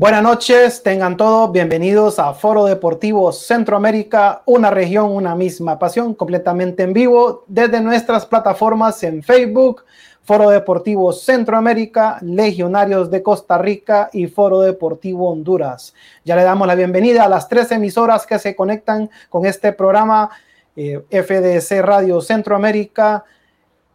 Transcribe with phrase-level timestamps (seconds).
[0.00, 6.84] Buenas noches, tengan todos bienvenidos a Foro Deportivo Centroamérica, una región, una misma pasión, completamente
[6.84, 9.84] en vivo desde nuestras plataformas en Facebook,
[10.22, 15.92] Foro Deportivo Centroamérica, Legionarios de Costa Rica y Foro Deportivo Honduras.
[16.24, 20.30] Ya le damos la bienvenida a las tres emisoras que se conectan con este programa,
[20.76, 23.22] eh, FDC Radio Centroamérica,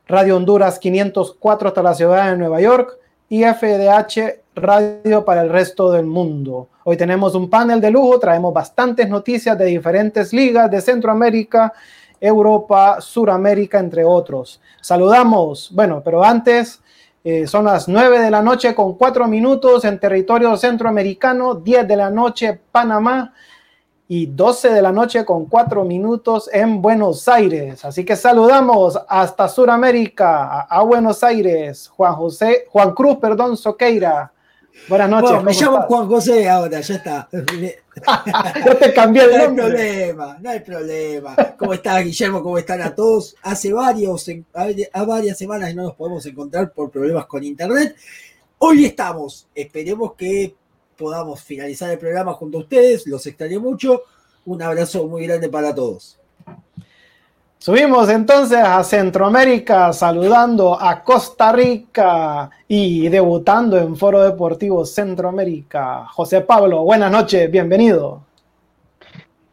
[0.06, 2.96] Radio Honduras 504 hasta la ciudad de Nueva York
[3.28, 6.70] y FDH Radio para el resto del mundo.
[6.86, 11.74] Hoy tenemos un panel de lujo, traemos bastantes noticias de diferentes ligas de Centroamérica,
[12.22, 14.62] Europa, Suramérica, entre otros.
[14.80, 16.82] Saludamos, bueno, pero antes
[17.22, 21.96] eh, son las 9 de la noche con 4 minutos en territorio centroamericano, 10 de
[21.98, 23.34] la noche Panamá
[24.08, 27.84] y 12 de la noche con 4 minutos en Buenos Aires.
[27.84, 34.32] Así que saludamos hasta Suramérica, a, a Buenos Aires, Juan José, Juan Cruz, perdón, Soqueira.
[34.88, 35.44] Buenas noches.
[35.44, 37.30] me llamo Juan José ahora, ya está.
[38.66, 39.64] Yo te cambié el nombre.
[39.64, 41.36] No hay problema, no hay problema.
[41.58, 42.44] ¿Cómo estás, Guillermo?
[42.44, 43.36] ¿Cómo están a todos?
[43.42, 44.30] Hace varios,
[44.94, 47.96] a varias semanas no nos podemos encontrar por problemas con internet.
[48.60, 49.48] Hoy estamos.
[49.56, 50.56] Esperemos que
[50.96, 53.08] podamos finalizar el programa junto a ustedes.
[53.08, 54.04] Los extraño mucho.
[54.46, 56.20] Un abrazo muy grande para todos.
[57.66, 66.06] Subimos entonces a Centroamérica saludando a Costa Rica y debutando en Foro Deportivo Centroamérica.
[66.10, 68.22] José Pablo, buenas noches, bienvenido.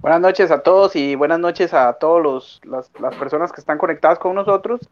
[0.01, 4.35] Buenas noches a todos y buenas noches a todas las, personas que están conectadas con
[4.35, 4.83] nosotros.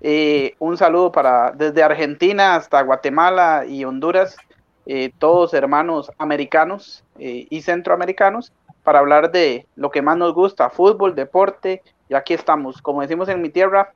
[0.00, 4.38] Eh, un saludo para desde Argentina hasta Guatemala y Honduras,
[4.86, 8.54] eh, todos hermanos americanos eh, y centroamericanos,
[8.84, 13.28] para hablar de lo que más nos gusta, fútbol, deporte y aquí estamos, como decimos
[13.28, 13.92] en mi tierra,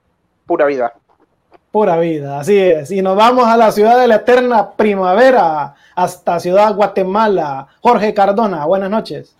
[0.46, 0.94] pura vida.
[1.72, 2.92] Pura vida, así es.
[2.92, 7.66] Y nos vamos a la ciudad de la eterna primavera, hasta Ciudad Guatemala.
[7.80, 9.34] Jorge Cardona, buenas noches.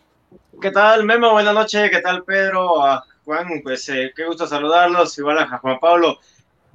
[0.60, 1.30] ¿Qué tal, Memo?
[1.30, 1.88] Buenas noches.
[1.88, 2.82] ¿Qué tal, Pedro?
[3.24, 5.16] Juan, pues eh, qué gusto saludarlos.
[5.18, 6.18] Igual a Juan Pablo.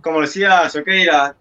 [0.02, 1.36] Como decía Soqueira,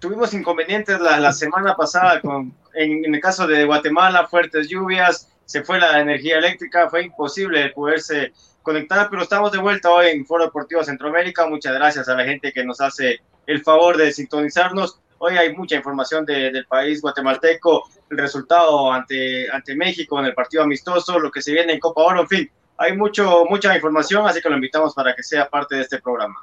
[0.00, 5.62] tuvimos inconvenientes la, semana pasada con, en, en, el caso de Guatemala, fuertes lluvias, se
[5.62, 10.46] fue la energía eléctrica, fue imposible poderse conectar, pero estamos de vuelta hoy en Foro
[10.46, 11.46] Deportivo Centroamérica.
[11.46, 14.98] Muchas gracias a la gente que nos hace el favor de sintonizarnos.
[15.18, 20.64] Hoy hay mucha información del país guatemalteco, el resultado ante, ante México en el partido
[20.64, 24.40] amistoso, lo que se viene en Copa Oro, en fin, hay mucho, mucha información, así
[24.40, 26.34] que lo invitamos para que sea parte de este programa.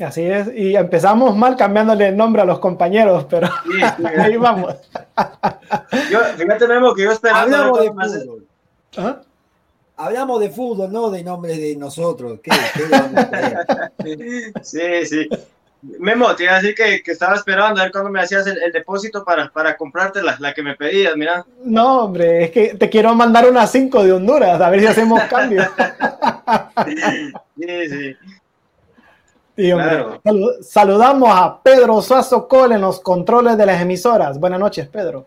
[0.00, 3.48] Así es, y empezamos mal cambiándole el nombre a los compañeros, pero
[4.18, 4.74] ahí vamos.
[6.10, 7.72] yo, fíjate, Memo, que yo esperaba...
[8.96, 9.20] ¿Ah?
[9.96, 12.40] Hablamos de fútbol, no de nombres de nosotros.
[14.62, 15.28] sí, sí.
[15.98, 19.22] Memo, te iba a decir que, estaba esperando a ver cuándo me hacías el, depósito
[19.24, 21.44] para, para comprarte la, la, que me pedías, mira.
[21.62, 25.22] No, hombre, es que te quiero mandar una 5 de Honduras, a ver si hacemos
[25.24, 25.62] cambio.
[27.56, 28.16] sí,
[29.56, 29.72] sí.
[29.72, 30.06] Hombre,
[30.62, 34.40] saludamos a Pedro Suazo Cole en los controles de las emisoras.
[34.40, 35.26] Buenas noches, Pedro.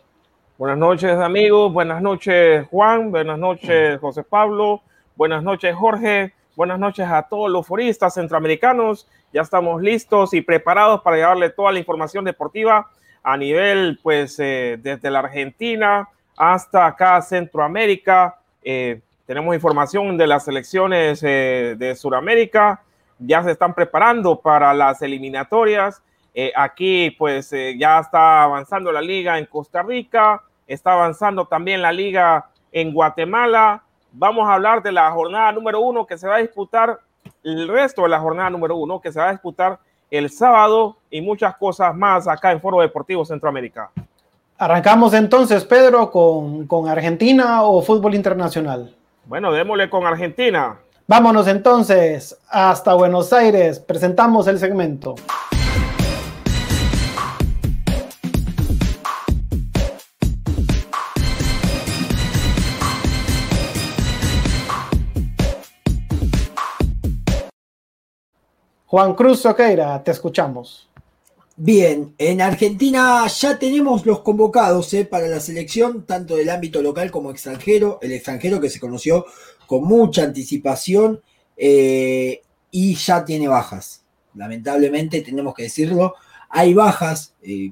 [0.58, 4.82] Buenas noches amigos, buenas noches Juan, buenas noches José Pablo,
[5.16, 9.08] buenas noches Jorge, buenas noches a todos los foristas centroamericanos.
[9.32, 12.90] Ya estamos listos y preparados para llevarle toda la información deportiva
[13.22, 18.40] a nivel, pues, eh, desde la Argentina hasta acá Centroamérica.
[18.64, 22.82] Eh, tenemos información de las selecciones eh, de Sudamérica.
[23.20, 26.02] Ya se están preparando para las eliminatorias.
[26.56, 32.50] aquí, pues, ya está avanzando la liga en Costa Rica está avanzando también la liga
[32.72, 33.84] en Guatemala.
[34.12, 37.00] Vamos a hablar de la jornada número uno que se va a disputar,
[37.44, 39.80] el resto de la jornada número uno que se va a disputar
[40.10, 43.92] el sábado y muchas cosas más acá en Foro Deportivo Centroamérica.
[44.58, 48.96] Arrancamos entonces, Pedro, con, con Argentina o fútbol internacional.
[49.26, 50.78] Bueno, démosle con Argentina.
[51.06, 53.80] Vámonos entonces hasta Buenos Aires.
[53.80, 55.16] Presentamos el segmento.
[68.88, 70.88] Juan Cruz Soqueira, te escuchamos.
[71.58, 77.12] Bien, en Argentina ya tenemos los convocados eh, para la selección, tanto del ámbito local
[77.12, 78.00] como extranjero.
[78.02, 79.26] El extranjero que se conoció
[79.66, 81.20] con mucha anticipación
[81.58, 82.42] eh,
[82.72, 84.04] y ya tiene bajas.
[84.36, 86.14] Lamentablemente, tenemos que decirlo,
[86.50, 87.34] hay bajas.
[87.44, 87.72] Eh,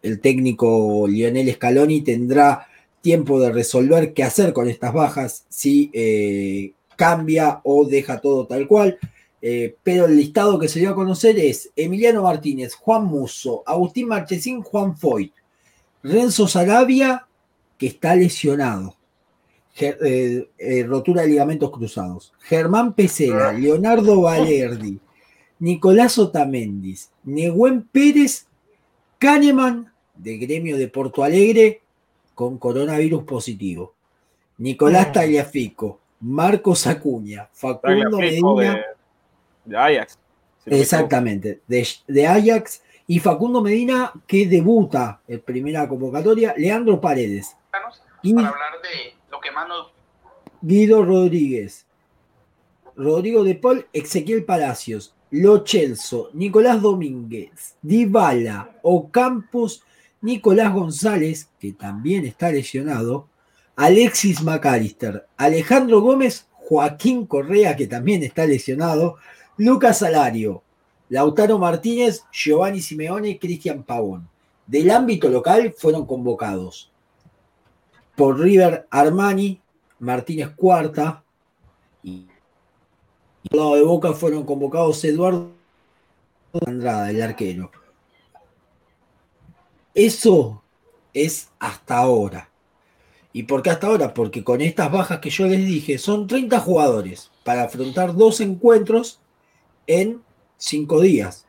[0.00, 2.68] el técnico Lionel Scaloni tendrá
[3.00, 8.96] tiempo de resolver qué hacer con estas bajas, si cambia o deja todo tal cual.
[9.44, 14.06] Eh, pero el listado que se dio a conocer es Emiliano Martínez, Juan Muso, Agustín
[14.06, 15.32] Marchesín, Juan Foyt,
[16.04, 17.26] Renzo Sarabia,
[17.76, 18.96] que está lesionado.
[19.80, 22.32] Eh, eh, rotura de ligamentos cruzados.
[22.40, 25.00] Germán Pesela, Leonardo Valerdi,
[25.58, 28.46] Nicolás Otamendis, Neguen Pérez,
[29.18, 31.80] Kahneman, de gremio de Porto Alegre,
[32.34, 33.94] con coronavirus positivo.
[34.58, 35.12] Nicolás ah.
[35.12, 38.84] Tagliafico, Marcos Acuña, Facundo Medina.
[39.64, 40.18] De, Ajax.
[40.66, 42.82] exactamente, de, Ajax.
[43.06, 46.54] Y Facundo Medina, que debuta en primera convocatoria.
[46.56, 47.56] Leandro Paredes.
[47.70, 47.86] Para
[48.48, 49.92] hablar de lo que más nos...
[50.62, 51.84] Guido Rodríguez.
[52.96, 59.82] Rodrigo de Paul, Ezequiel Palacios, Lo Chelso, Nicolás Domínguez, Dybala, Ocampos,
[60.20, 63.28] Nicolás González, que también está lesionado,
[63.76, 69.16] Alexis McAllister, Alejandro Gómez, Joaquín Correa, que también está lesionado,
[69.56, 70.62] Lucas Salario,
[71.08, 74.28] Lautaro Martínez, Giovanni Simeone Cristian Pavón.
[74.66, 76.90] Del ámbito local fueron convocados
[78.16, 79.60] por River Armani,
[79.98, 81.22] Martínez Cuarta,
[82.02, 82.26] y
[83.50, 85.52] al lado de Boca fueron convocados Eduardo
[86.66, 87.70] Andrada, el arquero.
[89.94, 90.62] Eso
[91.12, 92.48] es hasta ahora.
[93.32, 94.12] ¿Y por qué hasta ahora?
[94.12, 99.21] Porque con estas bajas que yo les dije, son 30 jugadores para afrontar dos encuentros
[99.86, 100.20] en
[100.56, 101.46] cinco días.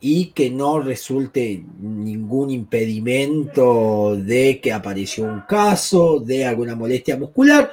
[0.00, 7.70] Y que no resulte ningún impedimento de que apareció un caso, de alguna molestia muscular.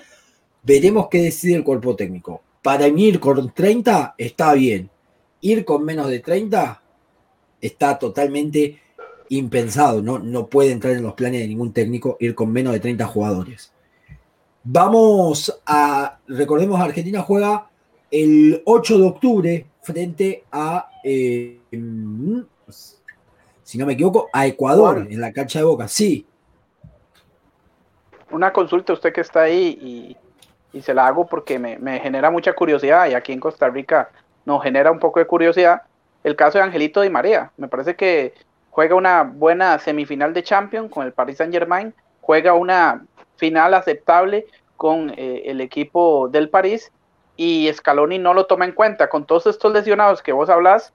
[0.61, 2.41] Veremos qué decide el cuerpo técnico.
[2.61, 4.89] Para ir con 30 está bien.
[5.41, 6.83] Ir con menos de 30
[7.61, 8.79] está totalmente
[9.29, 10.19] impensado, ¿no?
[10.19, 13.71] no puede entrar en los planes de ningún técnico ir con menos de 30 jugadores.
[14.63, 17.69] Vamos a, recordemos, Argentina juega
[18.11, 21.59] el 8 de octubre frente a, eh,
[23.63, 25.87] si no me equivoco, a Ecuador en la cancha de Boca.
[25.87, 26.25] Sí.
[28.31, 32.29] Una consulta, usted que está ahí y, y se la hago porque me, me genera
[32.29, 34.11] mucha curiosidad y aquí en Costa Rica
[34.45, 35.81] nos genera un poco de curiosidad
[36.23, 37.51] el caso de Angelito Di María.
[37.57, 38.33] Me parece que
[38.69, 43.05] juega una buena semifinal de Champions con el Paris Saint Germain, juega una
[43.37, 44.45] final aceptable
[44.77, 46.91] con eh, el equipo del París
[47.39, 49.09] y Scaloni no lo toma en cuenta.
[49.09, 50.93] Con todos estos lesionados que vos hablas,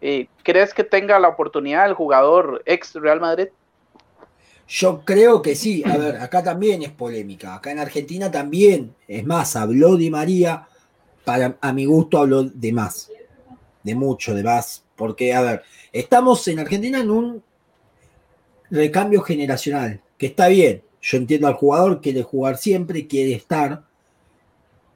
[0.00, 3.48] eh, ¿crees que tenga la oportunidad el jugador ex Real Madrid?
[4.66, 5.82] Yo creo que sí.
[5.84, 7.54] A ver, acá también es polémica.
[7.54, 8.94] Acá en Argentina también.
[9.06, 10.66] Es más, habló Di María.
[11.26, 13.10] Para, a mi gusto habló de más.
[13.82, 14.84] De mucho, de más.
[14.96, 15.62] Porque, a ver,
[15.92, 17.42] Estamos en Argentina en un
[18.70, 20.82] recambio generacional, que está bien.
[21.02, 23.82] Yo entiendo al jugador, quiere jugar siempre, quiere estar.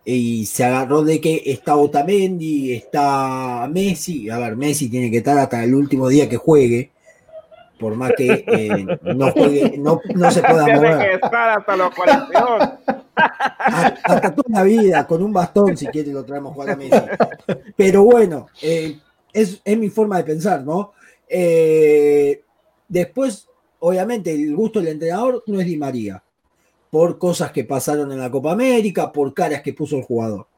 [0.09, 4.31] Y se agarró de que está Otamendi, está Messi.
[4.31, 6.93] A ver, Messi tiene que estar hasta el último día que juegue.
[7.77, 10.99] Por más que eh, no juegue, no, se pueda mover.
[10.99, 12.69] que estar hasta los 42.
[13.17, 17.03] Hasta, toda la vida, con un bastón, si quiere, lo traemos jugar a Messi.
[17.75, 19.01] Pero bueno, eh,
[19.33, 20.93] es, mi forma de pensar, ¿no?
[21.29, 22.43] Eh,
[22.87, 23.49] después,
[23.81, 26.23] obviamente, el gusto del entrenador no es Di María,
[26.97, 30.49] por cosas que pasaron en la Copa América, por caras que puso el jugador.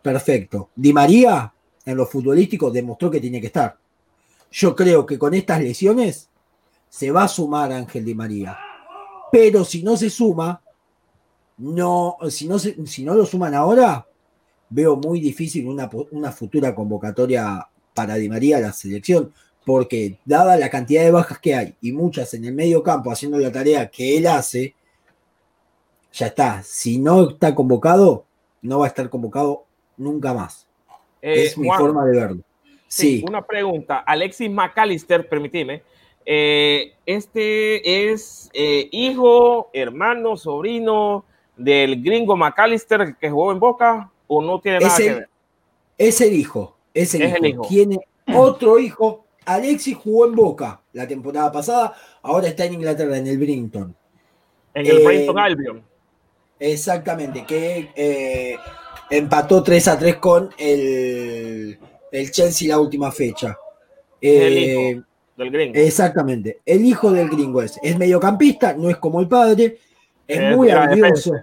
[0.00, 0.70] Perfecto.
[0.74, 1.52] Di María,
[1.84, 3.76] en lo futbolístico, demostró que tiene que estar.
[4.50, 6.30] Yo creo que con estas lesiones
[6.88, 8.56] se va a sumar Ángel Di María.
[9.30, 10.62] Pero si no se suma,
[11.58, 14.06] no, si no, si no lo suman ahora,
[14.70, 19.34] veo muy difícil una, una futura convocatoria para Di María la selección,
[19.66, 23.36] porque dada la cantidad de bajas que hay y muchas en el medio campo haciendo
[23.38, 24.74] la tarea que él hace,
[26.12, 26.62] ya está.
[26.62, 28.24] Si no está convocado,
[28.62, 29.64] no va a estar convocado
[29.96, 30.66] nunca más.
[31.22, 32.42] Eh, es mi forma de verlo.
[32.88, 33.98] Sí, Una pregunta.
[33.98, 35.82] Alexis McAllister, permíteme.
[36.26, 41.24] Eh, este es eh, hijo, hermano, sobrino
[41.56, 45.28] del gringo McAllister que jugó en Boca o no tiene nada que ver.
[45.96, 46.76] Es el hijo.
[46.94, 47.62] Es el, hijo.
[47.68, 48.00] Tiene
[48.34, 49.24] otro hijo.
[49.44, 53.94] Alexis jugó en Boca la temporada pasada, ahora está en Inglaterra, en el Brinton.
[54.74, 55.82] En el Brinton eh, Albion.
[56.60, 58.56] Exactamente, que eh,
[59.10, 61.78] empató 3 a 3 con el,
[62.12, 63.56] el Chelsea la última fecha.
[64.20, 65.02] el hijo eh,
[65.36, 65.78] del gringo.
[65.78, 67.80] Exactamente, el hijo del gringo es.
[67.82, 69.78] Es mediocampista, no es como el padre,
[70.28, 71.34] es muy habilidoso.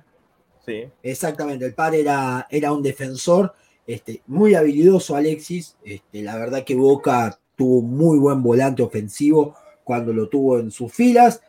[0.66, 0.86] Sí.
[1.02, 3.54] Exactamente, el padre era, era un defensor
[3.88, 9.56] este, muy habilidoso Alexis, este, la verdad que Boca tuvo muy buen volante ofensivo
[9.86, 11.42] cuando lo tuvo en sus filas.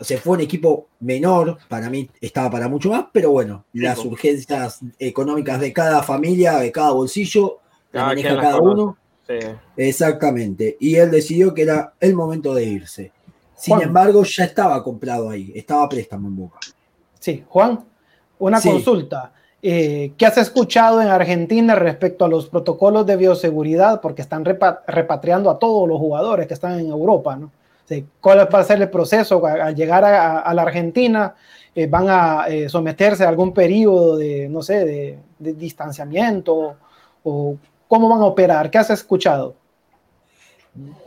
[0.00, 4.80] Se fue un equipo menor, para mí estaba para mucho más, pero bueno, las urgencias
[4.98, 7.58] económicas de cada familia, de cada bolsillo,
[7.92, 8.96] la maneja cada uno.
[9.76, 10.76] Exactamente.
[10.80, 13.12] Y él decidió que era el momento de irse.
[13.54, 16.58] Sin embargo, ya estaba comprado ahí, estaba préstamo en Boca.
[17.20, 17.84] Sí, Juan,
[18.38, 19.32] una consulta.
[19.64, 24.00] Eh, ¿Qué has escuchado en Argentina respecto a los protocolos de bioseguridad?
[24.00, 27.52] Porque están repatriando a todos los jugadores que están en Europa, ¿no?
[28.20, 31.34] ¿Cuál va a ser el proceso al llegar a, la Argentina?
[31.74, 36.76] Eh, ¿Van a eh, someterse a algún periodo de, no sé, de, distanciamiento?
[37.24, 37.56] ¿O
[37.88, 38.70] cómo van a operar?
[38.70, 39.54] ¿Qué has escuchado?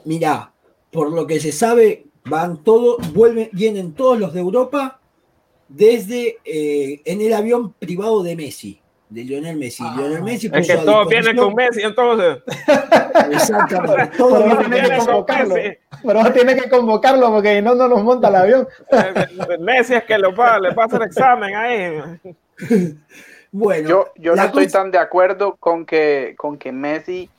[0.04, 0.52] Mira,
[0.92, 5.00] por lo que se sabe, van todos, vuelven, vienen todos los de Europa
[5.68, 8.80] desde eh, en el avión privado de Messi,
[9.16, 9.82] de Lionel Messi.
[9.86, 12.44] Ah, Lionel Messi es que todos vienen con Messi entonces.
[13.32, 14.18] Exactamente.
[14.18, 15.56] todos tienen que convocarlo.
[16.04, 18.68] Pero tiene que convocarlo porque no, no nos monta el avión.
[19.62, 22.02] Messi es que lo va, le pasa el examen ahí.
[23.58, 27.30] Bueno, yo, yo no estoy tan de acuerdo con que, con que Messi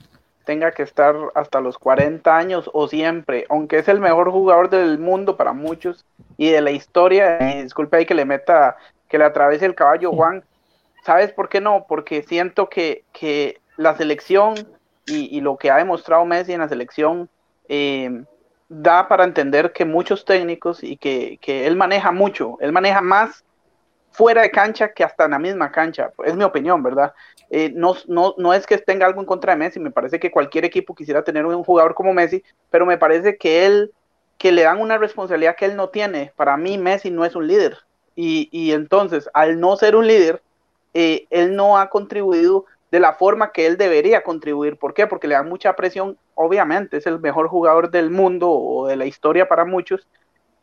[0.47, 4.99] tenga que estar hasta los 40 años o siempre, aunque es el mejor jugador del
[4.99, 6.07] mundo para muchos
[6.39, 8.79] y de la historia, disculpe ahí que le meta,
[9.11, 10.43] que le atraviese el caballo Juan,
[11.07, 11.87] ¿sabes por qué no?
[11.89, 14.55] Porque siento que, que la selección
[15.07, 17.31] y, lo que ha demostrado Messi en la selección
[17.69, 18.25] eh,
[18.69, 23.45] da para entender que muchos técnicos y que, que él maneja mucho, él maneja más
[24.11, 26.11] fuera de cancha que hasta en la misma cancha.
[26.25, 27.15] Es mi opinión, ¿verdad?
[27.51, 30.33] Eh, no, no, no es que tenga algo en contra de Messi, me parece que
[30.33, 33.93] cualquier equipo quisiera tener un jugador como Messi, pero me parece que él,
[34.39, 36.33] que le dan una responsabilidad que él no tiene.
[36.35, 37.79] Para mí Messi no es un líder.
[38.17, 40.43] Y, y entonces, al no ser un líder,
[40.99, 44.79] eh, él no ha contribuido de la forma que él debería contribuir.
[44.79, 45.07] ¿Por qué?
[45.07, 49.05] Porque le dan mucha presión, obviamente, es el mejor jugador del mundo o de la
[49.05, 50.09] historia para muchos,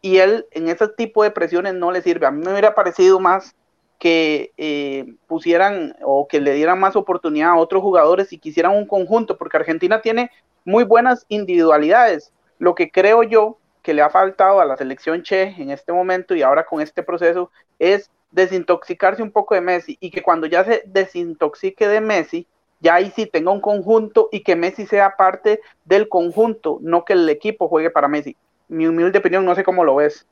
[0.02, 2.26] y él en ese tipo de presiones no le sirve.
[2.26, 3.56] A mí me hubiera parecido más
[4.00, 8.88] que eh, pusieran o que le dieran más oportunidad a otros jugadores y quisieran un
[8.88, 10.32] conjunto, porque Argentina tiene
[10.66, 12.34] muy buenas individualidades.
[12.58, 16.34] Lo que creo yo que le ha faltado a la selección Che en este momento
[16.34, 20.66] y ahora con este proceso es desintoxicarse un poco de Messi y que cuando ya
[20.66, 22.46] se desintoxique de Messi,
[22.82, 27.14] ya ahí sí tenga un conjunto y que Messi sea parte del conjunto, no que
[27.14, 28.36] el equipo juegue para Messi
[28.74, 30.26] mi humilde opinión, no sé cómo lo ves.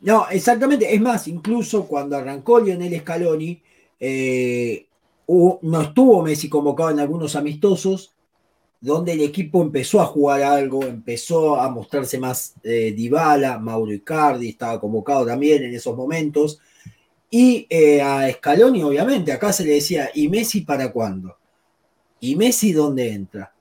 [0.00, 0.94] No, exactamente.
[0.94, 3.62] Es más, incluso cuando arrancó Lionel Scaloni,
[3.98, 4.86] eh,
[5.26, 8.12] no estuvo Messi convocado en algunos amistosos,
[8.80, 14.50] donde el equipo empezó a jugar algo, empezó a mostrarse más eh, Dybala, Mauro Icardi
[14.50, 16.60] estaba convocado también en esos momentos.
[17.36, 21.36] Y eh, a Scaloni, obviamente, acá se le decía, ¿y Messi para cuándo?
[22.20, 23.52] ¿Y Messi dónde entra?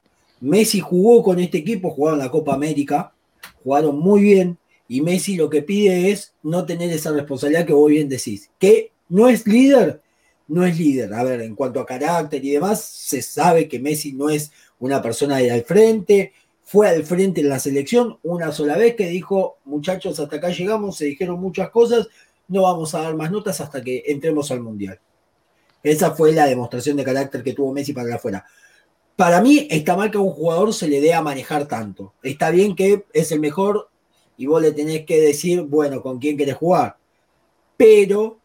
[0.41, 3.15] Messi jugó con este equipo, jugaba en la Copa América,
[3.63, 7.89] jugaron muy bien y Messi lo que pide es no tener esa responsabilidad que vos
[7.89, 8.51] bien decís.
[8.59, 10.01] Que no es líder,
[10.47, 11.11] no es líder.
[11.11, 15.01] A ver, en cuanto a carácter y demás, se sabe que Messi no es una
[15.01, 16.33] persona de al frente.
[16.63, 20.95] Fue al frente en la selección una sola vez que dijo, muchachos, hasta acá llegamos,
[20.95, 22.07] se dijeron muchas cosas,
[22.47, 24.99] no vamos a dar más notas hasta que entremos al Mundial.
[25.81, 28.45] Esa fue la demostración de carácter que tuvo Messi para afuera
[29.15, 32.13] para mí está mal que a un jugador se le dé a manejar tanto.
[32.23, 33.89] Está bien que es el mejor
[34.37, 36.97] y vos le tenés que decir, bueno, con quién querés jugar.
[37.77, 38.39] Pero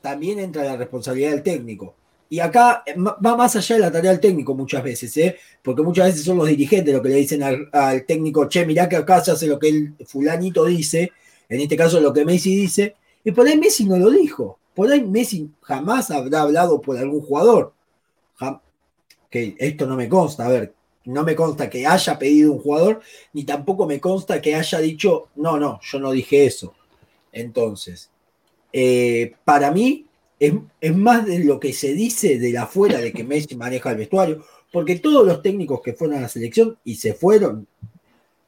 [0.00, 1.94] también entra la responsabilidad del técnico.
[2.30, 5.36] Y acá va más allá de la tarea del técnico muchas veces, ¿eh?
[5.62, 8.96] porque muchas veces son los dirigentes los que le dicen al, técnico, che, mirá que
[8.96, 11.10] acá se hace lo que el fulanito dice,
[11.48, 12.96] en este caso lo que Messi dice,
[13.28, 14.58] y por ahí Messi no lo dijo.
[14.74, 17.74] Por ahí Messi jamás habrá hablado por algún jugador
[19.28, 20.72] que esto no me consta, a ver,
[21.04, 23.02] no me consta que haya pedido un jugador,
[23.34, 26.72] ni tampoco me consta que haya dicho, no, no, yo no dije eso.
[27.30, 28.08] Entonces,
[28.72, 30.06] eh, para mí
[30.40, 33.98] es, más de lo que se dice de la afuera de que Messi maneja el
[33.98, 34.42] vestuario,
[34.72, 37.66] porque todos los técnicos que fueron a la selección y se fueron,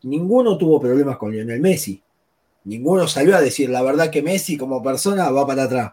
[0.04, 2.02] ninguno tuvo problemas con Lionel Messi.
[2.64, 5.92] Ninguno salió a decir la verdad que Messi como persona va para atrás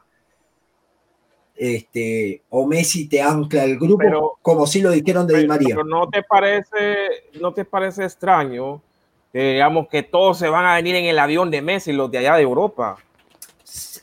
[1.58, 5.76] este, o Messi te ancla el grupo, como si lo dijeron de Di María.
[5.76, 7.08] Pero no te parece,
[7.42, 8.82] no te parece extraño
[9.34, 12.20] que digamos que todos se van a venir en el avión de Messi, los de
[12.20, 12.98] allá de Europa.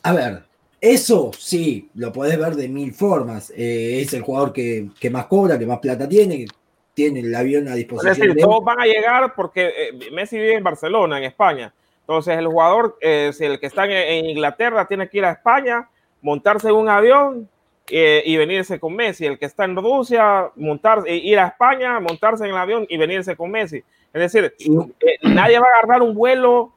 [0.03, 0.43] A ver,
[0.81, 3.51] eso sí, lo puedes ver de mil formas.
[3.55, 6.45] Eh, es el jugador que, más cobra, que más plata tiene,
[6.93, 8.11] tiene el avión a disposición.
[8.13, 11.73] Es decir, todos van a llegar porque eh, Messi vive en Barcelona, en España.
[12.07, 15.89] Entonces el jugador, eh, si el que está en Inglaterra tiene que ir a España,
[16.21, 17.49] montarse en un avión
[17.87, 19.25] eh, y venirse con Messi.
[19.27, 22.97] El que está en Rusia, montar, eh, ir a España, montarse en el avión y
[22.97, 23.83] venirse con Messi.
[24.11, 26.73] Es decir, eh, nadie va a agarrar un vuelo,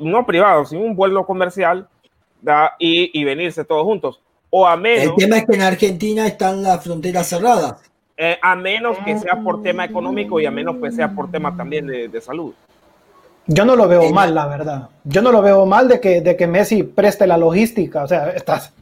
[0.00, 1.86] no privado, sino un vuelo comercial
[2.78, 4.20] y, y, venirse todos juntos.
[4.50, 5.04] O a menos.
[5.04, 7.76] El tema es que en Argentina están las fronteras cerradas.
[8.42, 11.86] a menos que sea por tema económico y a menos que sea por tema también
[11.86, 12.52] de, de salud.
[13.46, 14.88] Yo no lo veo mal, la verdad.
[15.04, 18.04] Yo no lo veo mal de que, de que Messi preste la logística.
[18.04, 18.72] O sea, estás,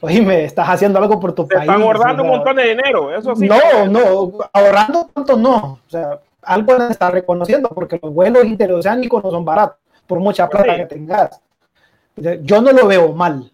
[0.00, 1.68] oíme, estás haciendo algo por tu Te país.
[1.68, 3.46] están ahorrando o un montón de dinero, eso sí.
[3.46, 5.80] No, no, ahorrando tanto no.
[5.86, 10.72] O sea, algo estar reconociendo porque los vuelos interoceánicos no son baratos, por mucha plata
[10.72, 10.78] Sí.
[10.80, 11.40] que tengas.
[12.42, 13.50] Yo no lo veo mal.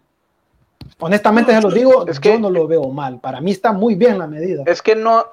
[0.99, 3.19] Honestamente se los digo, Es que- yo no lo veo mal.
[3.19, 4.63] Para mí está muy bien la medida.
[4.65, 5.25] Es que no,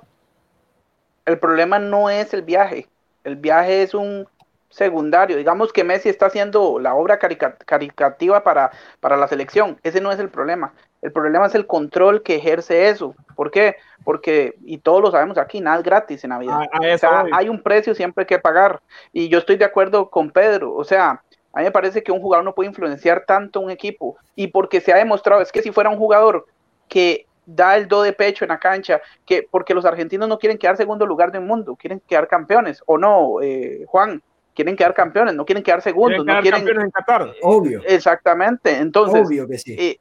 [1.27, 2.89] el problema no es el viaje,
[3.23, 4.27] el viaje es un
[4.71, 5.37] secundario.
[5.37, 10.11] Digamos que Messi está haciendo la obra carica- caricativa para, para la selección, ese no
[10.11, 10.73] es el problema.
[11.03, 13.15] El problema es el control que ejerce eso.
[13.35, 13.77] ¿Por qué?
[14.05, 16.61] Porque, y todos lo sabemos aquí, nada es gratis en la vida.
[16.95, 18.81] O sea, hay un precio siempre que pagar.
[19.13, 20.75] Y yo estoy de acuerdo con Pedro.
[20.75, 21.23] O sea,
[21.53, 24.17] a mí me parece que un jugador no puede influenciar tanto un equipo.
[24.37, 26.47] Y porque se ha demostrado, es que si fuera un jugador
[26.87, 30.59] que da el do de pecho en la cancha, que porque los argentinos no quieren
[30.59, 34.23] quedar segundo lugar del mundo, quieren quedar campeones, o no, eh, Juan,
[34.61, 36.61] quieren quedar campeones, no quieren quedar segundos, Quieren no quedar quieren...
[36.61, 37.35] campeones en Qatar.
[37.43, 39.75] Obvio, Exactamente, entonces, obvio que sí.
[39.79, 39.97] eh,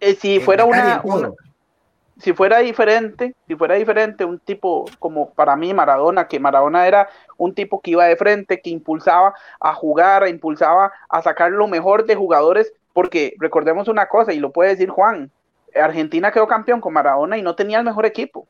[0.00, 1.32] eh, si En fuera una, una-
[2.18, 7.08] si fuera diferente, si fuera diferente, un tipo como para mí Maradona, que Maradona era
[7.36, 12.06] un tipo que iba de frente, que impulsaba a jugar, impulsaba a sacar lo mejor
[12.06, 15.30] de jugadores, porque recordemos una cosa, y lo puede decir Juan,
[15.74, 18.46] Argentina quedó campeón con Maradona y no tenía el mejor equipo.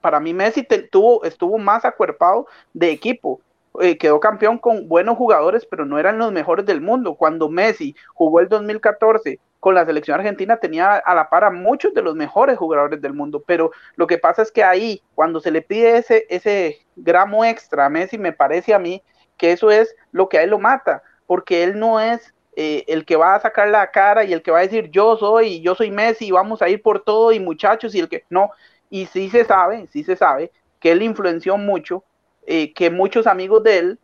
[0.00, 3.40] Para mí Messi te- tuvo, estuvo más acuerpado de equipo.
[3.80, 7.16] Eh, quedó campeón con buenos jugadores, pero no eran los mejores del mundo.
[7.16, 11.92] Cuando Messi jugó el 2014 con la selección argentina, tenía a la par a muchos
[11.94, 13.42] de los mejores jugadores del mundo.
[13.46, 17.86] Pero lo que pasa es que ahí, cuando se le pide ese, ese gramo extra
[17.86, 19.02] a Messi, me parece a mí
[19.36, 23.04] que eso es lo que a él lo mata, porque él no es eh, el
[23.04, 25.74] que va a sacar la cara y el que va a decir yo soy, yo
[25.74, 28.50] soy Messi, vamos a ir por todo y muchachos y el que no,
[28.90, 32.04] y sí se sabe, sí se sabe que él influenció mucho,
[32.46, 33.98] eh, que muchos amigos de él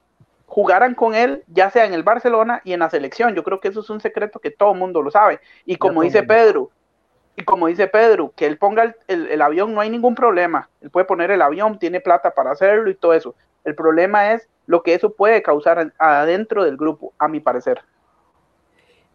[0.47, 3.35] jugaran con él, ya sea en el Barcelona y en la selección.
[3.35, 5.41] Yo creo que eso es un secreto que todo el mundo lo sabe.
[5.65, 6.23] Y como dice.
[6.25, 6.71] Pedro,
[7.37, 10.69] y como dice Pedro, que él ponga el, el- el avión, no hay ningún problema.
[10.81, 13.35] Él puede poner el avión, tiene plata para hacerlo y todo eso.
[13.65, 17.81] El problema es lo que eso puede causar en- adentro del grupo, a mi parecer.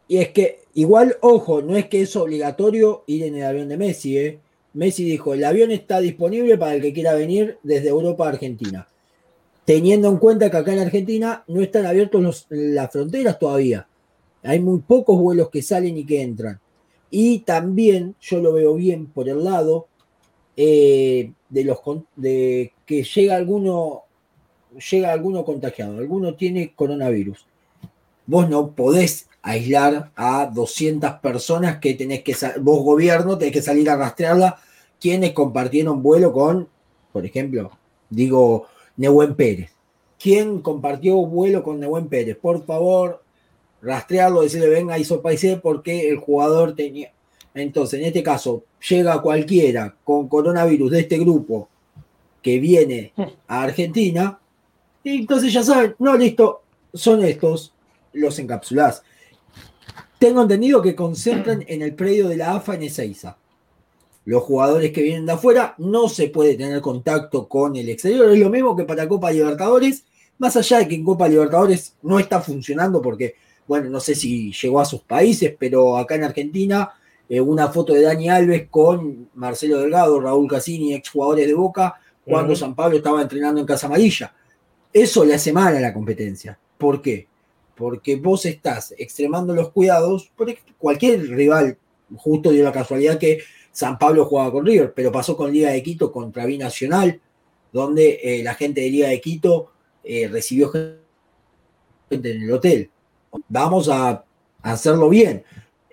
[0.07, 3.77] Y es que, igual, ojo, no es que es obligatorio ir en el avión de
[3.77, 4.39] Messi, ¿eh?
[4.73, 8.88] Messi dijo, el avión está disponible para el que quiera venir desde Europa a Argentina.
[9.65, 13.88] Teniendo en cuenta que acá en Argentina no están abiertos los- las fronteras todavía.
[14.43, 16.60] Hay muy pocos vuelos que salen y que entran.
[17.10, 19.88] Y también yo lo veo bien por el lado
[20.58, 21.80] eh, de los
[22.15, 24.04] de que llega alguno
[24.91, 27.45] llega alguno contagiado, alguno tiene coronavirus.
[28.25, 33.89] Vos no podés aislar a 200 personas que tenés que, vos gobierno, tenés que salir
[33.89, 34.58] a rastrearla,
[34.99, 36.67] quienes compartieron vuelo con,
[37.13, 37.71] por ejemplo,
[38.10, 38.65] digo,
[38.97, 39.71] Nehuen Pérez.
[40.19, 42.38] ¿Quién compartió vuelo con Nehuen Pérez?
[42.38, 43.21] Por favor,
[43.81, 47.12] rastrearlo, decirle, venga, hizo paisé porque el jugador tenía...
[47.53, 51.69] Entonces, en este caso, llega cualquiera con coronavirus de este grupo
[52.41, 53.13] que viene
[53.47, 54.39] a Argentina,
[55.03, 57.73] y entonces ya saben, no, listo, son estos,
[58.13, 59.03] los encapsulás.
[60.17, 63.38] Tengo entendido que concentran en el predio de la AFA en Ezeiza.
[64.25, 68.31] Los jugadores que vienen de afuera no se puede tener contacto con el exterior.
[68.31, 70.03] Es lo mismo que para Copa Libertadores,
[70.39, 73.35] más allá de que en Copa Libertadores no está funcionando porque,
[73.67, 76.91] bueno, no sé si llegó a sus países, pero acá en Argentina,
[77.29, 82.55] eh, una foto de Dani Alves con Marcelo Delgado, Raúl Cassini, exjugadores de Boca, cuando.
[82.55, 84.33] San Pablo estaba entrenando en Casa Amarilla.
[84.91, 86.57] Eso le hace mal a la competencia.
[86.77, 87.27] ¿Por qué?
[87.75, 91.77] Porque vos estás extremando los cuidados, porque cualquier rival,
[92.15, 93.39] justo dio la casualidad que
[93.75, 97.19] San Pablo jugaba con River, pero pasó con Liga de Quito contra Binacional,
[97.73, 101.01] donde eh, la gente de Liga de Quito eh, recibió gente
[102.09, 102.89] en el hotel.
[103.49, 104.23] Vamos a,
[104.61, 105.43] hacerlo bien.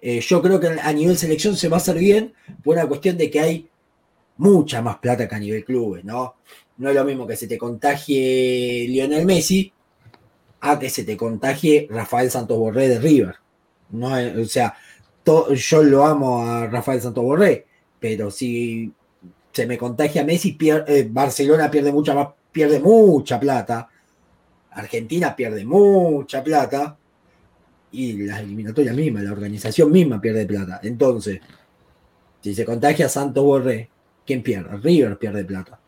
[0.01, 3.19] Eh, yo creo que a nivel selección se va a hacer bien por una cuestión
[3.19, 3.69] de que hay
[4.37, 6.37] mucha más plata que a nivel clubes, ¿no?
[6.77, 9.73] No es lo mismo que se te contagie Lionel Messi
[10.61, 13.35] a que se te contagie Rafael Santos Borré de River.
[13.91, 14.77] No, o sea,
[15.25, 17.67] yo lo amo a Rafael Santos Borré,
[18.03, 18.93] pero si
[19.53, 23.89] se me contagia Messi, pier- eh, Barcelona pierde mucha más, pierde mucha plata,
[24.73, 26.99] Argentina pierde mucha plata
[27.93, 30.81] y la eliminatoria misma, la organización misma pierde plata.
[30.83, 31.41] Entonces,
[32.41, 33.89] si se contagia Santos Borré,
[34.27, 34.77] ¿quién pierde?
[34.79, 35.79] River pierde plata.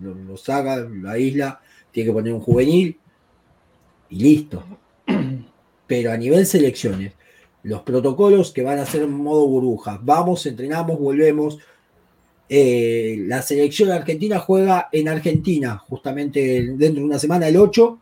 [0.00, 2.98] Lo, lo saca, lo aísla, tiene que poner un juvenil
[4.08, 4.64] y listo.
[5.86, 7.12] Pero a nivel selecciones,
[7.68, 11.58] los protocolos que van a ser en modo burbuja, vamos, entrenamos, volvemos.
[12.48, 16.40] Eh, la selección argentina juega en Argentina, justamente
[16.76, 17.98] dentro de una semana, el 8,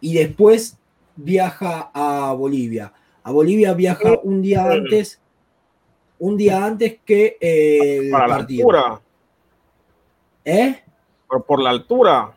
[0.00, 0.78] y después
[1.16, 2.94] viaja a Bolivia.
[3.22, 5.20] A Bolivia viaja un día antes,
[6.18, 8.70] un día antes que el Para la partido.
[8.70, 9.02] altura.
[10.46, 10.76] ¿Eh?
[11.28, 12.34] Por, por la altura.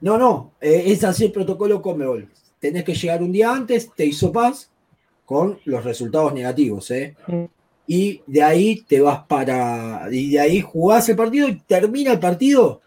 [0.00, 2.30] No, no, eh, es así el protocolo Comebol.
[2.58, 4.71] Tenés que llegar un día antes, te hizo paz
[5.32, 7.16] con los resultados negativos, ¿eh?
[7.86, 10.06] Y de ahí te vas para.
[10.10, 12.82] Y de ahí jugás el partido y termina el partido.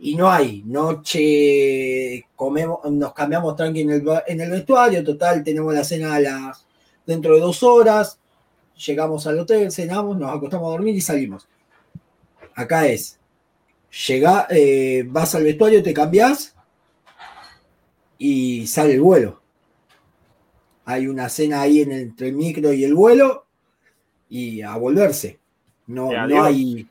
[0.00, 5.72] Y no hay noche, comemos, nos cambiamos tranqui en el, en el vestuario, total, tenemos
[5.72, 6.66] la cena a las,
[7.06, 8.18] dentro de dos horas,
[8.84, 11.48] llegamos al hotel, cenamos, nos acostamos a dormir y salimos.
[12.54, 13.18] Acá es,
[14.06, 16.54] llega, eh, vas al vestuario, te cambias
[18.18, 19.45] y sale el vuelo.
[20.86, 23.44] Hay una cena ahí en el- entre el micro y el vuelo
[24.30, 25.38] y a volverse.
[25.88, 26.86] No, Y no hay.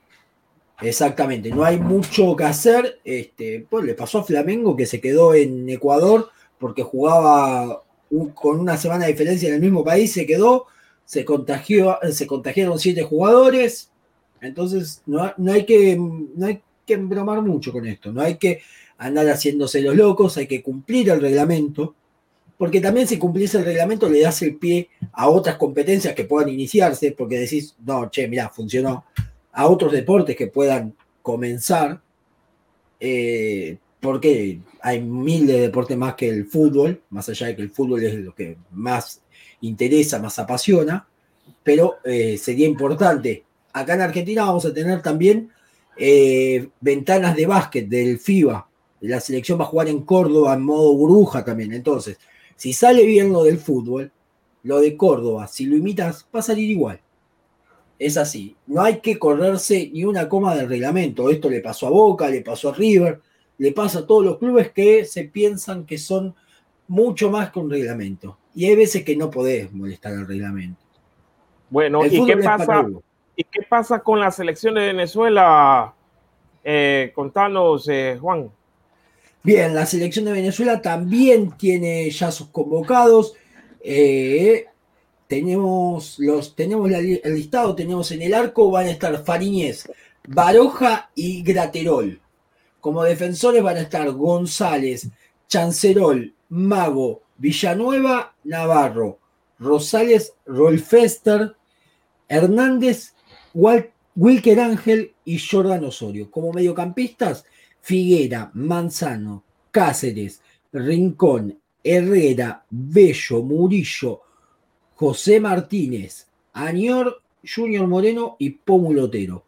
[0.81, 2.99] Exactamente, no hay mucho que hacer.
[3.03, 6.29] Este, pues le pasó a Flamengo que se quedó en Ecuador
[6.59, 10.65] porque jugaba un- con una semana de diferencia en el mismo país, se quedó,
[11.05, 13.89] se contagió, se contagiaron siete jugadores.
[14.41, 18.61] Entonces, no, no hay que, no hay que embromar mucho con esto, no hay que
[18.97, 21.95] andar haciéndose los locos, hay que cumplir el reglamento,
[22.57, 26.49] porque también si cumplís el reglamento le das el pie a otras competencias que puedan
[26.49, 29.05] iniciarse, porque decís, no, che, mirá, funcionó,
[29.51, 32.01] a otros deportes que puedan comenzar,
[32.99, 37.71] eh, porque hay mil de deportes más que el fútbol, más allá de que el
[37.71, 39.21] fútbol es lo que más
[39.61, 41.07] interesa, más apasiona,
[41.63, 43.43] pero eh, sería importante.
[43.73, 45.49] Acá en Argentina vamos a tener también
[45.97, 48.67] eh, ventanas de básquet del FIBA.
[49.01, 51.73] La selección va a jugar en Córdoba en modo burbuja también.
[51.73, 52.17] Entonces,
[52.55, 54.11] si sale bien lo del fútbol,
[54.63, 56.99] lo de Córdoba, si lo imitas, va a salir igual.
[57.99, 58.55] Es así.
[58.65, 61.29] No hay que correrse ni una coma del reglamento.
[61.29, 63.21] Esto le pasó a Boca, le pasó a River,
[63.57, 66.35] le pasa a todos los clubes que se piensan que son
[66.87, 68.37] mucho más que un reglamento.
[68.53, 70.81] Y hay veces que no podés molestar al reglamento.
[71.69, 72.05] Bueno.
[72.05, 75.93] ¿Y qué pasa con la selección de Venezuela?
[76.63, 78.49] Eh, contanos, eh, Juan.
[79.45, 83.35] Bien, la selección de Venezuela también tiene ya sus convocados.
[83.79, 84.65] Eh,
[85.27, 89.87] tenemos, los, tenemos el listado, tenemos en el arco, van a estar Fariñez,
[90.27, 92.19] Baroja y Graterol.
[92.81, 95.09] Como defensores van a estar González,
[95.47, 99.19] Chancerol, Mago, Villanueva, Navarro,
[99.59, 101.55] Rosales, Rolfester,
[102.27, 103.13] Hernández,
[103.53, 106.31] Wal- Wilker Ángel y Jordan Osorio.
[106.31, 107.45] Como mediocampistas,
[107.85, 110.41] Figuera, Manzano, Cáceres,
[110.73, 114.21] Rincón, Herrera, Bello, Murillo,
[114.95, 119.45] José Martínez, Añor, Junior Moreno y Pomulotero.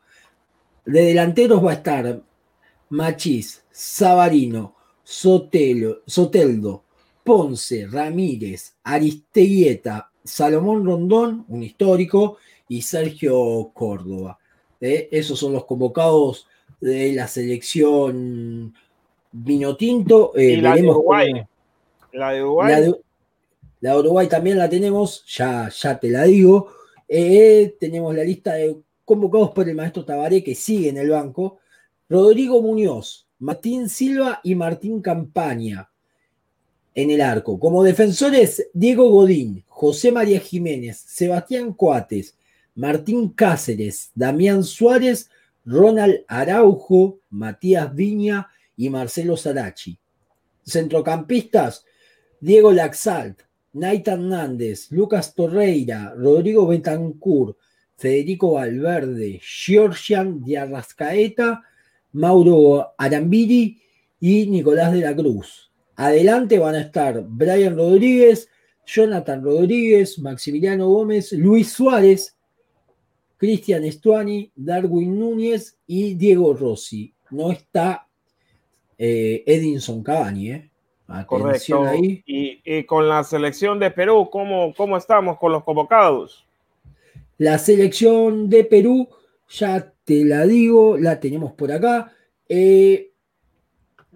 [0.86, 2.22] De delanteros va a estar
[2.90, 6.84] Machís, Sabarino, Sotelo, Soteldo,
[7.24, 12.38] Ponce, Ramírez, Aristeguieta, Salomón Rondón, un histórico,
[12.70, 14.38] y Sergio Córdoba.
[14.80, 16.46] Eh, Esos son los convocados
[16.80, 18.74] de la selección
[19.32, 20.34] Vinotinto.
[20.36, 21.32] Eh, Y la de Uruguay.
[21.32, 21.50] cómo-
[22.14, 22.72] La de Uruguay.
[22.72, 22.96] la de,
[23.82, 26.70] la de Uruguay también la tenemos, ya, ya te la digo.
[27.08, 31.60] Eh, tenemos la lista de convocados por el maestro Tabaré que sigue en el banco.
[32.10, 35.90] Rodrigo Muñoz, Martín Silva y Martín Campaña
[36.96, 37.60] en el arco.
[37.60, 42.36] Como defensores, Diego Godín, José María Jiménez, Sebastián Coates,
[42.76, 45.30] Martín Cáceres, Damián Suárez,
[45.68, 50.00] Ronald Araujo, Matías Viña y Marcelo Sarachi.
[50.66, 51.84] Centrocampistas,
[52.40, 53.42] Diego Laxalt,
[53.74, 57.58] Naita Hernández, Lucas Torreira, Rodrigo Betancourt,
[57.98, 61.62] Federico Valverde, Georgian Diarrascaeta,
[62.14, 63.82] Mauro Arambiri
[64.22, 65.70] y Nicolás de la Cruz.
[65.98, 68.50] Adelante van a estar Brian Rodríguez,
[68.86, 72.37] Jonathan Rodríguez, Maximiliano Gómez, Luis Suárez,
[73.38, 77.14] Cristian Estuani, Darwin Núñez y Diego Rossi.
[77.32, 78.08] No está
[78.98, 80.72] eh, Edinson Cavani, ¿eh?
[81.08, 81.84] Atención Correcto.
[81.86, 82.24] ahí.
[82.26, 86.46] Y, y con la selección de Perú, ¿cómo, ¿cómo estamos con los convocados?
[87.38, 89.08] La selección de Perú,
[89.48, 92.12] ya te la digo, la tenemos por acá.
[92.50, 93.12] Eh,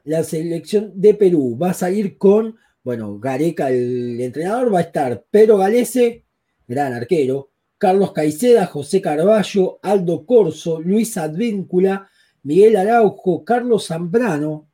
[0.04, 5.24] la selección de Perú va a salir con, bueno, Gareca, el entrenador, va a estar
[5.30, 6.26] Pedro Galese,
[6.68, 7.51] gran arquero,
[7.82, 12.08] Carlos Caiceda, José Carballo, Aldo Corso, Luis Advíncula,
[12.44, 14.68] Miguel Araujo, Carlos Zambrano,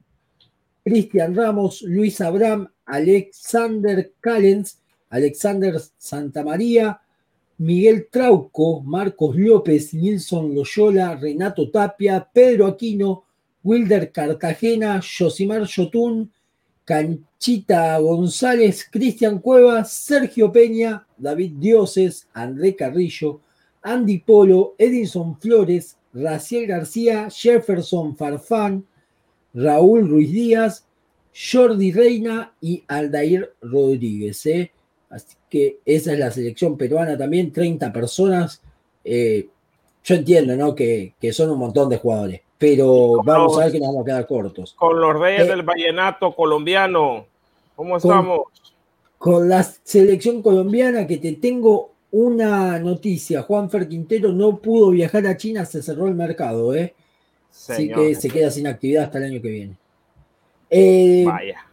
[0.83, 6.99] Cristian Ramos, Luis Abraham, Alexander Callens, Alexander Santamaría,
[7.59, 13.23] Miguel Trauco, Marcos López, Nilson Loyola, Renato Tapia, Pedro Aquino,
[13.63, 16.29] Wilder Cartagena, Josimar Yotún
[16.87, 23.41] Canchita González, Cristian Cuevas, Sergio Peña, David Dioses, André Carrillo,
[23.81, 28.85] Andy Polo, Edison Flores, Raciel García, Jefferson Farfán,
[29.53, 30.85] Raúl Ruiz Díaz,
[31.35, 34.45] Jordi Reina y Aldair Rodríguez.
[34.45, 34.71] ¿eh?
[35.09, 38.61] Así que esa es la selección peruana también, 30 personas.
[39.03, 39.49] Eh,
[40.05, 40.73] yo entiendo, ¿no?
[40.73, 44.27] Que, son un montón de jugadores, pero vamos a ver que nos vamos a quedar
[44.27, 44.73] cortos.
[44.73, 47.25] Con los reyes eh, del vallenato colombiano,
[47.75, 48.41] ¿cómo estamos?
[49.17, 55.25] Con la selección colombiana que te tengo una noticia, Juan Fer Quintero no pudo viajar
[55.27, 56.93] a China, se cerró el mercado, ¿eh?
[57.51, 59.75] Así que se queda sin actividad hasta el año que viene.
[60.69, 61.65] Eh, Vaya.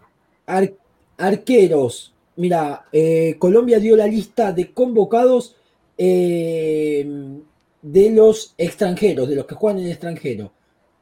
[1.18, 2.12] arqueros.
[2.37, 5.57] Mira, eh, Colombia dio la lista de convocados
[5.97, 7.53] de
[7.85, 10.51] los extranjeros, de los que juegan en el extranjero.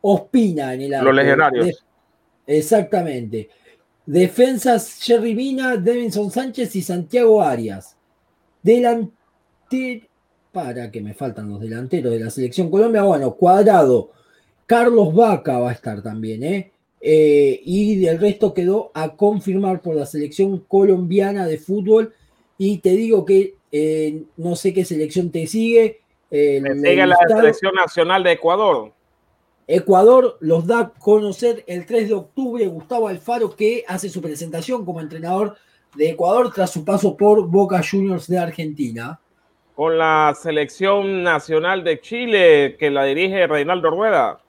[0.03, 1.07] Ospina en el arco.
[1.07, 1.85] Los legionarios.
[2.47, 3.49] exactamente.
[4.05, 7.97] Defensas Jerry Mina, Devinson Sánchez y Santiago Arias.
[8.63, 10.07] Delantero.
[10.51, 13.03] Para que me faltan los delanteros de la selección Colombia.
[13.05, 14.11] Bueno, cuadrado.
[14.67, 16.73] Carlos Vaca va a estar también, ¿eh?
[17.01, 17.61] ¿eh?
[17.65, 22.13] y del resto quedó a confirmar por la selección colombiana de fútbol.
[22.59, 27.75] Y te digo que eh, no sé qué selección te sigue, me sigue la selección
[27.75, 28.93] nacional de Ecuador.
[29.67, 34.85] Ecuador los da a conocer el 3 de octubre Gustavo Alfaro, que hace su presentación
[34.85, 35.57] como entrenador
[35.97, 39.21] de Ecuador tras su paso por Boca Juniors de Argentina.
[39.75, 44.41] Con la selección nacional de Chile, que la dirige Reinaldo Rueda.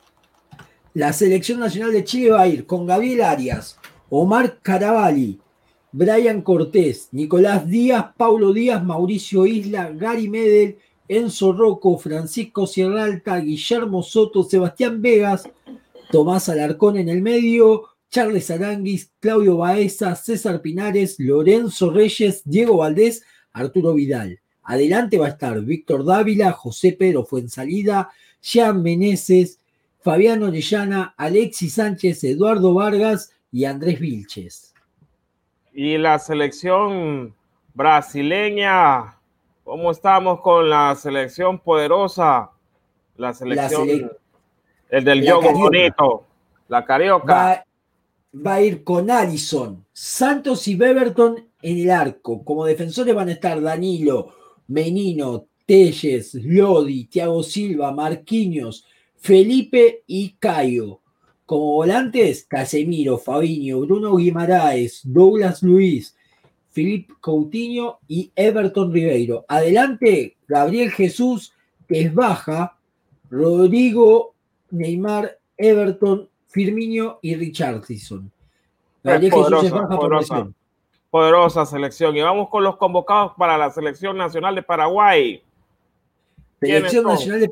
[0.94, 5.40] La selección nacional de Chile va a ir con Gabriel Arias, Omar Caravalli,
[5.92, 14.04] Brian Cortés, Nicolás Díaz, Paulo Díaz, Mauricio Isla, Gary Medel, Enzo Rocco, Francisco Sierralta, Guillermo
[14.04, 15.50] Soto, Sebastián Vegas,
[16.12, 23.24] Tomás Alarcón en el medio, Charles Aranguis, Claudio Baeza, César Pinares, Lorenzo Reyes, Diego Valdés,
[23.52, 24.40] Arturo Vidal.
[24.64, 28.12] Adelante va a estar Víctor Dávila, José Pedro Fuensalida,
[28.42, 29.60] Jean Meneses,
[30.02, 34.74] Fabián Orellana, Alexis Sánchez, Eduardo Vargas y Andrés Vilches.
[35.74, 37.34] Y la selección
[37.74, 39.18] brasileña
[39.64, 42.52] ¿Cómo estamos con la selección poderosa?
[43.16, 44.12] La selección.
[44.90, 46.26] el del yogo bonito.
[46.68, 47.66] La carioca.
[48.36, 52.44] Va, a ir con Allison, Santos y Beverton en el arco.
[52.44, 54.34] Como defensores van a estar Danilo,
[54.68, 61.00] Menino, Telles, Lodi, Thiago Silva, Marquinhos, Felipe y Cayo.
[61.46, 66.18] Como volantes, Casemiro, Fabinho, Bruno Guimaraes, Douglas Luis,
[66.74, 69.46] Filipe Coutinho y Everton Ribeiro.
[69.48, 71.54] Adelante, Gabriel Jesús,
[71.88, 72.78] que es baja,
[73.30, 74.34] Rodrigo,
[74.72, 78.32] Neymar, Everton, Firmino y Richardson.
[79.04, 80.48] Gabriel Jesús es baja poderosa,
[81.12, 82.18] poderosa selección.
[82.18, 85.44] Y vamos con los convocados para la selección nacional de Paraguay.
[86.60, 87.52] Selección nacional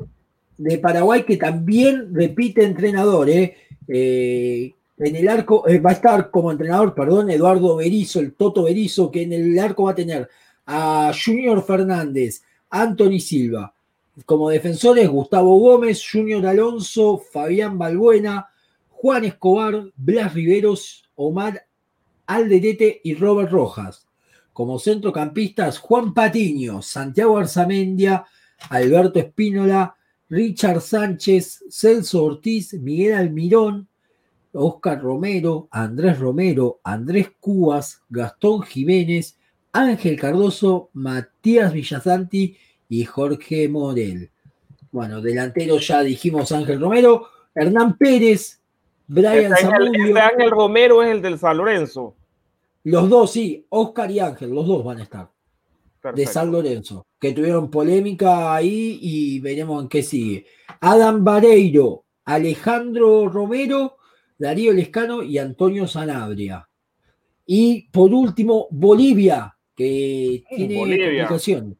[0.58, 3.56] de, Paraguay que también repite entrenador, ¿eh?
[3.86, 8.64] eh en el arco eh, va a estar como entrenador, perdón, Eduardo Berizo, el Toto
[8.64, 10.28] Berizo, que en el arco va a tener
[10.66, 13.74] a Junior Fernández, Anthony Silva.
[14.26, 18.48] Como defensores, Gustavo Gómez, Junior Alonso, Fabián Balbuena,
[18.90, 21.66] Juan Escobar, Blas Riveros, Omar
[22.26, 24.06] Alderete y Robert Rojas.
[24.52, 28.26] Como centrocampistas, Juan Patiño, Santiago Arzamendia,
[28.68, 29.96] Alberto Espínola,
[30.28, 33.88] Richard Sánchez, Celso Ortiz, Miguel Almirón,
[34.52, 39.38] Oscar Romero, Andrés Romero, Andrés Cubas, Gastón Jiménez,
[39.72, 42.56] Ángel Cardoso, Matías Villasanti
[42.88, 44.30] y Jorge Morel.
[44.90, 48.60] Bueno, delantero ya dijimos Ángel Romero, Hernán Pérez,
[49.06, 49.52] Brian.
[49.52, 52.14] Este Ángel Romero es el del San Lorenzo.
[52.84, 55.30] Los dos, sí, Oscar y Ángel, los dos van a estar.
[56.14, 60.46] De San Lorenzo, que tuvieron polémica ahí y veremos en qué sigue.
[60.80, 63.98] Adam Vareiro, Alejandro Romero
[64.42, 66.68] Darío Lescano y Antonio Sanabria.
[67.46, 71.76] Y por último, Bolivia, que uh, tiene complicaciones.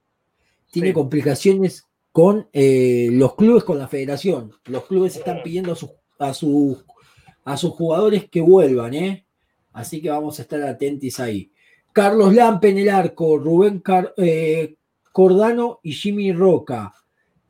[0.71, 4.53] Tiene complicaciones con eh, los clubes, con la federación.
[4.67, 9.27] Los clubes están pidiendo a, a, a sus jugadores que vuelvan, ¿eh?
[9.73, 11.51] Así que vamos a estar atentos ahí.
[11.93, 13.83] Carlos Lampe en el arco, Rubén
[14.19, 14.77] eh,
[15.11, 16.95] Cordano y Jimmy Roca.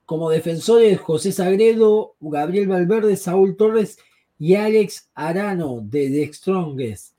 [0.07, 3.98] Como defensores, José Sagredo, Gabriel Valverde, Saúl Torres
[4.38, 7.14] y Alex Arano de The Strongest,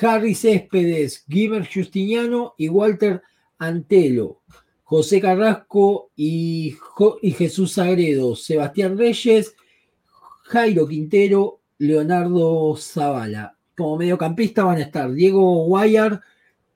[0.00, 3.22] Harry Céspedes, Giver Justiniano y Walter
[3.58, 4.40] Antelo,
[4.82, 6.76] José Carrasco y,
[7.22, 9.54] y Jesús Sagredo, Sebastián Reyes,
[10.44, 13.56] Jairo Quintero, Leonardo Zavala.
[13.76, 16.20] como mediocampista van a estar Diego Guayar,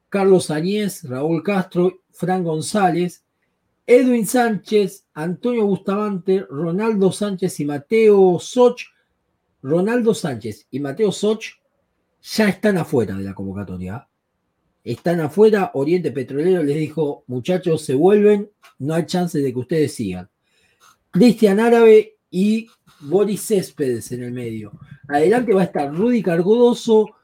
[0.09, 3.25] Carlos Añez, Raúl Castro, Fran González,
[3.87, 8.94] Edwin Sánchez, Antonio Bustamante, Ronaldo Sánchez y Mateo Soch.
[9.65, 11.55] Ronaldo Sánchez y Mateo Soch
[12.23, 14.07] ya están afuera de la convocatoria.
[14.85, 19.95] Están afuera, Oriente Petrolero les dijo, muchachos, se vuelven, no hay chance de que ustedes
[19.95, 20.29] sigan.
[21.11, 22.67] Cristian Árabe y
[23.01, 24.73] Boris Céspedes en el medio.
[25.09, 27.15] Adelante va a estar Rudy Cargodoso,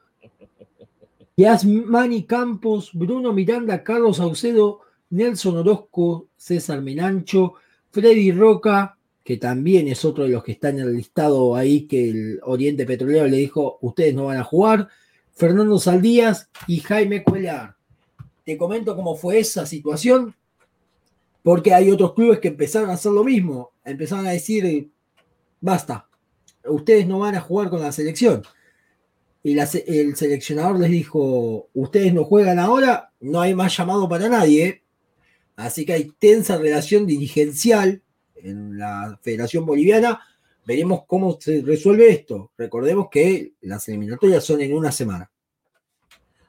[1.37, 7.53] Yasmani Campos, Bruno Miranda, Carlos Saucedo, Nelson Orozco, César Menancho,
[7.91, 12.09] Freddy Roca, que también es otro de los que está en el listado ahí que
[12.09, 14.87] el Oriente Petrolero le dijo, ustedes no van a jugar,
[15.33, 17.75] Fernando Saldías y Jaime Cuellar.
[18.43, 20.35] Te comento cómo fue esa situación,
[21.43, 24.91] porque hay otros clubes que empezaron a hacer lo mismo, empezaron a decir,
[25.59, 26.07] basta,
[26.65, 28.43] ustedes no van a jugar con la selección.
[29.43, 34.83] Y el seleccionador les dijo, ustedes no juegan ahora, no hay más llamado para nadie.
[35.55, 38.03] Así que hay tensa relación dirigencial
[38.43, 40.21] en la Federación Boliviana.
[40.65, 42.51] Veremos cómo se resuelve esto.
[42.57, 45.29] Recordemos que las eliminatorias son en una semana.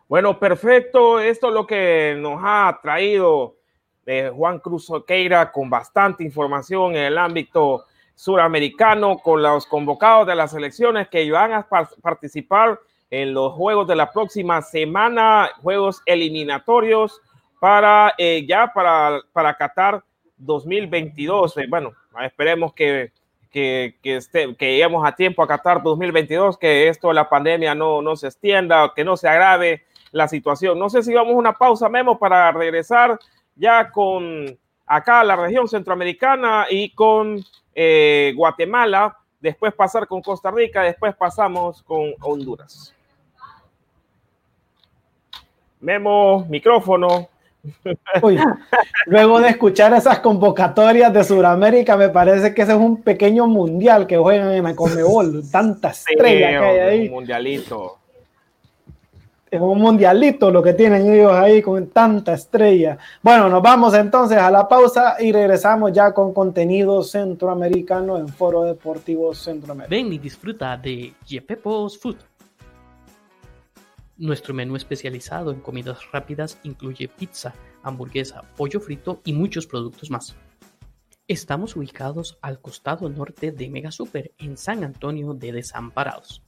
[0.08, 1.18] Bueno, perfecto.
[1.18, 3.56] Esto es lo que nos ha traído
[4.04, 10.34] eh, Juan Cruz Oqueira con bastante información en el ámbito suramericano, con los convocados de
[10.34, 11.66] las elecciones que van a
[12.02, 12.78] participar
[13.10, 17.20] en los juegos de la próxima semana, juegos eliminatorios
[17.60, 20.02] para eh, ya para, para Qatar
[20.44, 21.56] 2022.
[21.58, 23.12] Eh, bueno, esperemos que,
[23.50, 24.20] que, que,
[24.58, 28.92] que lleguemos a tiempo a Qatar 2022, que esto la pandemia no, no se extienda,
[28.94, 30.78] que no se agrave la situación.
[30.78, 33.18] No sé si vamos a una pausa, Memo, para regresar
[33.56, 37.42] ya con acá a la región centroamericana y con
[37.74, 42.94] eh, Guatemala, después pasar con Costa Rica, después pasamos con Honduras.
[45.80, 47.28] Memo, micrófono
[49.06, 54.06] luego de escuchar esas convocatorias de Sudamérica, me parece que ese es un pequeño mundial
[54.06, 55.42] que juegan en la Conmebol.
[55.50, 57.08] Tantas estrellas que hay ahí.
[57.08, 57.98] Un mundialito.
[59.50, 62.96] Es un mundialito lo que tienen ellos ahí con tanta estrella.
[63.20, 68.62] Bueno, nos vamos entonces a la pausa y regresamos ya con contenido centroamericano en Foro
[68.62, 69.90] Deportivo Centroamérica.
[69.94, 72.16] Ven y disfruta de Yepepos Food
[74.16, 80.36] nuestro menú especializado en comidas rápidas incluye pizza, hamburguesa, pollo frito y muchos productos más.
[81.28, 86.42] Estamos ubicados al costado norte de Mega Super en San Antonio de Desamparados.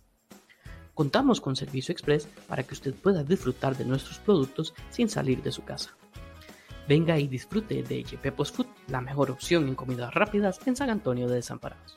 [0.95, 5.53] Contamos con servicio express para que usted pueda disfrutar de nuestros productos sin salir de
[5.53, 5.97] su casa.
[6.87, 11.29] Venga y disfrute de Yepepos Food, la mejor opción en comidas rápidas en San Antonio
[11.29, 11.97] de Desamparados.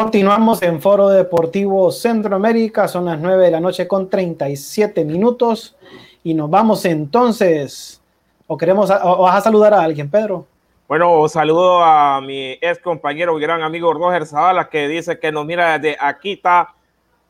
[0.00, 5.76] Continuamos en Foro Deportivo Centroamérica, son las 9 de la noche con 37 minutos
[6.24, 8.00] y nos vamos entonces.
[8.46, 10.46] ¿O queremos, o vas a saludar a alguien, Pedro?
[10.88, 15.44] Bueno, saludo a mi ex compañero y gran amigo Roger Zavala que dice que nos
[15.44, 16.72] mira desde Akita,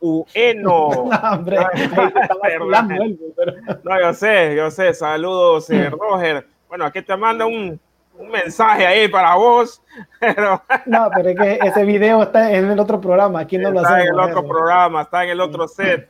[0.00, 0.90] Ueno.
[3.82, 4.94] no, yo sé, yo sé.
[4.94, 6.46] Saludos, eh, Roger.
[6.68, 7.80] Bueno, aquí te manda un,
[8.20, 9.82] un mensaje ahí para vos.
[10.20, 10.62] Pero...
[10.86, 13.40] No, pero es que ese video está en el otro programa.
[13.40, 16.08] Aquí no lo Está en el otro programa, está en el otro set.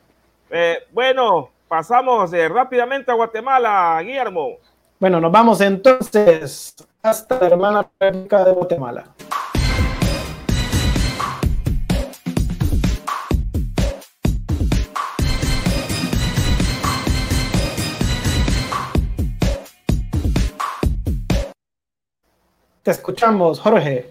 [0.49, 4.57] Eh, bueno, pasamos eh, rápidamente a Guatemala, Guillermo.
[4.99, 9.05] Bueno, nos vamos entonces hasta la hermana República de Guatemala.
[22.83, 24.09] Te escuchamos, Jorge.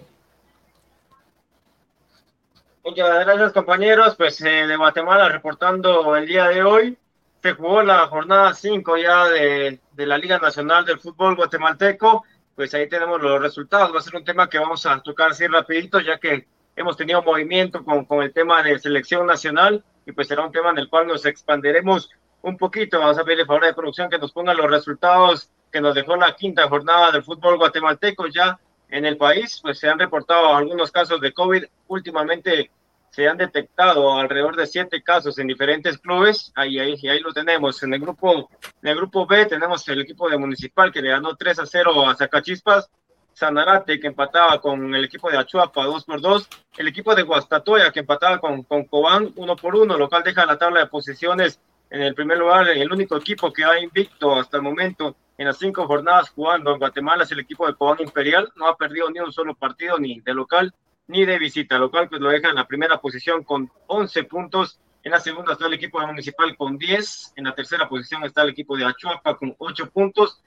[2.85, 4.15] Muchas gracias, compañeros.
[4.15, 6.97] Pues eh, de Guatemala reportando el día de hoy.
[7.41, 12.23] Se jugó la jornada 5 ya de, de, la Liga Nacional del Fútbol Guatemalteco.
[12.55, 13.93] Pues ahí tenemos los resultados.
[13.93, 16.47] Va a ser un tema que vamos a tocar así rapidito, ya que
[16.77, 20.69] hemos tenido movimiento con, con el tema de selección nacional y pues será un tema
[20.69, 22.09] en el cual nos expanderemos
[22.41, 22.99] un poquito.
[22.99, 26.35] Vamos a pedirle favor de producción que nos ponga los resultados que nos dejó la
[26.35, 28.59] quinta jornada del fútbol guatemalteco ya
[28.89, 31.63] en el país, pues se han reportado algunos casos de COVID.
[31.87, 32.69] Últimamente
[33.09, 36.51] se han detectado alrededor de siete casos en diferentes clubes.
[36.55, 37.81] Ahí, ahí, ahí lo tenemos.
[37.83, 38.49] En el grupo,
[38.81, 42.09] en el grupo B tenemos el equipo de Municipal que le ganó 3 a 0
[42.09, 42.89] a Zacachispas.
[43.33, 46.49] Sanarate que empataba con el equipo de Achuapa 2 por 2.
[46.77, 50.45] El equipo de Guastatoya que empataba con, con Cobán 1 por 1, lo cual deja
[50.45, 51.59] la tabla de posiciones
[51.89, 52.69] en el primer lugar.
[52.69, 56.77] El único equipo que ha invicto hasta el momento en las cinco jornadas jugando en
[56.77, 58.51] Guatemala el equipo de Cobán Imperial.
[58.55, 60.71] No ha perdido ni un solo partido, ni de local
[61.07, 64.79] ni de visita, lo cual pues lo deja en la primera posición con 11 puntos.
[65.03, 67.33] En la segunda está el equipo de Municipal con 10.
[67.37, 70.43] En la tercera posición está el equipo de Achuapa con 8 puntos.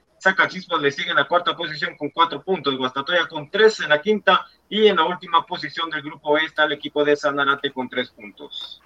[0.47, 2.77] Chispas le sigue en la cuarta posición con 4 puntos.
[2.77, 4.45] Guastatoya con 3 en la quinta.
[4.69, 8.11] Y en la última posición del grupo E está el equipo de Sanarate con 3
[8.11, 8.81] puntos.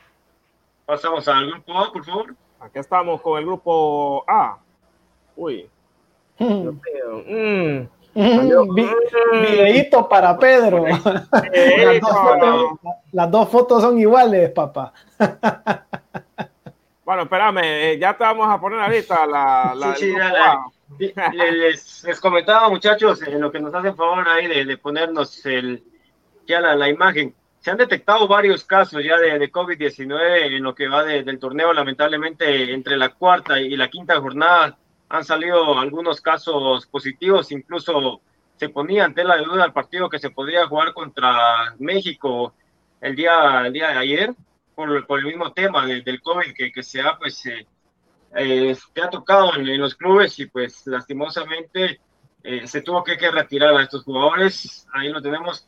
[0.88, 2.36] Pasamos al grupo A, por favor.
[2.60, 4.58] Aquí estamos con el grupo A.
[5.36, 5.70] Uy,
[6.40, 7.88] Mm.
[8.16, 8.76] Mm,
[9.42, 10.86] videíto para Pedro.
[11.32, 12.80] las, dos fotos,
[13.12, 14.94] las, dos fotos, son iguales, papá.
[17.06, 19.74] bueno, espérame, eh, ya te vamos a poner ahorita la.
[19.76, 20.14] la, sí,
[20.98, 25.46] sí, les, les, comentaba, muchachos, en lo que nos hacen favor ahí de, de ponernos
[25.46, 25.84] el,
[26.48, 27.36] ya la, la, imagen.
[27.60, 31.38] Se han detectado varios casos ya de, de COVID-19 en lo que va de, del
[31.38, 34.78] torneo, lamentablemente, entre la cuarta y la quinta jornada
[35.10, 38.22] han salido algunos casos positivos, incluso
[38.56, 42.54] se ponía ante la duda el partido que se podría jugar contra México
[43.02, 44.36] el día, el día de ayer,
[44.76, 47.66] por, por el mismo tema del COVID que, que se ha, pues, eh,
[48.36, 52.00] eh, ha tocado en, los clubes y pues lastimosamente
[52.44, 55.66] eh, se tuvo que, que, retirar a estos jugadores, ahí lo tenemos.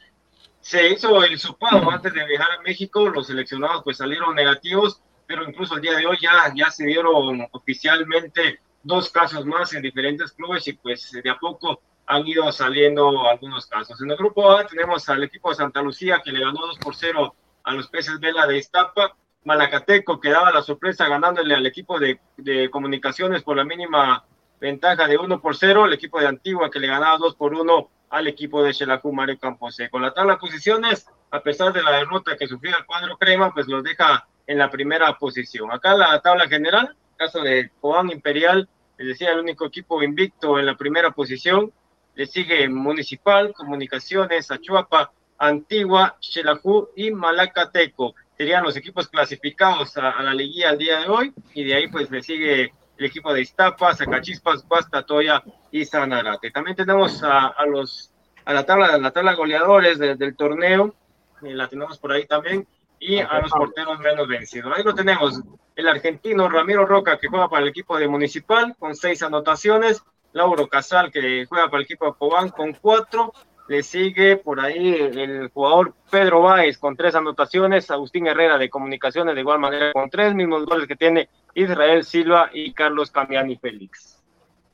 [0.60, 5.48] Se hizo el sopado antes de viajar a México, los seleccionados pues salieron negativos, pero
[5.48, 10.32] incluso el día de hoy ya, ya se dieron oficialmente dos casos más en diferentes
[10.32, 14.02] clubes y pues de a poco han ido saliendo algunos casos.
[14.02, 16.96] En el grupo A tenemos al equipo de Santa Lucía que le ganó 2 por
[16.96, 19.16] 0 a los peces Vela de Iztapa.
[19.44, 24.24] Malacateco que daba la sorpresa ganándole al equipo de, de comunicaciones por la mínima
[24.60, 25.86] ventaja de 1 por 0.
[25.86, 29.40] El equipo de Antigua que le ganaba 2 por 1 al equipo de Xelajú Mario
[29.40, 29.78] Campos.
[29.90, 33.54] Con la tabla de posiciones, a pesar de la derrota que sufrió el cuadro crema,
[33.54, 35.72] pues los deja en la primera posición.
[35.72, 38.68] Acá la tabla general, caso de Cobán Imperial,
[38.98, 41.72] les decía, el único equipo invicto en la primera posición.
[42.16, 48.16] Le sigue Municipal, Comunicaciones, Achuapa, Antigua, Xelajú y Malacateco.
[48.36, 51.34] Serían los equipos clasificados a, la liguilla al día de hoy.
[51.54, 54.66] Y de ahí pues le sigue el equipo de Iztapa, Zacachispas,
[55.06, 56.50] Toya y Sanarate.
[56.50, 58.12] También tenemos a, los
[58.46, 60.96] a la tabla, la tabla de goleadores del torneo,
[61.44, 62.68] eh, la tenemos por ahí también
[63.02, 64.72] y a los porteros menos vencidos.
[64.78, 65.42] Ahí lo tenemos,
[65.76, 70.68] el argentino Ramiro Roca, que juega para el equipo de Municipal, con seis anotaciones, Lauro
[70.68, 73.34] Casal, que juega para el equipo de Cobán, con cuatro,
[73.68, 79.34] le sigue por ahí el jugador Pedro Báez con tres anotaciones, Agustín Herrera de Comunicaciones
[79.34, 84.11] de igual manera con tres mismos goles que tiene Israel Silva y Carlos Camiani Félix.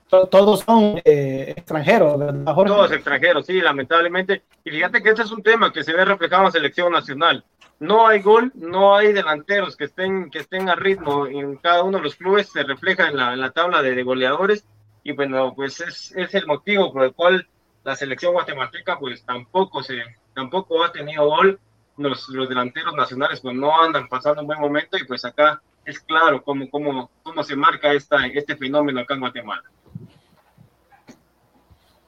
[0.10, 4.44] Todos son eh, extranjeros, ¿verdad, Todos extranjeros, sí, lamentablemente.
[4.64, 7.44] Y fíjate que este es un tema que se ve reflejado en la selección nacional.
[7.80, 11.28] No hay gol, no hay delanteros que estén, que estén a ritmo.
[11.28, 14.66] En cada uno de los clubes, se refleja en la, en la tabla de, goleadores.
[15.04, 17.48] Y bueno, pues es, es, el motivo por el cual
[17.84, 20.02] la selección guatemalteca pues tampoco se
[20.34, 21.60] tampoco ha tenido gol,
[21.98, 24.98] los, los delanteros nacionales pues no andan pasando un buen momento.
[24.98, 29.20] Y pues acá es claro cómo, cómo, cómo se marca esta, este fenómeno acá en
[29.20, 29.64] Guatemala.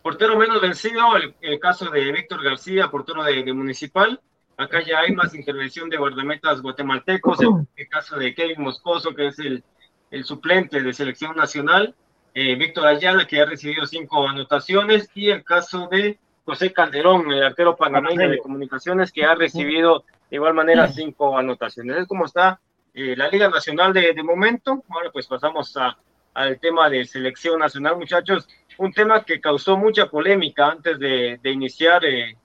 [0.02, 1.02] Portero menos vencido,
[1.42, 4.20] el, caso de Víctor García, portero de, de Municipal,
[4.60, 9.28] Acá ya hay más intervención de guardametas guatemaltecos, el, el caso de Kevin Moscoso, que
[9.28, 9.64] es el,
[10.12, 11.96] el suplente de selección nacional,
[12.34, 17.42] eh, Víctor Ayala, que ha recibido cinco anotaciones, y el caso de José Calderón, el
[17.42, 21.96] arquero panameño de comunicaciones, que ha recibido de igual manera cinco anotaciones.
[21.96, 22.60] Es como está
[22.94, 24.84] eh, la Liga Nacional de, de, momento.
[24.90, 25.98] Ahora pues pasamos a,
[26.34, 28.50] al tema de selección nacional, muchachos.
[28.80, 32.38] Un tema que causó mucha polémica antes de, de iniciar eh,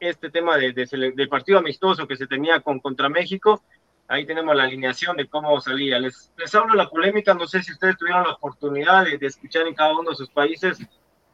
[0.00, 3.62] este tema de, del partido amistoso que se tenía con contra México.
[4.08, 5.98] Ahí tenemos la alineación de cómo salía.
[5.98, 9.74] Les, les hablo la polémica, no sé si ustedes tuvieron la oportunidad de, escuchar en
[9.74, 10.78] cada uno de sus países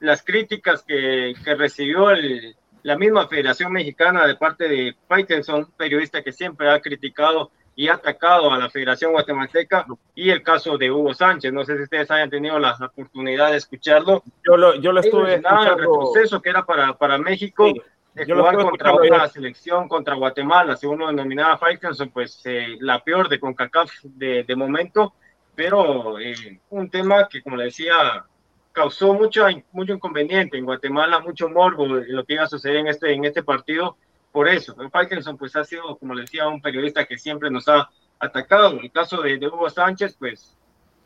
[0.00, 6.22] las críticas que, que recibió el, la misma Federación Mexicana de parte de Faitelson, periodista
[6.22, 10.90] que siempre ha criticado y ha atacado a la Federación Guatemalteca, y el caso de
[10.90, 11.52] Hugo Sánchez.
[11.52, 14.24] No sé si ustedes hayan tenido la oportunidad de escucharlo.
[14.44, 15.74] Yo lo, yo lo estuve escuchando.
[15.74, 17.72] El retroceso que era para, para México.
[18.14, 23.28] de jugar contra una selección, contra Guatemala, según lo denominaba Faitelson, pues eh, la peor
[23.28, 25.14] de CONCACAF de, de momento,
[25.54, 28.24] pero eh, un tema que, como le decía,
[28.72, 32.88] causó mucho, mucho inconveniente en Guatemala, mucho morbo en lo que iba a suceder en
[32.88, 33.96] este, en este partido.
[34.32, 37.88] Por eso, Parkinson pues ha sido, como le decía, un periodista que siempre nos ha
[38.18, 38.72] atacado.
[38.72, 40.56] En el caso de, Hugo Sánchez, pues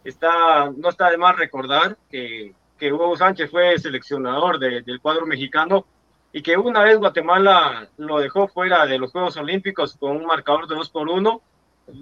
[0.05, 5.87] está, no está de más recordar que, Hugo Sánchez fue seleccionador del cuadro mexicano
[6.33, 10.67] y que una vez Guatemala lo dejó fuera de los Juegos Olímpicos con un marcador
[10.67, 11.41] de 2 por 1,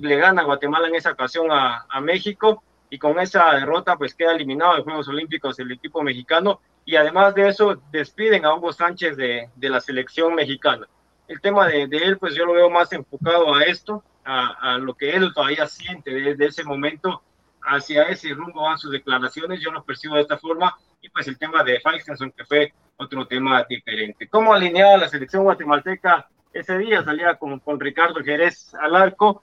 [0.01, 4.33] le gana Guatemala en esa ocasión a, a México y con esa derrota pues queda
[4.33, 9.19] eliminado de Juegos Olímpicos el equipo mexicano y además de eso despiden a Hugo Sánchez
[9.19, 10.89] de, de la selección mexicana.
[11.31, 14.95] El tema de, de, él pues yo lo veo más enfocado a esto, a, lo
[14.95, 17.23] que él todavía siente desde ese momento
[17.63, 21.39] hacia ese rumbo van sus declaraciones, yo lo percibo de esta forma y pues el
[21.39, 24.27] tema de Faxtenson que fue otro tema diferente.
[24.29, 27.05] ¿Cómo alineaba la selección guatemalteca ese día?
[27.05, 29.43] Salía con, con Ricardo Jerez al arco,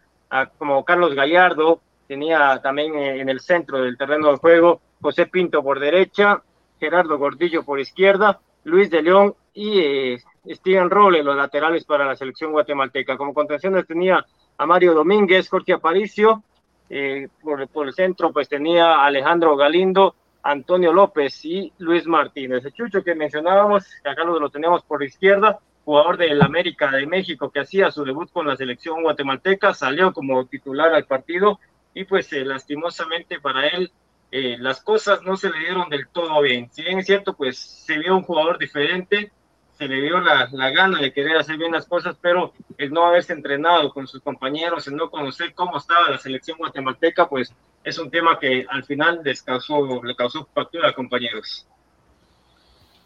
[0.58, 5.64] como Carlos Gallardo, tenía también eh, en el centro del terreno de juego José Pinto
[5.64, 6.44] por derecha,
[6.82, 12.16] Gerardo Gordillo por izquierda, Luis de León y eh, Steven Roble, los laterales para la
[12.16, 13.18] selección guatemalteca.
[13.18, 14.26] Como contenciones tenía
[14.58, 16.44] a Mario Domínguez, Jorge Aparicio,
[16.90, 22.64] eh, por, el centro pues tenía Alejandro Galindo, Antonio López y Luis Martínez.
[22.66, 27.50] El Chucho que mencionábamos, acá lo, lo tenemos por izquierda, jugador del América de México
[27.50, 31.60] que hacía su debut con la selección guatemalteca, salió como titular al partido
[31.94, 33.92] y pues eh, lastimosamente para él
[34.32, 36.70] eh, las cosas no se le dieron del todo bien.
[36.72, 39.32] Si bien es cierto, pues se vio un jugador diferente,
[39.78, 43.06] se le dio la, la, gana de querer hacer bien las cosas, pero el no
[43.06, 47.54] haberse entrenado con sus compañeros, el no conocer cómo estaba la selección guatemalteca, pues
[47.84, 51.68] es un tema que al final les causó, le causó factura a compañeros.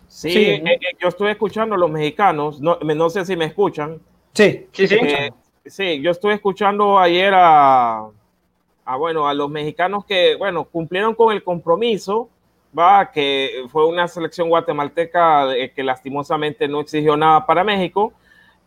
[0.07, 3.99] Sí, sí eh, yo estuve escuchando a los mexicanos, no, no sé si me escuchan.
[4.33, 4.97] Sí, sí, sí.
[5.65, 8.07] sí, yo estuve escuchando ayer a,
[8.85, 12.29] a, bueno, a los mexicanos que, bueno, cumplieron con el compromiso,
[12.77, 18.13] va, que fue una selección guatemalteca que lastimosamente no exigió nada para México,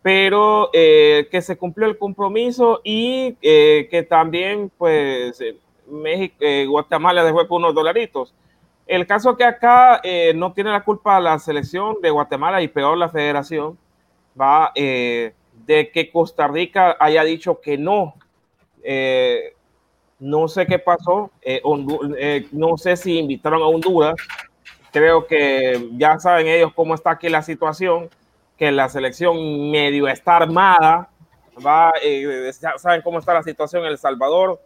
[0.05, 5.57] pero eh, que se cumplió el compromiso y eh, que también, pues, eh,
[5.89, 6.37] México,
[6.69, 8.35] Guatemala dejó por unos dolaritos.
[8.87, 10.03] El caso que acá
[10.35, 13.79] no tiene la culpa la selección de Guatemala y peor la federación,
[14.39, 18.15] va, de que Costa Rica haya dicho que no.
[20.19, 21.31] No sé qué pasó.
[21.43, 21.61] Eh,
[22.19, 24.15] eh, no sé si invitaron a Honduras.
[24.93, 28.09] Creo que ya saben ellos cómo está aquí la situación,
[28.57, 31.11] que la selección medio está armada.
[31.65, 34.61] Va, eh, ya saben cómo está la situación en El Salvador.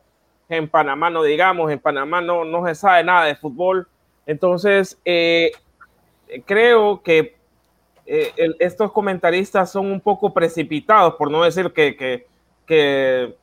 [0.51, 3.89] En Panamá no digamos, en Panamá no, no se sabe nada de fútbol.
[4.27, 4.99] Entonces,
[6.45, 7.37] creo que
[8.07, 12.27] estos comentaristas son un poco precipitados, por no decir que,
[12.67, 13.37] que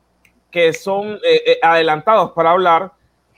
[0.50, 2.92] que son eh, eh, adelantados para hablar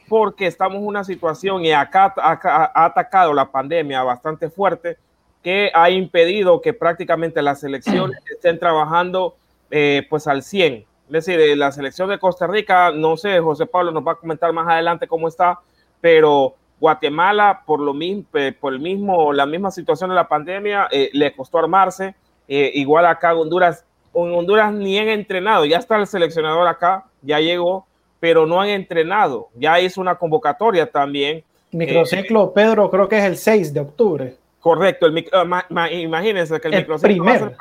[0.08, 4.96] porque estamos en una situación y acá, ha atacado la pandemia bastante fuerte
[5.42, 9.36] que ha impedido que prácticamente las selecciones estén trabajando
[9.70, 10.86] eh, pues al 100.
[11.06, 14.52] Es decir, la selección de Costa Rica, no sé, José Pablo nos va a comentar
[14.52, 15.58] más adelante cómo está,
[16.00, 18.24] pero Guatemala, por lo mismo,
[18.60, 22.14] por el mismo, la misma situación de la pandemia, le costó armarse.
[22.46, 23.84] igual acá Honduras
[24.26, 27.86] en Honduras ni han entrenado, ya está el seleccionador acá, ya llegó,
[28.20, 31.44] pero no han entrenado, ya hizo una convocatoria también.
[31.70, 34.36] Microciclo, eh, Pedro, creo que es el 6 de octubre.
[34.60, 37.56] Correcto, el, uh, imagínense que el, el microciclo primer,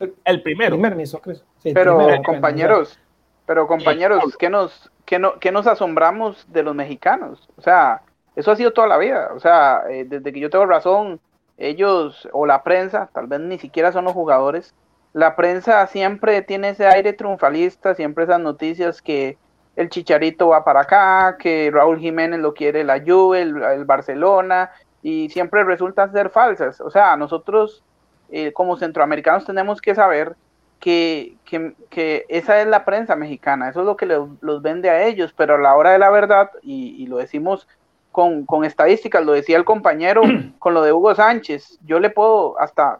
[0.00, 0.76] el, el, primero.
[0.78, 2.98] Primer sí, pero primero, compañeros,
[3.46, 7.48] pero compañeros, ¿qué nos, qué, no, ¿qué nos asombramos de los mexicanos?
[7.56, 8.02] O sea,
[8.34, 11.20] eso ha sido toda la vida, o sea, eh, desde que yo tengo razón,
[11.56, 14.74] ellos o la prensa, tal vez ni siquiera son los jugadores,
[15.16, 19.38] la prensa siempre tiene ese aire triunfalista, siempre esas noticias que
[19.74, 25.30] el Chicharito va para acá, que Raúl Jiménez lo quiere la Juve, el, Barcelona, y
[25.30, 26.82] siempre resultan ser falsas.
[26.82, 27.82] O sea, nosotros
[28.28, 30.36] eh, como centroamericanos tenemos que saber
[30.80, 35.32] que, que, esa es la prensa mexicana, eso es lo que los vende a ellos,
[35.34, 37.66] pero a la hora de la verdad, y, lo decimos
[38.12, 40.20] con, con, estadísticas, lo decía el compañero
[40.58, 42.98] con lo de Hugo Sánchez, yo le puedo hasta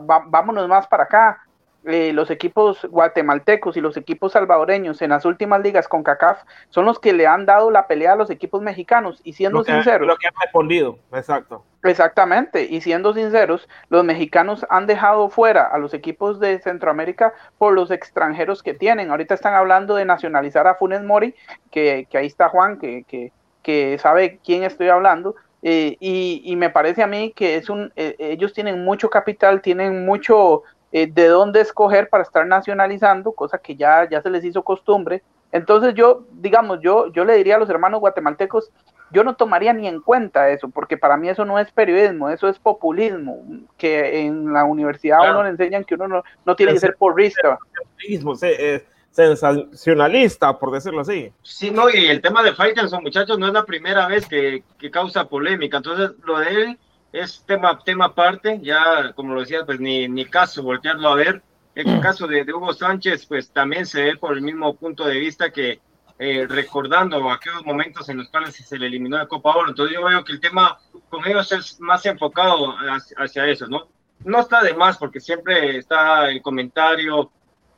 [0.00, 1.40] vámonos más para acá.
[1.86, 6.86] eh, los equipos guatemaltecos y los equipos salvadoreños en las últimas ligas con CACAF son
[6.86, 9.20] los que le han dado la pelea a los equipos mexicanos.
[9.22, 10.08] Y siendo sinceros.
[10.08, 11.62] Lo que han respondido, exacto.
[11.82, 12.64] Exactamente.
[12.64, 17.90] Y siendo sinceros, los mexicanos han dejado fuera a los equipos de Centroamérica por los
[17.90, 19.10] extranjeros que tienen.
[19.10, 21.34] Ahorita están hablando de nacionalizar a Funes Mori,
[21.70, 23.30] que, ahí está Juan, que, que,
[23.62, 25.34] que sabe quién estoy hablando.
[25.66, 29.62] Eh, y, y, me parece a mí que es un, eh, ellos tienen mucho capital,
[29.62, 30.62] tienen mucho
[30.92, 35.22] eh, de dónde escoger para estar nacionalizando, cosa que ya, ya se les hizo costumbre.
[35.52, 38.70] Entonces yo, digamos, yo, yo le diría a los hermanos guatemaltecos,
[39.10, 42.46] yo no tomaría ni en cuenta eso, porque para mí eso no es periodismo, eso
[42.46, 43.42] es populismo,
[43.78, 47.58] que en la universidad uno le enseñan que uno no, tiene que ser porrista.
[49.14, 51.32] Sensacionalista, por decirlo así.
[51.42, 54.90] Sí, no, y el tema de Faitelson, muchachos, no es la primera vez que, que
[54.90, 56.78] causa polémica, entonces lo de él
[57.14, 61.42] es tema, tema aparte, ya como lo decía, pues ni, ni caso voltearlo a ver.
[61.74, 65.50] El caso de, Hugo Sánchez, pues también se ve por el mismo punto de vista
[65.50, 65.80] que
[66.18, 69.70] eh, recordando aquellos momentos en los cuales se le eliminó la Copa Oro.
[69.70, 72.76] Entonces yo veo que el tema con ellos es más enfocado
[73.16, 73.88] hacia, eso, ¿no?
[74.24, 77.32] No está de más porque siempre está el comentario,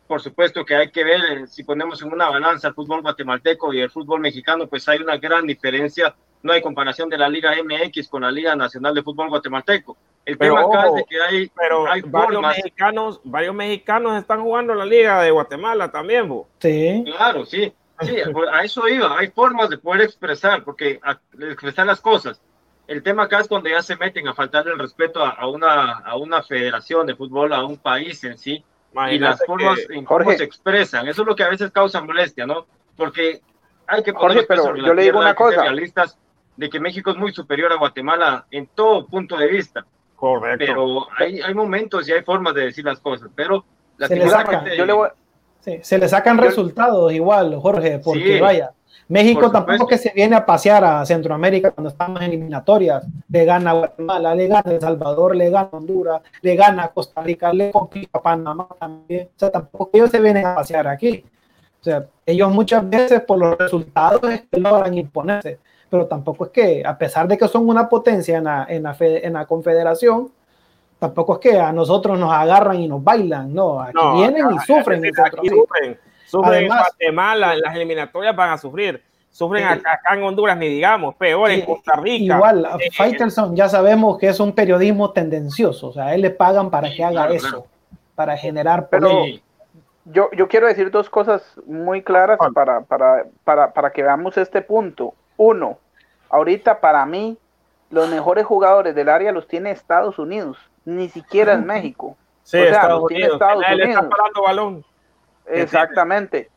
[0.06, 3.72] por supuesto que hay que ver, eh, si ponemos en una balanza el fútbol guatemalteco
[3.72, 6.14] y el fútbol mexicano, pues hay una gran diferencia
[6.46, 9.96] no hay comparación de la Liga MX con la Liga Nacional de Fútbol Guatemalteco.
[10.24, 11.50] El tema acá es de que hay,
[12.06, 17.04] varios mexicanos, varios mexicanos están jugando la Liga de Guatemala también, Sí.
[17.04, 17.72] Claro, sí.
[18.00, 18.16] Sí,
[18.52, 19.18] a eso iba.
[19.18, 21.00] Hay formas de poder expresar, porque
[21.40, 22.40] expresar las cosas.
[22.86, 26.16] El tema acá es cuando ya se meten a faltarle el respeto a, una, a
[26.16, 28.62] una federación de fútbol, a un país en sí,
[29.10, 31.08] y las formas en cómo se expresan.
[31.08, 32.66] Eso es lo que a veces causa molestia, ¿no?
[32.96, 33.40] Porque
[33.86, 35.62] hay que poner Jorge, pero yo le digo una cosa.
[35.62, 36.18] Realistas
[36.56, 39.84] de que México es muy superior a Guatemala en todo punto de vista.
[40.16, 40.58] Correcto.
[40.58, 43.64] Pero hay, hay momentos y hay formas de decir las cosas, pero
[43.98, 44.64] se le, sacan,
[45.82, 48.72] se le sacan resultados igual, Jorge, porque vaya,
[49.08, 53.72] México tampoco que se viene a pasear a Centroamérica cuando estamos en eliminatorias, le gana
[53.72, 58.68] Guatemala, le gana El Salvador, le gana Honduras, le gana Costa Rica, le complica Panamá
[58.78, 61.24] también, o sea, tampoco ellos se vienen a pasear aquí.
[61.80, 66.50] O sea, ellos muchas veces por los resultados es que logran imponerse pero tampoco es
[66.50, 70.30] que, a pesar de que son una potencia en la, en la, en la confederación,
[70.98, 75.04] tampoco es que a nosotros nos agarran y nos bailan, no, aquí vienen y sufren.
[75.04, 80.56] Aquí sufren, sufren en Guatemala, en las eliminatorias van a sufrir, sufren acá, en Honduras,
[80.56, 82.36] ni digamos, peor en Costa Rica.
[82.36, 86.30] Igual, a Faitelson ya sabemos que es un periodismo tendencioso, o sea, a él le
[86.30, 87.66] pagan para que haga eso,
[88.14, 89.24] para generar pero
[90.06, 94.62] yo, yo quiero decir dos cosas muy claras para, para, para, para que veamos este
[94.62, 95.14] punto.
[95.36, 95.78] Uno,
[96.30, 97.36] ahorita para mí,
[97.90, 102.16] los mejores jugadores del área los tiene Estados Unidos, ni siquiera en México.
[102.44, 104.04] Sí, o sea, Estados los tiene Estados Unidos.
[104.04, 104.84] Está balón.
[105.48, 106.50] Exactamente.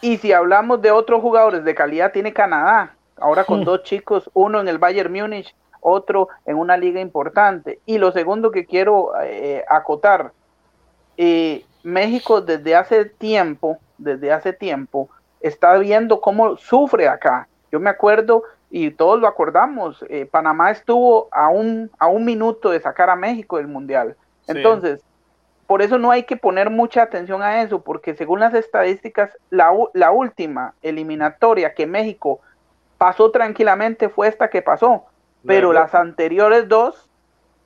[0.00, 4.60] Y si hablamos de otros jugadores de calidad, tiene Canadá, ahora con dos chicos, uno
[4.60, 7.80] en el Bayern Múnich, otro en una liga importante.
[7.86, 10.32] Y lo segundo que quiero eh, acotar,
[11.16, 15.08] eh, México desde hace tiempo, desde hace tiempo,
[15.40, 17.48] está viendo cómo sufre acá.
[17.70, 22.70] Yo me acuerdo, y todos lo acordamos, eh, Panamá estuvo a un, a un minuto
[22.70, 24.16] de sacar a México del Mundial.
[24.46, 25.02] Entonces,
[25.66, 29.70] por eso no hay que poner mucha atención a eso, porque según las estadísticas, la,
[29.94, 32.40] la última eliminatoria que México
[32.98, 35.04] pasó tranquilamente fue esta que pasó,
[35.46, 37.10] pero las anteriores dos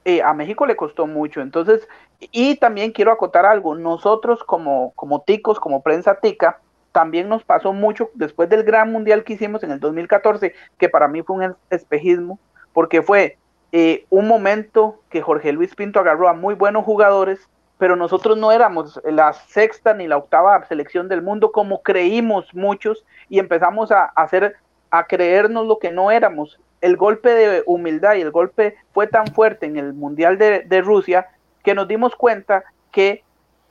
[0.04, 1.40] eh, a México le costó mucho.
[1.40, 1.86] Entonces,
[2.18, 6.60] y también quiero acotar algo, nosotros como, como ticos, como prensa tica,
[6.92, 11.08] también nos pasó mucho después del gran mundial que hicimos en el 2014, que para
[11.08, 12.38] mí fue un espejismo,
[12.72, 13.38] porque fue
[13.72, 17.48] eh, un momento que Jorge Luis Pinto agarró a muy buenos jugadores,
[17.78, 23.04] pero nosotros no éramos la sexta ni la octava selección del mundo como creímos muchos
[23.28, 24.56] y empezamos a hacer
[24.90, 26.60] a creernos lo que no éramos.
[26.80, 31.28] El golpe de humildad y el golpe fue tan fuerte en el Mundial de, Rusia
[31.62, 33.22] que nos dimos cuenta que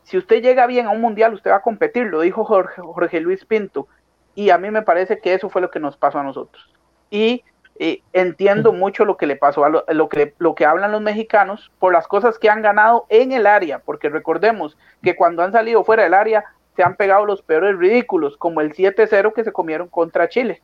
[0.03, 3.43] si usted llega bien a un mundial, usted va a competir, lo dijo Jorge, Luis
[3.43, 3.87] Pinto.
[4.35, 6.63] Y a mí me parece que eso fue lo que nos pasó a nosotros.
[7.09, 7.43] Y
[7.79, 11.71] eh, entiendo mucho lo que le pasó a lo, que, lo que hablan los mexicanos
[11.77, 15.83] por las cosas que han ganado en el área, porque recordemos que cuando han salido
[15.83, 19.87] fuera del área se han pegado los peores ridículos, como el 7-0 que se comieron
[19.89, 20.61] contra Chile.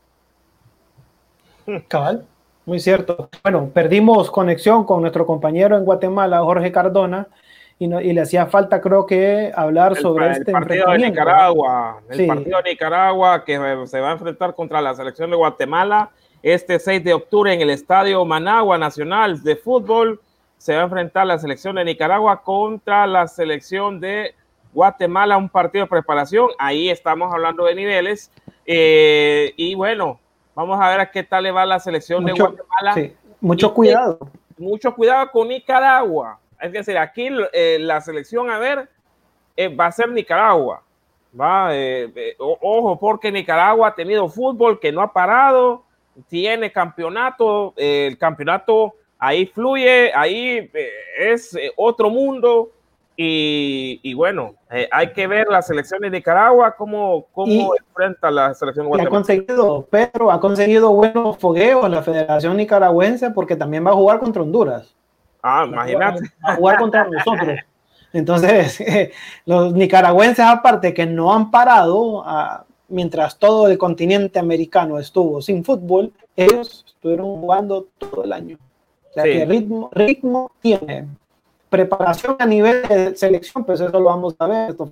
[1.87, 2.25] Cabal,
[2.65, 3.29] muy cierto.
[3.43, 7.27] Bueno, perdimos conexión con nuestro compañero en Guatemala, Jorge Cardona,
[7.79, 12.01] y, le hacía falta, creo que, hablar sobre este partido de Nicaragua.
[12.09, 13.57] El partido de Nicaragua que
[13.87, 16.11] se va a enfrentar contra la selección de Guatemala
[16.43, 20.21] este 6 de octubre en el Estadio Managua Nacional de Fútbol.
[20.57, 24.35] Se va a enfrentar la selección de Nicaragua contra la selección de
[24.73, 28.31] Guatemala un partido de preparación, ahí estamos hablando de niveles.
[28.65, 30.19] Eh, y bueno,
[30.55, 33.11] vamos a ver a qué tal le va la selección de Guatemala.
[33.39, 34.19] mucho cuidado.
[34.57, 36.39] mucho cuidado con Nicaragua.
[36.59, 38.89] Es decir, aquí eh, la selección, a ver,
[39.55, 40.81] eh, va a ser Nicaragua.
[41.39, 41.71] Va,
[42.37, 45.82] ojo, porque Nicaragua ha tenido fútbol que no ha parado,
[46.27, 50.69] tiene campeonato, el campeonato ahí fluye, ahí
[51.17, 52.71] es otro mundo
[53.15, 58.87] y, bueno, eh, hay que ver la selección de Nicaragua, cómo, cómo enfrenta la selección
[58.99, 64.19] Ha conseguido, Pedro, ha conseguido buenos fogueos la Federación Nicaragüense porque también va a jugar
[64.19, 64.95] contra Honduras.
[65.43, 66.21] Ah, imagínate.
[66.45, 67.59] Va a jugar contra nosotros.
[68.13, 68.81] Entonces,
[69.45, 75.65] los nicaragüenses, aparte que no han parado, ah, mientras todo el continente americano estuvo sin
[75.65, 78.57] fútbol, ellos estuvieron jugando todo el año.
[79.09, 81.07] O sea, que ritmo, ritmo tiene
[81.69, 84.91] preparación a nivel de selección, pues eso lo vamos a ver, estos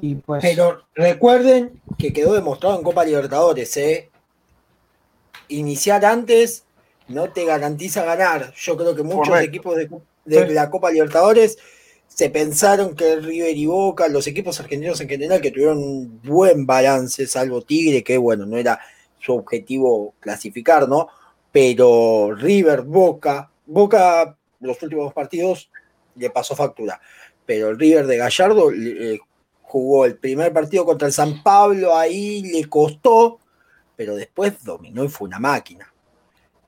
[0.00, 0.42] Y pues...
[0.42, 4.10] Pero recuerden que quedó demostrado en Copa Libertadores, ¿eh?
[5.48, 6.64] Iniciar antes
[7.08, 8.54] no te garantiza ganar.
[8.54, 11.58] Yo creo que muchos equipos de, la Copa Libertadores
[12.14, 16.64] se pensaron que River y Boca, los equipos argentinos en general, que tuvieron un buen
[16.64, 18.78] balance, salvo Tigre, que bueno, no era
[19.18, 21.08] su objetivo clasificar, ¿no?
[21.50, 25.72] Pero River, Boca, Boca los últimos partidos
[26.14, 27.00] le pasó factura.
[27.44, 28.70] Pero el River de Gallardo
[29.62, 33.40] jugó el primer partido contra el San Pablo, ahí le costó,
[33.96, 35.92] pero después dominó y fue una máquina.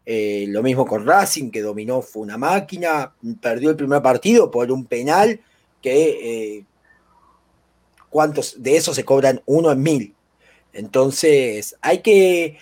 [0.07, 4.71] Eh, lo mismo con Racing, que dominó, fue una máquina, perdió el primer partido por
[4.71, 5.41] un penal
[5.83, 6.65] que eh,
[8.09, 10.15] cuántos de esos se cobran uno en mil.
[10.73, 12.59] Entonces hay que,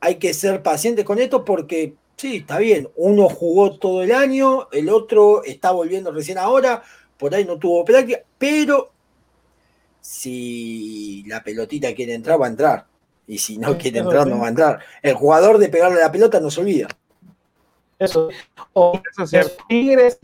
[0.00, 2.86] hay que ser pacientes con esto porque Sí, está bien.
[2.96, 6.82] Uno jugó todo el año, el otro está volviendo recién ahora,
[7.16, 8.92] por ahí no tuvo práctica, pero
[10.02, 12.86] si la pelotita quiere entrar, va a entrar.
[13.30, 14.80] Y si no quiere entrar, no va a entrar.
[15.00, 16.88] El jugador de pegarle la pelota no se olvida.
[17.96, 18.28] Eso.
[18.28, 19.64] Eso es cierto.
[19.68, 20.18] Tigres.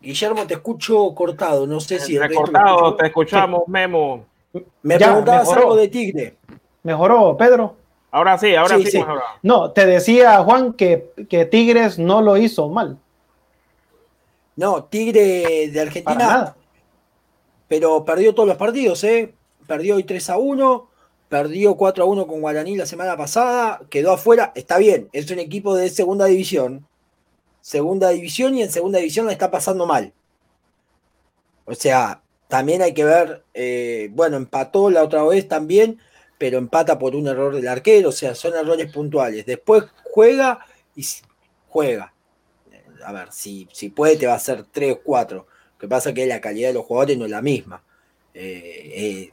[0.00, 1.66] Guillermo, te escucho cortado.
[1.66, 2.18] No sé si.
[2.34, 4.24] Cortado, te escuchamos, Memo.
[4.80, 6.38] Me preguntabas algo de Tigre.
[6.84, 7.76] ¿Mejoró, Pedro?
[8.10, 9.04] Ahora sí, ahora sí.
[9.42, 12.96] No, te decía Juan que, que, Tigres no lo hizo mal.
[14.56, 16.56] No, Tigre de Argentina.
[17.68, 19.34] Pero perdió todos los partidos, ¿eh?
[19.68, 20.88] Perdió hoy 3 a 1,
[21.28, 24.50] perdió 4 a 1 con Guaraní la semana pasada, quedó afuera.
[24.56, 26.84] Está bien, es un equipo de segunda división.
[27.60, 30.12] Segunda división y en segunda división la está pasando mal.
[31.66, 36.00] O sea, también hay que ver, eh, bueno, empató la otra vez también
[36.38, 39.44] pero empata por un error del arquero, o sea, son errores puntuales.
[39.44, 40.60] Después juega
[40.94, 41.04] y
[41.68, 42.14] juega.
[43.04, 45.36] A ver, si, si puede te va a hacer 3 o 4.
[45.36, 47.82] Lo que pasa es que la calidad de los jugadores no es la misma.
[48.34, 49.32] Eh, eh,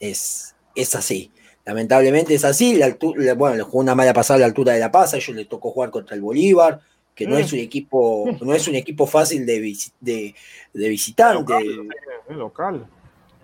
[0.00, 1.30] es, es así.
[1.64, 2.74] Lamentablemente es así.
[2.74, 5.14] La altura, bueno, le jugó una mala pasada a la altura de La Paz.
[5.14, 6.80] A ellos les tocó jugar contra el Bolívar,
[7.14, 7.54] que no es mm.
[7.54, 9.60] un equipo, no es un equipo fácil de,
[10.00, 10.34] de,
[10.72, 11.54] de visitante.
[12.28, 12.88] local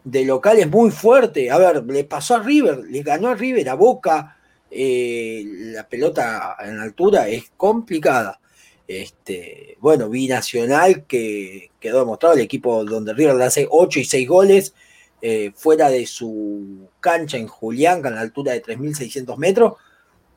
[0.07, 1.51] de local es muy fuerte.
[1.51, 4.37] A ver, le pasó a River, le ganó a River, a Boca.
[4.71, 5.45] Eh,
[5.75, 8.41] la pelota en altura es complicada.
[8.87, 14.29] Este, bueno, binacional que quedó demostrado el equipo donde River le hace 8 y 6
[14.29, 14.75] goles
[15.23, 19.75] eh, fuera de su cancha en Julián, a la altura de 3.600 metros,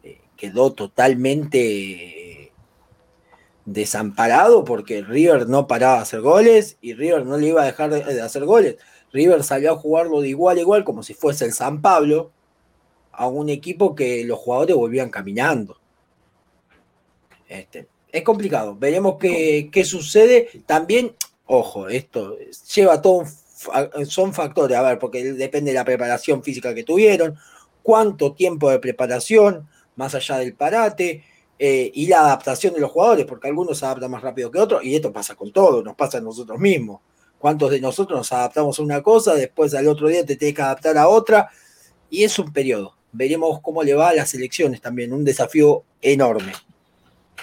[0.03, 2.51] eh, quedó totalmente
[3.65, 7.89] desamparado porque River no paraba de hacer goles y River no le iba a dejar
[7.91, 8.77] de hacer goles.
[9.11, 12.31] River salió a jugarlo de igual a igual, como si fuese el San Pablo,
[13.11, 15.79] a un equipo que los jugadores volvían caminando.
[17.47, 18.75] Este, es complicado.
[18.75, 20.49] Veremos qué, sucede.
[20.65, 21.15] También,
[21.45, 22.37] ojo, esto
[22.73, 23.23] lleva todo,
[24.07, 27.37] son factores, a ver, porque depende de la preparación física que tuvieron,
[27.83, 31.23] cuánto tiempo de preparación, más allá del parate,
[31.57, 34.83] eh, y la adaptación de los jugadores, porque algunos se adaptan más rápido que otros,
[34.83, 37.01] y esto pasa con todo, nos pasa a nosotros mismos.
[37.37, 40.61] ¿Cuántos de nosotros nos adaptamos a una cosa, después al otro día te tienes que
[40.61, 41.49] adaptar a otra?
[42.09, 42.95] Y es un periodo.
[43.11, 46.53] Veremos cómo le va a las elecciones también, un desafío enorme.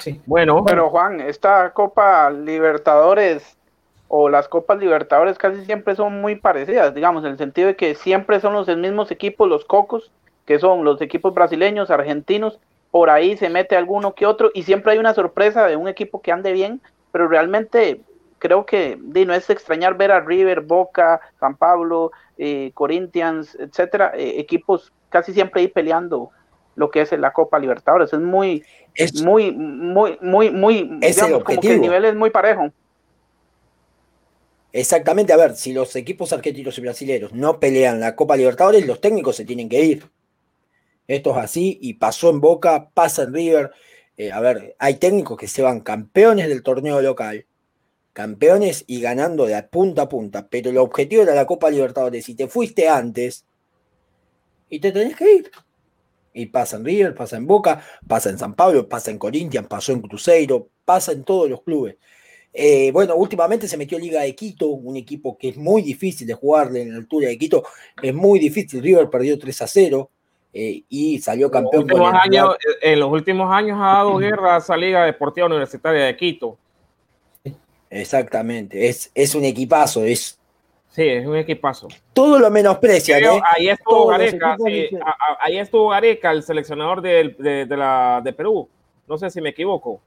[0.00, 0.20] Sí.
[0.26, 3.55] Bueno, pero Juan, esta Copa Libertadores
[4.08, 7.94] o las Copas Libertadores casi siempre son muy parecidas, digamos, en el sentido de que
[7.94, 10.12] siempre son los mismos equipos, los cocos,
[10.44, 12.58] que son los equipos brasileños, argentinos,
[12.90, 16.22] por ahí se mete alguno que otro y siempre hay una sorpresa de un equipo
[16.22, 16.80] que ande bien,
[17.12, 18.00] pero realmente
[18.38, 24.34] creo que no es extrañar ver a River, Boca, San Pablo, eh, Corinthians, etcétera, eh,
[24.38, 26.30] equipos casi siempre ahí peleando
[26.76, 28.12] lo que es la Copa Libertadores.
[28.12, 28.62] Es muy,
[28.94, 32.70] es, muy, muy, muy, muy, es digamos, como que el nivel es muy parejo.
[34.76, 39.00] Exactamente, a ver, si los equipos argentinos y brasileños no pelean la Copa Libertadores, los
[39.00, 40.10] técnicos se tienen que ir.
[41.06, 43.70] Esto es así y pasó en Boca, pasa en River.
[44.18, 47.46] Eh, a ver, hay técnicos que se van campeones del torneo local,
[48.12, 52.28] campeones y ganando de punta a punta, pero el objetivo era la Copa Libertadores.
[52.28, 53.46] y te fuiste antes
[54.68, 55.50] y te tenés que ir.
[56.34, 59.92] Y pasa en River, pasa en Boca, pasa en San Pablo, pasa en Corinthians, pasó
[59.92, 61.96] en Cruzeiro, pasa en todos los clubes.
[62.58, 66.32] Eh, bueno, últimamente se metió Liga de Quito, un equipo que es muy difícil de
[66.32, 67.64] jugarle en la altura de Quito,
[68.02, 68.82] es muy difícil.
[68.82, 70.10] River perdió 3 a 0
[70.54, 71.86] eh, y salió campeón.
[72.80, 76.56] en los últimos años ha dado guerra a esa Liga Deportiva Universitaria de Quito.
[77.90, 80.38] Exactamente, es, es un equipazo, es.
[80.88, 81.88] Sí, es un equipazo.
[82.14, 83.18] Todo lo menosprecia.
[83.18, 83.38] ¿eh?
[83.54, 84.56] Ahí estuvo Gareca,
[85.40, 88.66] ahí estuvo Gareca, el seleccionador de, de, la, de Perú.
[89.06, 90.00] No sé si me equivoco.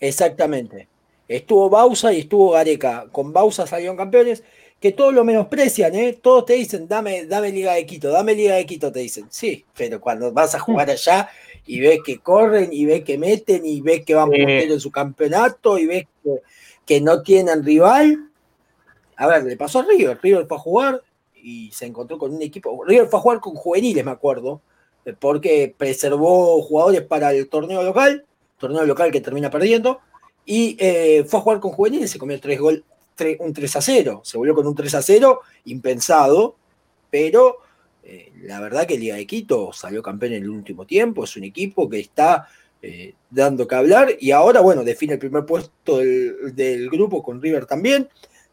[0.00, 0.88] Exactamente.
[1.28, 3.06] Estuvo Bausa y estuvo Gareca.
[3.10, 4.42] Con Bausa salieron campeones
[4.80, 6.18] que todos lo menosprecian, ¿eh?
[6.20, 9.26] Todos te dicen, dame, dame Liga de Quito, dame Liga de Quito, te dicen.
[9.30, 11.28] Sí, pero cuando vas a jugar allá
[11.66, 14.90] y ves que corren y ves que meten y ves que van puntero en su
[14.90, 16.06] campeonato y ves
[16.84, 18.30] que, no tienen rival.
[19.16, 20.18] A ver, le pasó a River.
[20.22, 21.02] River fue a jugar
[21.34, 22.84] y se encontró con un equipo.
[22.84, 24.60] River fue a jugar con juveniles, me acuerdo,
[25.18, 28.26] porque preservó jugadores para el torneo local,
[28.58, 30.00] torneo local que termina perdiendo,
[30.46, 32.82] y eh, fue a jugar con juveniles y se comió tres goles
[33.40, 34.20] un 3 a 0.
[34.24, 36.56] Se volvió con un 3 a 0, impensado,
[37.10, 37.58] pero
[38.04, 41.24] eh, la verdad que Liga de Quito salió campeón en el último tiempo.
[41.24, 42.46] Es un equipo que está
[42.82, 47.66] eh, dando que hablar y ahora, bueno, define el primer puesto del, grupo con River
[47.66, 48.08] también.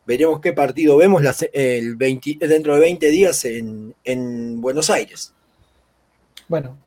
[0.06, 1.22] Veremos qué partido vemos
[1.54, 5.34] el dentro de 20 días en, Buenos Aires.
[6.48, 6.78] Bueno,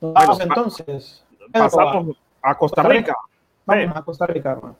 [0.00, 1.22] vamos entonces.
[1.52, 3.14] Pasamos a Costa Rica.
[3.64, 4.76] Vamos a Costa Rica, hermano.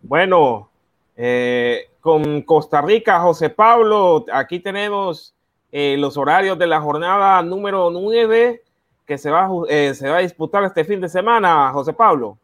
[0.00, 0.70] Bueno,
[1.16, 5.34] eh, con Costa Rica, José Pablo, aquí tenemos
[5.72, 8.63] eh, los horarios de la jornada número 9
[9.06, 12.38] que se va, eh, se va a disputar este fin de semana, José Pablo.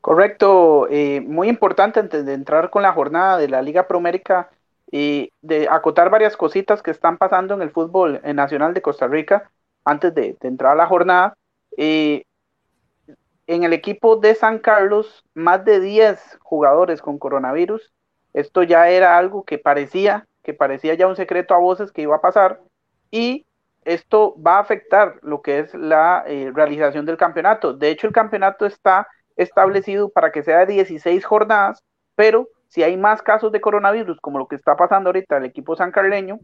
[0.00, 0.86] Correcto,
[1.24, 4.48] muy importante antes de entrar con la jornada de la Liga Promérica
[4.90, 9.50] y de acotar varias cositas que están pasando en el fútbol nacional de Costa Rica
[9.84, 11.34] antes de, entrar a la jornada
[13.48, 17.92] en el equipo de San Carlos más de 10 jugadores con coronavirus.
[18.34, 22.14] Esto ya era algo que parecía, que parecía ya un secreto a voces que iba
[22.14, 22.60] a pasar
[23.10, 23.46] y
[23.88, 27.72] esto va a afectar lo que es la eh, realización del campeonato.
[27.72, 31.82] De hecho, el campeonato está establecido para que sea de 16 jornadas,
[32.14, 35.74] pero si hay más casos de coronavirus, como lo que está pasando ahorita el equipo
[35.74, 36.38] sancarleño,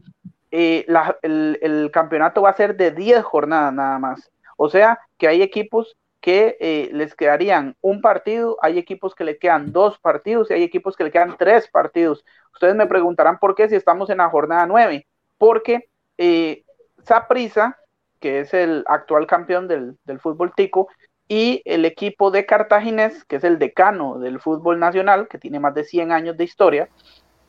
[0.49, 0.87] eh,
[1.21, 4.31] el, campeonato va a ser de 10 jornadas nada más.
[4.57, 9.37] O sea que hay equipos que eh, les quedarían un partido, hay equipos que le
[9.37, 12.25] quedan dos partidos y hay equipos que le quedan tres partidos.
[12.53, 15.05] Ustedes me preguntarán por qué si estamos en la jornada nueve,
[15.37, 15.87] porque
[16.17, 16.64] eh,
[17.05, 17.77] Saprisa,
[18.19, 20.87] que es el actual campeón del, fútbol tico,
[21.27, 25.73] y el equipo de Cartaginés, que es el decano del fútbol nacional, que tiene más
[25.73, 26.89] de 100 años de historia,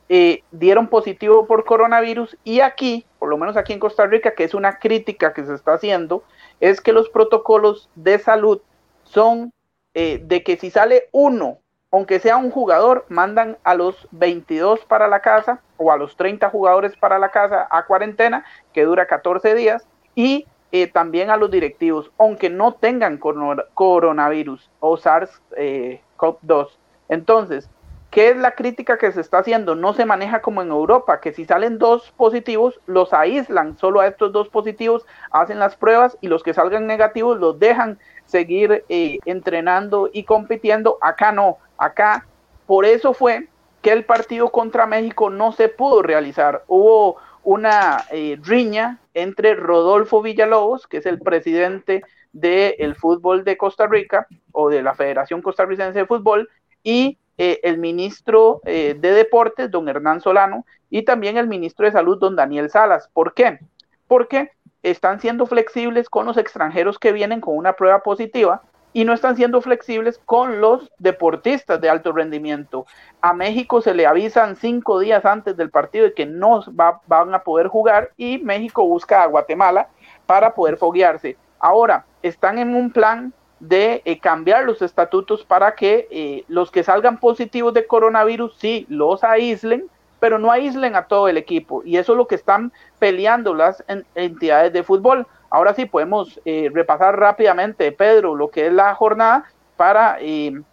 [0.09, 2.37] eh, dieron positivo por coronavirus.
[2.45, 5.55] Y aquí, por lo menos aquí en Costa Rica, que es una crítica que se
[5.55, 6.23] está haciendo,
[6.61, 8.61] es que los protocolos de salud
[9.03, 9.53] son
[9.95, 11.59] eh, de que si sale uno,
[11.97, 16.51] aunque sea un jugador, mandan a los 22 para la casa o a los 30
[16.51, 18.45] jugadores para la casa a cuarentena,
[18.75, 24.99] que dura 14 días, y eh, también a los directivos, aunque no tengan coronavirus o
[24.99, 26.69] SARS-CoV-2.
[27.09, 27.71] Entonces,
[28.11, 29.75] ¿Qué es la crítica que se está haciendo?
[29.75, 34.07] No se maneja como en Europa, que si salen dos positivos, los aíslan solo a
[34.07, 39.19] estos dos positivos, hacen las pruebas y los que salgan negativos los dejan seguir eh,
[39.27, 40.97] entrenando y compitiendo.
[41.03, 42.27] Acá no, acá
[42.67, 43.49] por eso fue
[43.81, 46.65] que el partido contra México no se pudo realizar.
[46.67, 52.03] Hubo una eh, riña entre Rodolfo Villalobos, que es el presidente
[52.33, 56.49] del fútbol de Costa Rica o de la Federación Costarricense de Fútbol,
[56.83, 61.93] y eh, el ministro eh, de Deportes, don Hernán Solano, y también el ministro de
[61.93, 63.09] Salud, don Daniel Salas.
[63.13, 63.61] ¿Por qué?
[64.09, 64.51] Porque
[64.83, 68.63] están siendo flexibles con los extranjeros que vienen con una prueba positiva
[68.97, 72.87] y no están siendo flexibles con los deportistas de alto rendimiento.
[73.21, 76.65] A México se le avisan cinco días antes del partido de que no
[77.07, 79.89] van a poder jugar y México busca a Guatemala
[80.25, 81.37] para poder foguearse.
[81.59, 86.83] Ahora, están en un plan de eh, cambiar los estatutos para que eh, los que
[86.83, 89.85] salgan positivos de coronavirus sí los aíslen,
[90.21, 91.83] pero no aíslen a todo el equipo.
[91.85, 93.85] Y eso es lo que están peleando las
[94.15, 95.27] entidades de fútbol.
[95.51, 99.45] Ahora sí podemos eh, repasar rápidamente, Pedro, lo que es la jornada
[99.77, 100.19] para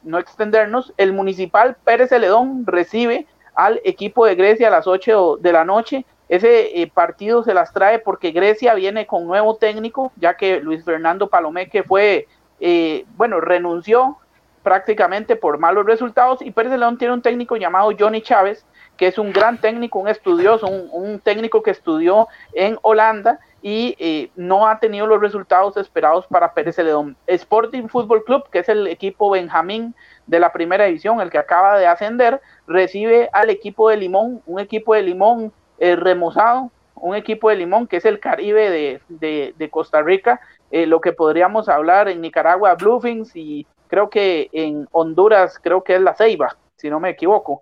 [0.03, 0.93] no extendernos.
[0.97, 6.05] El municipal Pérez Celedón recibe al equipo de Grecia a las 8 de la noche.
[6.29, 11.27] Ese partido se las trae porque Grecia viene con nuevo técnico, ya que Luis Fernando
[11.27, 12.27] Palomé, que fue
[12.65, 14.17] eh, bueno, renunció
[14.63, 18.65] prácticamente por malos resultados y Pérez León tiene un técnico llamado Johnny Chávez,
[18.95, 24.29] que es un gran técnico, un estudioso, un, técnico que estudió en Holanda y eh,
[24.35, 27.15] no ha tenido los resultados esperados para Pérez León.
[27.27, 29.95] Sporting Football Club, que es el equipo Benjamín
[30.27, 34.59] de la primera división, el que acaba de ascender, recibe al equipo de Limón, un
[34.59, 40.01] equipo de Limón eh, remozado, un equipo de Limón que es el Caribe de Costa
[40.01, 45.83] Rica, eh, lo que podríamos hablar en Nicaragua, Bluefins, y creo que en Honduras, creo
[45.85, 47.61] que es la Ceiba, si no me equivoco.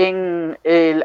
[0.00, 0.56] En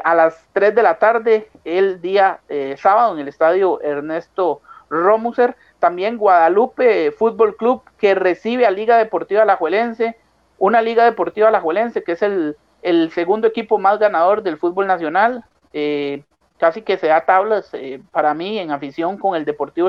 [0.04, 5.56] a las 3 de la tarde, el día eh, sábado, en el estadio Ernesto Romuser,
[5.80, 10.16] también Guadalupe Fútbol Club, que recibe a Liga Deportiva Alajuelense,
[10.58, 15.44] una Liga Deportiva Alajuelense que es el, el segundo equipo más ganador del fútbol nacional.
[15.72, 16.22] Eh,
[16.58, 19.88] casi que se da tablas eh, para mí en afición con el Deportivo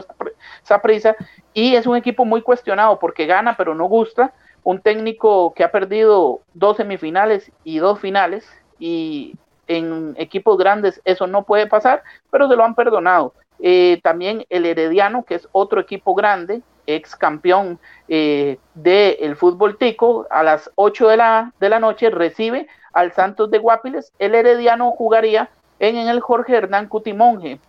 [0.63, 1.15] Saprissa
[1.53, 4.33] y es un equipo muy cuestionado porque gana pero no gusta,
[4.63, 8.49] un técnico que ha perdido dos semifinales y dos finales
[8.79, 9.35] y
[9.67, 13.33] en equipos grandes eso no puede pasar, pero se lo han perdonado.
[13.59, 20.27] Eh, también el Herediano, que es otro equipo grande, ex campeón eh, del fútbol tico,
[20.29, 24.11] a las 8 de la, de la noche recibe al Santos de Guapiles.
[24.19, 25.49] El Herediano jugaría
[25.79, 27.59] en, el Jorge Hernán Cutimonje.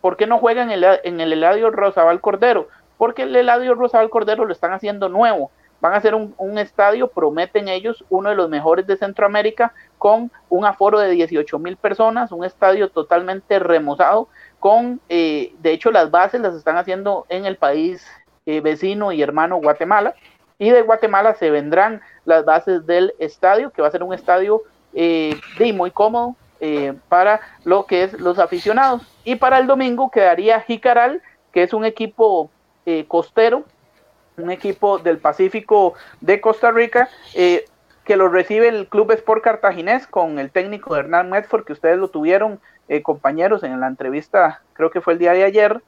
[0.00, 2.68] ¿Por qué no juegan en el, en el Eladio Rosabal Cordero?
[2.98, 5.50] Porque el Eladio Rosabal Cordero lo están haciendo nuevo.
[5.84, 10.64] Van a hacer un, estadio, prometen ellos, uno de los mejores de Centroamérica, con un
[10.64, 14.28] aforo de 18 mil personas, un estadio totalmente remozado,
[14.60, 18.02] con, eh, de hecho, las bases las están haciendo en el país
[18.46, 20.14] eh, vecino y hermano Guatemala.
[20.58, 24.62] Y de Guatemala se vendrán las bases del estadio, que va a ser un estadio
[24.94, 25.38] eh,
[25.74, 29.02] muy cómodo, eh, para lo que es los aficionados.
[29.22, 31.20] Y para el domingo quedaría Jicaral,
[31.52, 32.48] que es un equipo
[32.86, 33.64] eh, costero,
[34.36, 37.64] un equipo del Pacífico de Costa Rica, eh,
[38.04, 42.08] que lo recibe el Club Sport Cartaginés con el técnico Hernán Medford, que ustedes lo
[42.08, 42.60] tuvieron,
[43.02, 45.80] compañeros, en la entrevista, creo que fue el día de ayer.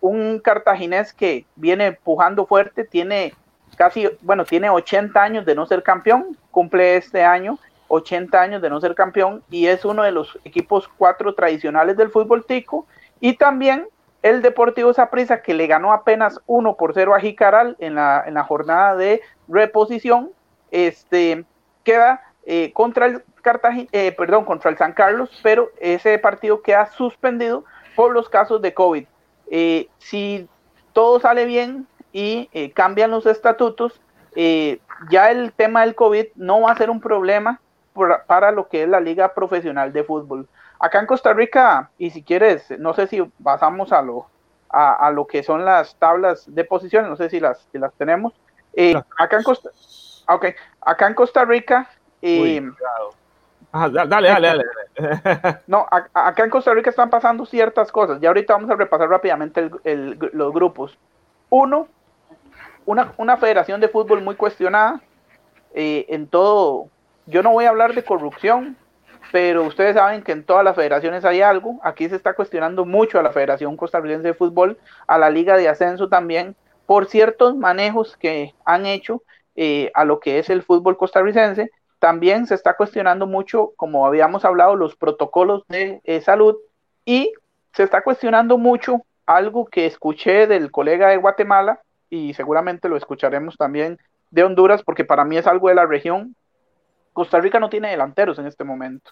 [0.00, 3.34] un cartaginés que viene pujando fuerte, tiene
[3.76, 8.70] casi, bueno, tiene 80 años de no ser campeón, cumple este año 80 años de
[8.70, 12.86] no ser campeón y es uno de los equipos cuatro tradicionales del fútbol tico
[13.20, 13.86] y también
[14.22, 18.34] el Deportivo Saprissa que le ganó apenas 1 por 0 a Jicaral en la, en
[18.34, 20.30] la jornada de reposición
[20.70, 21.44] este
[21.84, 26.86] queda eh, contra el Cartagena, eh, perdón, contra el San Carlos, pero ese partido queda
[26.92, 27.64] suspendido
[27.94, 29.06] por los casos de COVID.
[29.50, 30.48] Eh, si
[30.92, 34.00] todo sale bien y cambian los estatutos,
[34.34, 37.60] ya el tema del COVID no va a ser un problema
[38.26, 40.48] para lo que es la liga profesional de fútbol.
[40.80, 44.26] Acá en Costa Rica, y si quieres, no sé si pasamos a lo,
[44.68, 48.32] a, lo que son las tablas de posiciones, no sé si las, las tenemos.
[48.74, 49.70] Eh, acá, en Costa,
[50.28, 51.88] okay, acá en Costa Rica...
[52.22, 52.62] Eh,
[53.72, 54.64] dale, dale, dale.
[55.66, 58.22] no, acá en Costa Rica están pasando ciertas cosas.
[58.22, 60.96] Y ahorita vamos a repasar rápidamente los grupos.
[61.50, 61.88] Uno,
[62.86, 65.00] una, una, federación de fútbol muy cuestionada
[65.74, 66.88] eh, en todo
[67.28, 68.76] yo no voy a hablar de corrupción,
[69.30, 71.78] pero ustedes saben que en todas las federaciones hay algo.
[71.82, 75.68] Aquí se está cuestionando mucho a la Federación Costarricense de Fútbol, a la Liga de
[75.68, 76.56] Ascenso también,
[76.86, 79.22] por ciertos manejos que han hecho
[79.56, 81.70] eh, a lo que es el fútbol costarricense.
[81.98, 86.56] También se está cuestionando mucho, como habíamos hablado, los protocolos de eh, salud
[87.04, 87.32] y
[87.72, 93.56] se está cuestionando mucho algo que escuché del colega de Guatemala y seguramente lo escucharemos
[93.56, 93.98] también
[94.30, 96.34] de Honduras, porque para mí es algo de la región,
[97.18, 99.10] Costa Rica no tiene delanteros en este momento.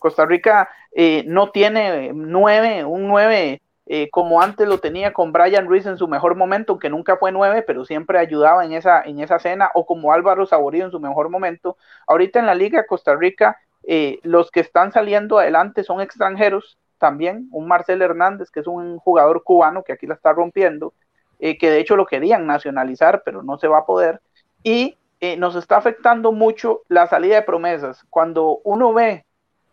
[0.00, 5.68] Costa Rica eh, no tiene nueve, un nueve eh, como antes lo tenía con Brian
[5.68, 9.20] Ruiz en su mejor momento, que nunca fue nueve, pero siempre ayudaba en esa, en
[9.20, 11.76] esa cena, o como Álvaro Saborío en su mejor momento.
[12.08, 17.46] Ahorita en la Liga Costa Rica, eh, los que están saliendo adelante son extranjeros también,
[17.52, 20.92] un Marcel Hernández, que es un jugador cubano que aquí la está rompiendo,
[21.38, 24.20] que de hecho lo querían nacionalizar, pero no se va a poder,
[24.64, 24.96] y
[25.38, 28.04] nos está afectando mucho la salida de promesas.
[28.10, 29.24] Cuando uno ve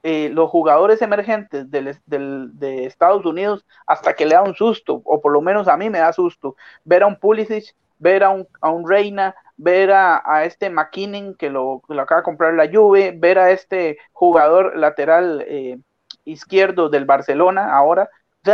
[0.04, 5.32] eh, los jugadores emergentes de Estados Unidos, hasta que le da un susto, o por
[5.32, 8.72] lo menos a mí me da susto, ver a un Pulisic, ver a un, a
[8.72, 13.14] un Reina, ver a, a este McKinnon que lo, lo, acaba de comprar la Juve,
[13.16, 15.78] ver a este jugador lateral eh,
[16.26, 18.10] izquierdo del Barcelona ahora.
[18.48, 18.52] O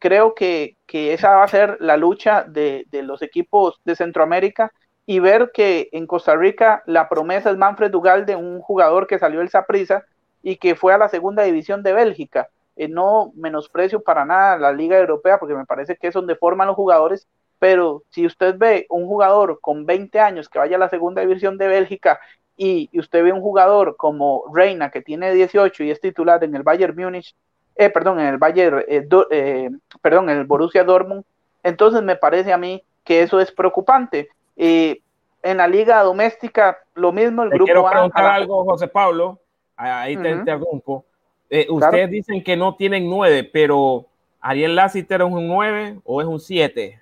[0.00, 4.72] creo que, que, esa va a ser la lucha de, de, los equipos de Centroamérica
[5.08, 9.38] y ver que en Costa Rica la promesa es Manfred Ugalde, un jugador que salió
[9.38, 10.04] del Saprissa
[10.42, 12.50] y que fue a la segunda división de Bélgica.
[12.76, 16.66] Eh, no menosprecio para nada la Liga Europea porque me parece que es donde forman
[16.66, 17.26] los jugadores,
[17.58, 21.56] pero si usted ve un jugador con 20 años que vaya a la segunda división
[21.56, 22.20] de Bélgica
[22.58, 26.64] y, usted ve un jugador como Reina que tiene 18 y es titular en el
[26.64, 27.34] Bayern Múnich,
[27.76, 29.70] eh, perdón, en el Bayern, eh, eh,
[30.02, 31.24] perdón, en el Borussia Dortmund,
[31.62, 34.28] entonces me parece a mí que eso es preocupante.
[34.58, 38.64] En la liga doméstica, lo mismo, el Te grupo quiero A, preguntar a la- algo,
[38.64, 39.38] José Pablo.
[39.76, 40.38] Ahí te Ujú.
[40.40, 41.04] interrumpo.
[41.48, 41.74] Eh, Claro.
[41.76, 44.06] ustedes dicen que no tienen nueve, pero
[44.40, 47.00] Ariel Lassiter es un nueve o es un siete.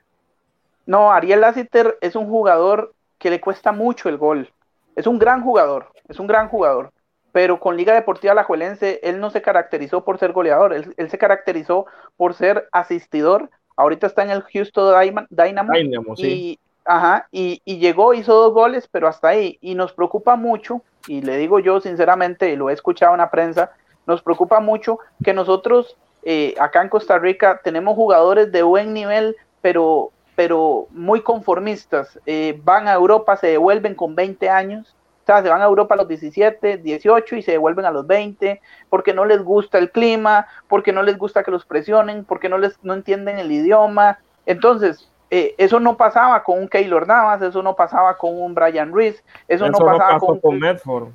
[0.84, 4.52] No, Ariel Lassiter es un jugador que le cuesta mucho el gol.
[4.94, 6.92] Es un gran jugador, es un gran jugador.
[7.32, 11.18] Pero con Liga Deportiva Alajuelense, él no se caracterizó por ser goleador, él, él se
[11.18, 11.86] caracterizó
[12.16, 13.50] por ser asistidor.
[13.76, 14.94] Ahorita está en el Houston
[15.30, 16.58] Dynamo Dynamo, sí.
[16.86, 19.58] Ajá, y, y llegó, hizo dos goles, pero hasta ahí.
[19.60, 23.30] Y nos preocupa mucho, y le digo yo sinceramente, y lo he escuchado en la
[23.30, 23.72] prensa,
[24.06, 25.96] nos preocupa mucho que nosotros
[26.28, 32.18] eh, acá en Costa Rica tenemos jugadores de buen nivel, pero, pero muy conformistas.
[32.26, 34.96] Eh, van a Europa, se devuelven con 20 años.
[35.22, 38.08] O sea, se van a Europa a los 17, 18 y se devuelven a los
[38.08, 38.60] 20
[38.90, 42.58] porque no les gusta el clima, porque no les gusta que los presionen, porque no
[42.58, 44.18] les no entienden el idioma.
[44.46, 48.94] Entonces, eh, eso no pasaba con un Keylor Navas, eso no pasaba con un Brian
[48.94, 51.08] Reese, eso, no pasaba pasó con, con Medford.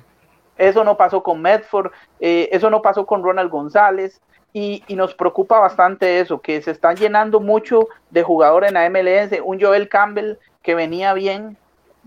[0.58, 1.90] eso no pasó con Medford,
[2.20, 4.20] eh, eso no pasó con Ronald González.
[4.54, 8.90] Y, y, nos preocupa bastante eso, que se están llenando mucho de jugadores en la
[8.90, 9.40] MLS.
[9.42, 11.56] Un Joel Campbell que venía bien,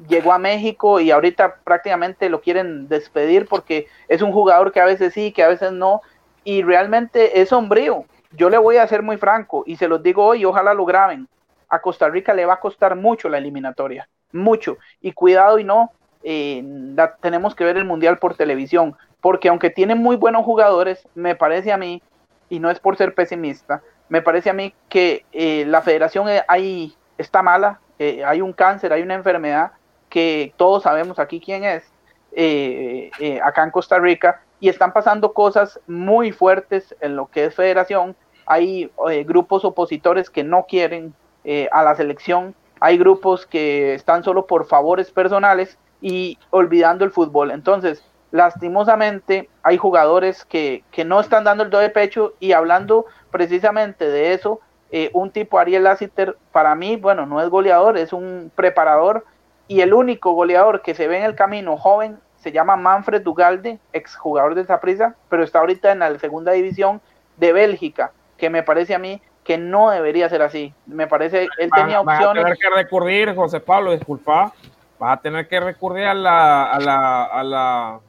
[0.08, 4.86] llegó a México y ahorita prácticamente lo quieren despedir porque es un jugador que a
[4.86, 6.02] veces sí, que a veces no.
[6.44, 8.06] Y realmente es sombrío.
[8.32, 11.28] Yo le voy a ser muy franco y se los digo hoy, ojalá lo graben.
[11.70, 14.78] A Costa Rica le va a costar mucho la eliminatoria, mucho.
[15.02, 15.92] Y cuidado y no,
[16.24, 16.62] eh,
[16.96, 21.36] la, tenemos que ver el Mundial por televisión, porque aunque tienen muy buenos jugadores, me
[21.36, 22.02] parece a mí,
[22.50, 26.96] y no es por ser pesimista, me parece a mí que eh, la federación ahí
[27.18, 29.72] está mala, eh, hay un cáncer, hay una enfermedad
[30.10, 31.84] que todos sabemos aquí quién es,
[32.32, 33.10] eh,
[33.44, 38.16] acá en Costa Rica, y están pasando cosas muy fuertes en lo que es federación.
[38.46, 41.14] Hay eh, grupos opositores que no quieren
[41.46, 47.12] eh, a la selección, hay grupos que están solo por favores personales y olvidando el
[47.12, 47.52] fútbol.
[47.52, 53.06] Entonces, lastimosamente hay jugadores que, que, no están dando el do de pecho y hablando
[53.32, 54.60] precisamente de eso,
[54.92, 59.26] eh, un tipo Ariel Lassiter para mí, bueno, no es goleador, es un preparador
[59.68, 63.80] y el único goleador que se ve en el camino joven se llama Manfred Dugalde,
[63.92, 67.02] exjugador de Saprissa, pero está ahorita en la segunda división
[67.38, 70.74] de Bélgica, que me parece a mí que no debería ser así.
[70.88, 72.22] Me parece, él tenía opciones.
[72.22, 74.52] Vas a tener que recurrir, José Pablo, disculpa,
[75.00, 78.00] vas a tener que recurrir a la, a la, a la,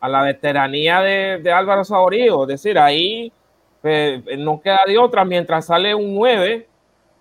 [0.00, 3.32] a la veteranía de, de Álvaro Saborío, es decir, ahí
[3.82, 6.68] eh, no queda de otra, mientras sale un 9,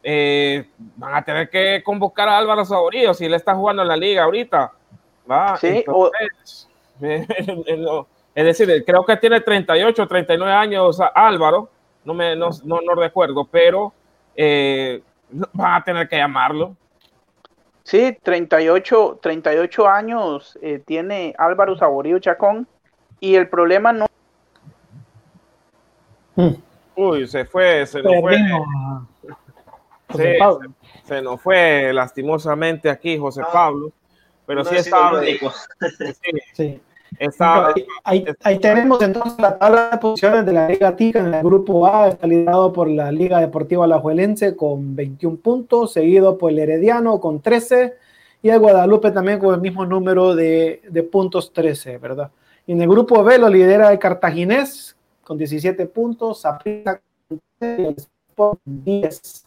[0.04, 3.98] eh, van a tener que convocar a Álvaro Saborío si él está jugando en la
[3.98, 4.72] liga ahorita.
[5.30, 5.58] ¿va?
[5.58, 6.70] Sí, Entonces,
[7.88, 8.08] o...
[8.36, 11.70] es decir, creo que tiene 38, 39 años Álvaro,
[12.06, 13.94] no, me, no, no, no recuerdo, pero
[14.36, 15.02] eh,
[15.54, 16.76] van a tener que llamarlo.
[17.84, 22.68] Sí, 38, 38 años eh, tiene Álvaro Saborío Chacón
[23.20, 24.08] y el problema no.
[26.36, 26.56] Hmm.
[26.96, 28.38] Uy, se fue, se nos fue.
[30.12, 30.40] Sí, se,
[31.04, 33.92] se, nos fue lastimosamente aquí José no, Pablo,
[34.46, 35.22] pero no sí estaba.
[35.22, 35.40] Sí,
[36.54, 36.82] sí.
[37.20, 41.44] Ahí, ahí, ahí, tenemos entonces la tabla de posiciones de la Liga Tica en el
[41.44, 46.60] grupo A, está liderado por la Liga Deportiva Alajuelense con 21 puntos, seguido por el
[46.60, 47.94] Herediano con 13
[48.42, 52.32] y el Guadalupe también con el mismo número de, de puntos 13, ¿verdad?
[52.68, 57.02] Y en el grupo B lo lidera el Cartaginés con 17 puntos, Zaprisa
[58.36, 59.46] con 10.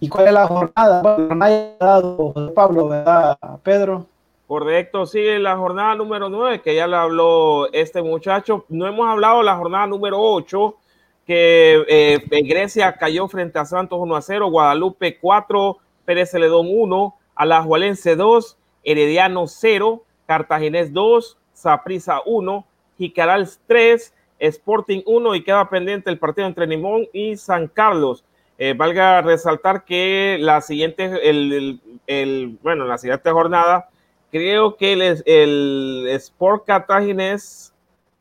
[0.00, 1.02] ¿Y cuál es la jornada?
[1.02, 4.06] Bueno, no haya dado Pablo, ¿verdad, Pedro?
[4.50, 8.64] Correcto, sigue la jornada número 9, que ya le habló este muchacho.
[8.68, 10.76] No hemos hablado de la jornada número 8,
[11.24, 17.14] que eh, Grecia cayó frente a Santos 1 a 0, Guadalupe 4, Pérez Celedón 1,
[17.36, 22.66] Alajuelense 2, Herediano 0, Cartaginés 2, Saprisa 1,
[22.98, 28.24] Jicaral 3, Sporting 1 y queda pendiente el partido entre Limón y San Carlos.
[28.58, 33.90] Eh, valga resaltar que la siguiente, el, el, el, bueno, en la siguiente jornada,
[34.30, 37.72] creo que el, el Sport Cartaginés,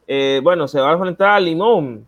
[0.08, 2.08] eh, bueno, se va a enfrentar a Limón.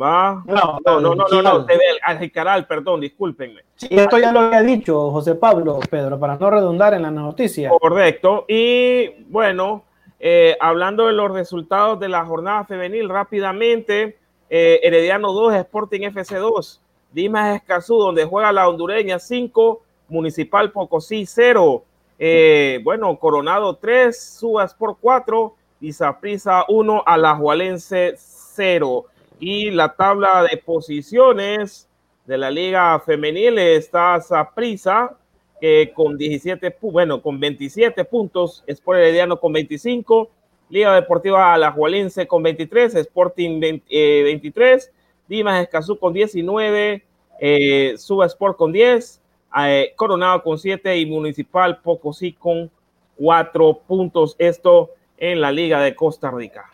[0.00, 0.42] ¿va?
[0.46, 1.66] No, no, no, no, no, no,
[2.04, 3.62] al Jicaral, perdón, discúlpenme.
[3.76, 7.70] Sí, esto ya lo había dicho José Pablo, Pedro, para no redundar en la noticia.
[7.70, 9.84] Correcto, y bueno,
[10.18, 14.18] eh, hablando de los resultados de la jornada femenil rápidamente,
[14.48, 16.80] eh, Herediano 2, Sporting FC 2,
[17.12, 21.84] Dimas Escazú, donde juega la hondureña 5, Municipal Pocosí 0,
[22.22, 29.06] eh, bueno, Coronado 3, Subas por 4 y Saprisa 1, Alajualense 0.
[29.38, 31.88] Y la tabla de posiciones
[32.26, 35.16] de la Liga Femenil está Saprisa
[35.62, 40.30] que con 17, bueno, con 27 puntos, Sport Herediano con 25,
[40.68, 44.92] Liga Deportiva Alajualense con 23, Sporting 23, eh,
[45.26, 47.02] Dimas Escazú con 19,
[47.40, 49.20] eh, Suba Sport con 10,
[49.58, 52.70] eh, Coronado con 7 y Municipal Pocosí con
[53.16, 54.36] 4 puntos.
[54.38, 56.70] Esto en la Liga de Costa Rica.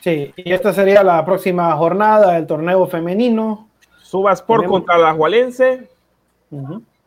[0.00, 3.68] Sí, y esta sería la próxima jornada del torneo femenino.
[4.02, 5.88] Suba Sport contra Alajualense.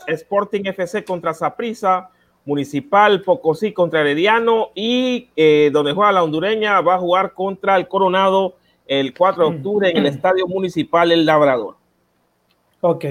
[0.08, 2.10] Sporting FC contra Saprissa,
[2.46, 7.88] Municipal Pocosí contra Herediano y eh, donde juega la hondureña va a jugar contra el
[7.88, 8.56] Coronado
[8.88, 11.76] el 4 de octubre en el Estadio Municipal El Labrador.
[12.82, 13.06] Ok.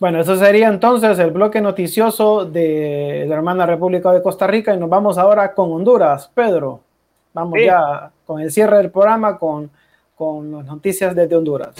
[0.00, 4.78] Bueno, eso sería entonces el bloque noticioso de la hermana República de Costa Rica y
[4.78, 6.30] nos vamos ahora con Honduras.
[6.32, 6.80] Pedro,
[7.34, 9.70] vamos ya con el cierre del programa con,
[10.16, 11.74] con las noticias desde Honduras.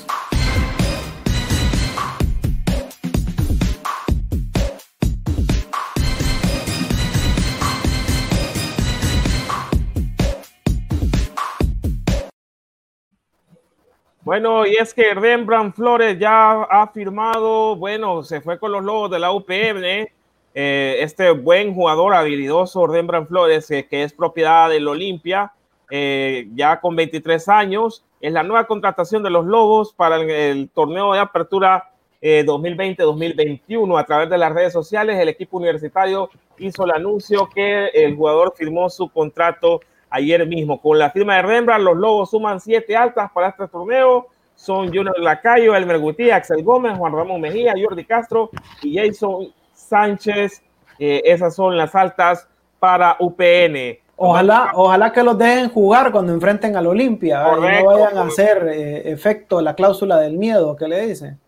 [14.22, 19.10] Bueno, y es que Rembrandt Flores ya ha firmado, bueno, se fue con los lobos
[19.10, 20.12] de la UPM,
[20.55, 25.55] eh, este buen jugador habilidoso Rembrandt Flores, que es propiedad del Olimpia,
[25.90, 31.14] eh, ya con 23 años, es la nueva contratación de los lobos para el, torneo
[31.14, 31.90] de apertura
[32.20, 35.18] 2020-2021 eh, a través de las redes sociales.
[35.18, 36.28] El equipo universitario
[36.59, 39.80] hizo el anuncio que el jugador firmó su contrato
[40.11, 40.81] ayer mismo.
[40.81, 44.27] Con la firma de Rembrandt, los Lobos suman siete altas para este torneo.
[44.55, 48.51] Son Junior Lacayo, Elmer Gutiérrez, Axel Gómez, Juan Ramón Mejía, Jordi Castro
[48.82, 50.62] y Jason Sánchez.
[50.99, 52.47] Eh, esas son las altas
[52.78, 53.99] para UPN.
[54.16, 58.69] Ojalá, ojalá que los dejen jugar cuando enfrenten al Olimpia y no vayan a hacer
[58.69, 61.41] eh, efecto la cláusula del miedo que le dicen.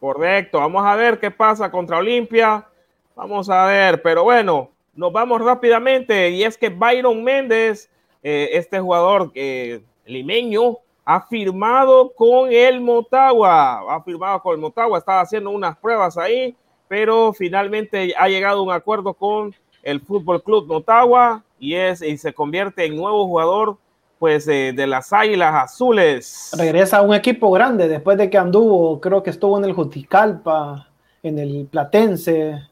[0.00, 2.66] Correcto, vamos a ver qué pasa contra Olimpia.
[3.14, 7.90] Vamos a ver, pero bueno, nos vamos rápidamente y es que Byron Méndez
[8.24, 14.98] eh, este jugador eh, limeño ha firmado con el Motagua, ha firmado con el Motagua,
[14.98, 16.56] estaba haciendo unas pruebas ahí,
[16.88, 22.16] pero finalmente ha llegado a un acuerdo con el Fútbol Club Motagua y es y
[22.16, 23.76] se convierte en nuevo jugador
[24.18, 26.50] pues de las Águilas Azules.
[26.56, 30.88] Regresa a un equipo grande después de que anduvo, creo que estuvo en el Juticalpa,
[31.22, 32.62] en el Platense.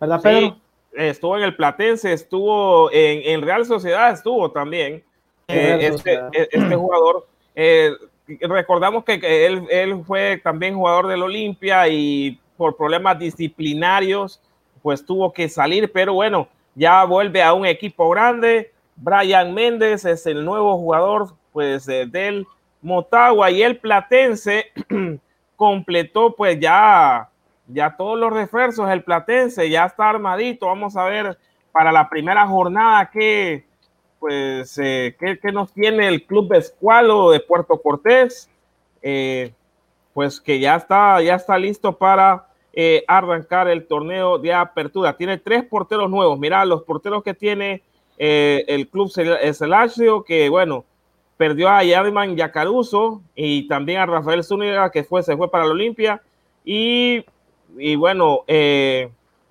[0.00, 0.59] ¿Verdad, Pedro?
[0.92, 5.02] Estuvo en el Platense, estuvo en, Real Sociedad, estuvo también.
[5.48, 7.92] Eh, este, e, este, jugador, eh,
[8.42, 9.14] recordamos que,
[9.46, 14.40] él, él, fue también jugador del Olimpia y por problemas disciplinarios,
[14.82, 18.72] pues tuvo que salir, pero bueno, ya vuelve a un equipo grande.
[18.96, 22.46] Brian Méndez es el nuevo jugador, pues, del
[22.82, 24.66] Motagua y el Platense
[25.56, 27.28] completó, pues, ya
[27.72, 30.66] ya todos los refuerzos, el Platense ya está armadito.
[30.66, 31.38] Vamos a ver
[31.72, 33.64] para la primera jornada qué,
[34.18, 38.50] pues, eh, qué, nos tiene el Club Escualo de Puerto Cortés.
[39.02, 39.52] Eh,
[40.12, 45.16] pues que ya está, ya está listo para eh, arrancar el torneo de apertura.
[45.16, 46.38] Tiene tres porteros nuevos.
[46.38, 47.82] Mira, los porteros que tiene
[48.18, 50.84] el Club Celacio, que bueno,
[51.40, 55.70] perdió a Yadman Yacaruso y también a Rafael Zúñiga, que fue, se fue para la
[55.70, 56.20] Olimpia.
[56.66, 57.24] Y
[57.78, 59.10] y bueno, eh,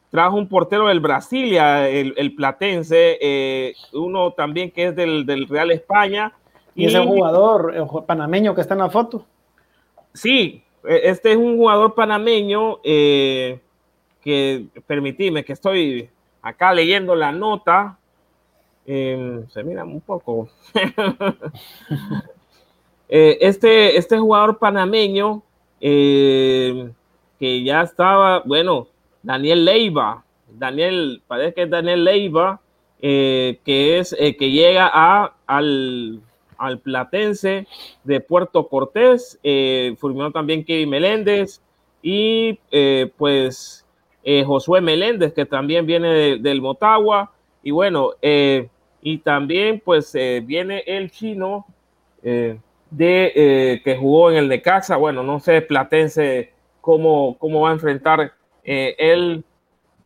[0.09, 6.33] trajo un portero del Brasilia, el, Platense, eh, uno también que es del, Real España.
[6.75, 9.25] ¿Y, ese jugador panameño que está en la foto?
[10.13, 13.59] Sí, e, este es un jugador panameño eh,
[14.21, 16.09] que, permitime, que estoy
[16.41, 17.97] acá leyendo la nota.
[18.85, 20.49] Em, se mira un poco.
[23.09, 25.43] este, este jugador panameño
[27.39, 28.87] que ya estaba, bueno,
[29.23, 32.59] Daniel Leiva, Daniel, parece que es Daniel Leiva,
[33.01, 36.21] eh, que es eh, que llega a, al,
[36.57, 37.65] al, Platense
[38.03, 39.95] de Puerto Cortés, eh,
[40.33, 41.61] también Kevin Meléndez
[42.01, 42.59] y
[43.17, 43.85] pues
[44.23, 47.31] eh, Josué Meléndez, que también viene del Motagua,
[47.63, 48.11] y bueno,
[49.01, 50.13] y también pues
[50.43, 51.65] viene el chino
[52.21, 52.61] de
[53.83, 56.51] que jugó en el Necaxa, bueno, no sé, Platense,
[56.89, 58.33] cómo, cómo va a enfrentar
[58.63, 59.43] el,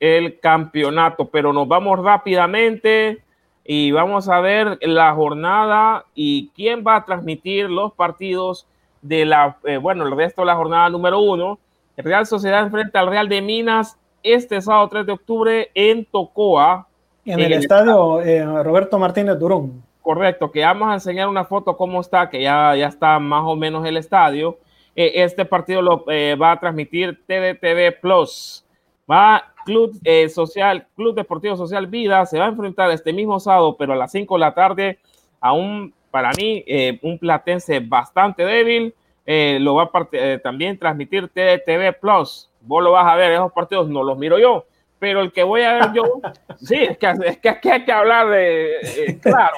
[0.01, 3.23] el campeonato, pero nos vamos rápidamente
[3.64, 8.68] y vamos a ver la jornada y quién va a transmitir los partidos
[9.01, 11.57] de la, eh, bueno, el resto de la jornada número uno.
[11.95, 16.85] El Real Sociedad enfrenta al Real de Minas este sábado 3 de octubre en Tocoa.
[17.23, 19.81] En, el, estadio eh, Roberto Martínez Durón.
[20.01, 23.55] Correcto, que vamos a enseñar una foto cómo está, que ya, ya está más o
[23.55, 24.57] menos el estadio.
[24.95, 28.65] Eh, este partido lo va a transmitir TDTV Plus.
[29.10, 29.98] Va Club
[30.30, 34.11] Social, Club Deportivo Social Vida, se va a enfrentar este mismo sábado, pero a las
[34.11, 34.99] 5 de la tarde,
[35.40, 38.94] a un para mí, eh, un platense bastante débil.
[39.26, 42.52] Eh, lo va a eh, también transmitir TDTV Plus.
[42.61, 44.68] Vos lo vas a ver, esos partidos no los miro yo,
[44.99, 46.03] pero el que voy a ver yo,
[46.61, 49.56] sí, es que, es que aquí hay que hablar de, claro,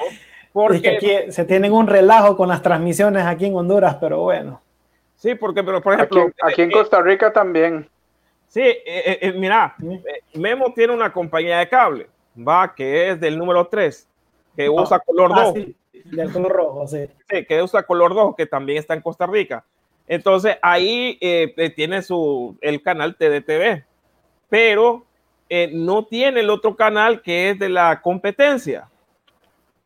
[0.54, 4.62] porque aquí se tienen un relajo con las transmisiones aquí en Honduras, pero bueno.
[5.16, 6.30] Sí, porque, pero por ejemplo.
[6.42, 7.88] Aquí, en Costa Rica también.
[8.48, 8.62] Sí,
[9.34, 9.74] mira,
[10.34, 12.06] Memo tiene una compañía de cable,
[12.36, 14.08] va, que es del número 3,
[14.56, 15.54] que usa color 2.
[15.56, 17.08] Ah, del color rojo, sí.
[17.28, 19.64] Sí, que usa color rojo, que también está en Costa Rica.
[20.06, 23.84] Entonces ahí eh, eh, tiene su, el canal TDTV,
[24.48, 25.04] pero
[25.48, 28.88] eh, no tiene el otro canal que es de la competencia,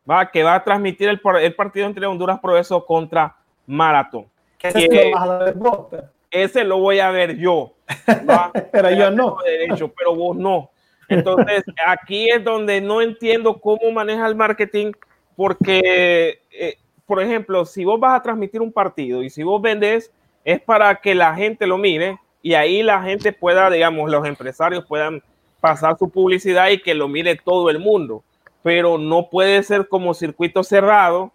[0.08, 0.30] ¿va?
[0.30, 3.36] que va a transmitir el, el partido entre Honduras Progreso contra
[3.66, 4.26] Maratón.
[4.62, 5.86] Ese, lo vas a ver vos,
[6.30, 7.74] ese lo voy a ver yo.
[8.72, 9.38] pero yo no.
[9.44, 10.70] Derecho, pero vos no.
[11.08, 14.92] Entonces, aquí es donde no entiendo cómo maneja el marketing
[15.36, 16.76] porque, eh,
[17.06, 20.12] por ejemplo, si vos vas a transmitir un partido y si vos vendes,
[20.44, 24.84] es para que la gente lo mire y ahí la gente pueda, digamos, los empresarios
[24.86, 25.22] puedan
[25.60, 28.22] pasar su publicidad y que lo mire todo el mundo.
[28.62, 31.32] Pero no puede ser como circuito cerrado.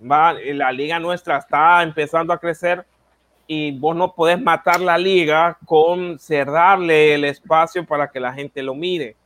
[0.00, 2.84] Va, la liga nuestra está empezando a crecer
[3.46, 8.62] y vos no podés matar la liga con cerrarle el espacio para que la gente
[8.62, 9.16] lo mire.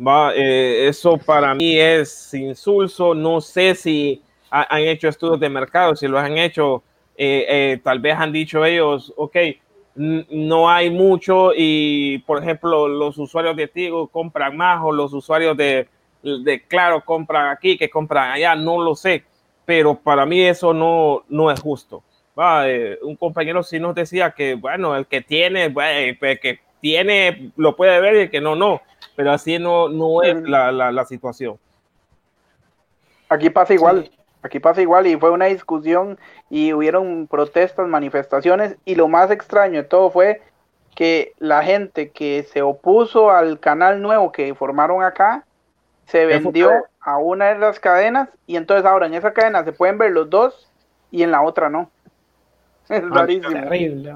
[0.00, 3.14] Va, eh, eso para mí es insulso.
[3.14, 6.82] No sé si han hecho estudios de mercado, si lo han hecho,
[7.16, 9.36] eh, eh, tal vez han dicho ellos, ok,
[9.96, 15.56] no hay mucho y, por ejemplo, los usuarios de Tigo compran más o los usuarios
[15.56, 15.88] de,
[16.22, 19.24] de Claro compran aquí que compran allá, no lo sé,
[19.64, 22.02] pero para mí eso no, no es justo.
[22.38, 22.64] Va,
[23.02, 25.72] un compañero sí nos decía que, bueno, el que tiene,
[26.18, 28.82] que tiene, lo puede ver y el que no, no
[29.16, 31.58] pero así no, no es la, la, situación.
[33.28, 34.10] Aquí pasa igual,
[34.42, 36.18] aquí pasa igual y fue una discusión
[36.50, 40.42] y hubieron protestas, manifestaciones y lo más extraño de todo fue
[40.94, 45.44] que la gente que se opuso al canal nuevo que formaron acá
[46.06, 46.70] se vendió
[47.00, 50.28] a una de las cadenas y entonces ahora en esa cadena se pueden ver los
[50.28, 50.70] dos
[51.10, 51.90] y en la otra no.
[52.88, 53.50] Es ah, rarísimo.
[53.50, 54.14] Terrible.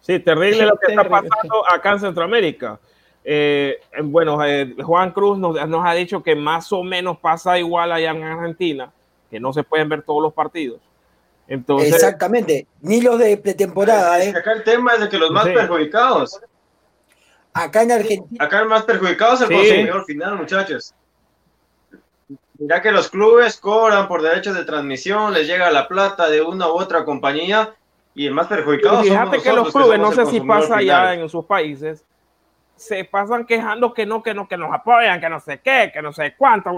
[0.00, 2.78] Sí, terrible lo que está pasando acá en Centroamérica.
[3.24, 8.10] Eh, bueno, eh, Juan Cruz nos, ha dicho que más o menos pasa igual allá
[8.12, 8.90] en Argentina,
[9.30, 10.80] que no se pueden ver todos los partidos.
[11.46, 14.22] Entonces, Exactamente, ni los de pretemporada.
[14.22, 14.34] ¿eh?
[14.36, 16.40] Acá el tema es de que los más perjudicados.
[17.52, 18.44] Acá en Argentina.
[18.44, 20.94] Acá el más perjudicado es el consumidor final, muchachos.
[22.58, 26.68] Ya que los clubes cobran por derechos de transmisión, les llega la plata de una
[26.68, 27.74] u otra compañía
[28.14, 29.02] y el más perjudicado.
[29.02, 32.04] fíjate que los clubes, no sé si pasa allá en sus países,
[32.74, 36.02] se pasan quejando que no, que no, que nos apoyan, que no sé qué, que
[36.02, 36.70] no sé cuánto.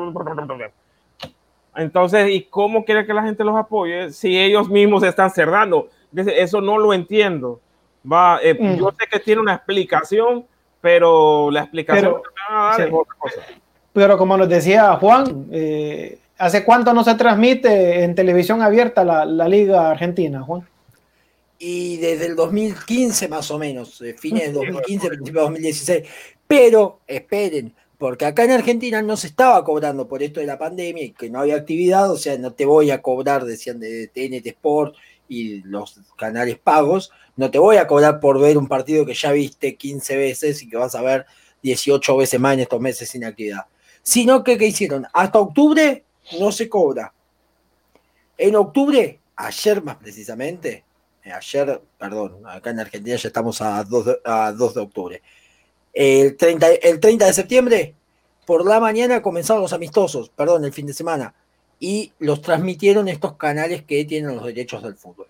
[1.76, 5.88] Entonces, ¿y cómo quiere que la gente los apoye si ellos mismos están cerrando?
[6.14, 7.60] Eso no lo entiendo.
[8.10, 8.78] Va, eh, mm.
[8.78, 10.46] Yo sé que tiene una explicación,
[10.80, 12.16] pero la explicación
[12.48, 13.40] pero, es otra cosa.
[13.92, 19.24] Pero como nos decía Juan, eh, ¿hace cuánto no se transmite en televisión abierta la,
[19.24, 20.66] la Liga Argentina, Juan?
[21.62, 26.08] y desde el 2015 más o menos, eh, fines del 2015, principios de 2016.
[26.48, 31.04] Pero esperen, porque acá en Argentina no se estaba cobrando por esto de la pandemia
[31.04, 34.46] y que no había actividad, o sea, no te voy a cobrar, decían de TNT
[34.46, 34.96] Sport
[35.28, 39.30] y los canales pagos, no te voy a cobrar por ver un partido que ya
[39.30, 41.26] viste 15 veces y que vas a ver
[41.62, 43.66] 18 veces más en estos meses sin actividad.
[44.02, 45.06] Sino que, ¿qué hicieron?
[45.12, 46.04] Hasta octubre
[46.38, 47.12] no se cobra.
[48.36, 50.84] En octubre, ayer más precisamente,
[51.24, 55.22] eh, ayer, perdón, acá en Argentina ya estamos a 2 de, a 2 de octubre.
[55.92, 57.94] El 30, el 30 de septiembre,
[58.46, 61.34] por la mañana comenzaron los amistosos, perdón, el fin de semana,
[61.78, 65.26] y los transmitieron estos canales que tienen los derechos del fútbol.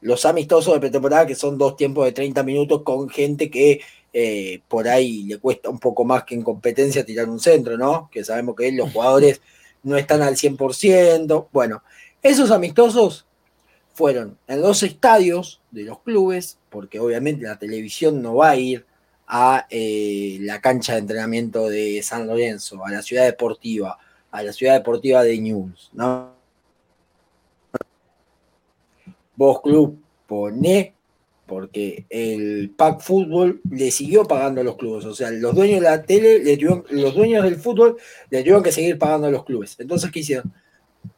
[0.00, 3.80] Los amistosos de pretemporada, que son dos tiempos de 30 minutos con gente que
[4.18, 8.08] eh, por ahí le cuesta un poco más que en competencia tirar un centro, ¿no?
[8.10, 9.42] Que sabemos que los jugadores
[9.82, 11.48] no están al 100%.
[11.52, 11.82] Bueno,
[12.22, 13.26] esos amistosos
[13.92, 18.86] fueron en los estadios de los clubes, porque obviamente la televisión no va a ir
[19.26, 23.98] a eh, la cancha de entrenamiento de San Lorenzo, a la ciudad deportiva,
[24.30, 26.32] a la ciudad deportiva de News, ¿no?
[29.36, 30.95] Vos club poné
[31.46, 35.04] porque el Pack Fútbol le siguió pagando a los clubes.
[35.04, 36.58] O sea, los dueños de la tele,
[36.90, 37.96] los dueños del fútbol
[38.30, 39.76] le tuvieron que seguir pagando a los clubes.
[39.78, 40.52] Entonces, ¿qué hicieron?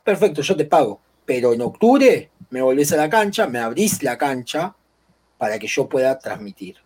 [0.05, 4.19] Perfecto, yo te pago, pero en octubre me volvés a la cancha, me abrís la
[4.19, 4.75] cancha
[5.39, 6.77] para que yo pueda transmitir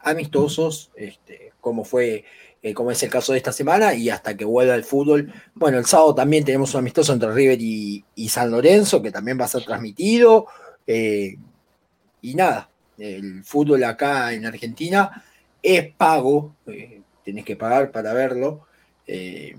[0.00, 2.24] amistosos, este, como fue,
[2.62, 5.32] eh, como es el caso de esta semana, y hasta que vuelva el fútbol.
[5.54, 9.46] Bueno, el sábado también tenemos un amistoso entre River y, San Lorenzo, que también va
[9.46, 10.46] a ser transmitido.
[10.86, 11.36] Eh,
[12.20, 15.24] y nada, el fútbol acá en Argentina
[15.62, 18.66] es pago, eh, tenés que pagar para verlo.
[19.06, 19.56] Eh,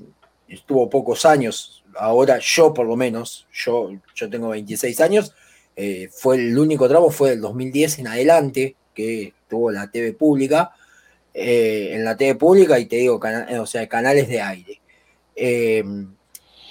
[0.47, 5.33] estuvo pocos años, ahora yo por lo menos, yo, yo tengo 26 años,
[5.75, 10.71] eh, fue el único tramo, fue del 2010 en adelante que tuvo la TV pública,
[11.33, 13.19] en la TV pública y te digo,
[13.59, 14.79] o sea, canales de aire.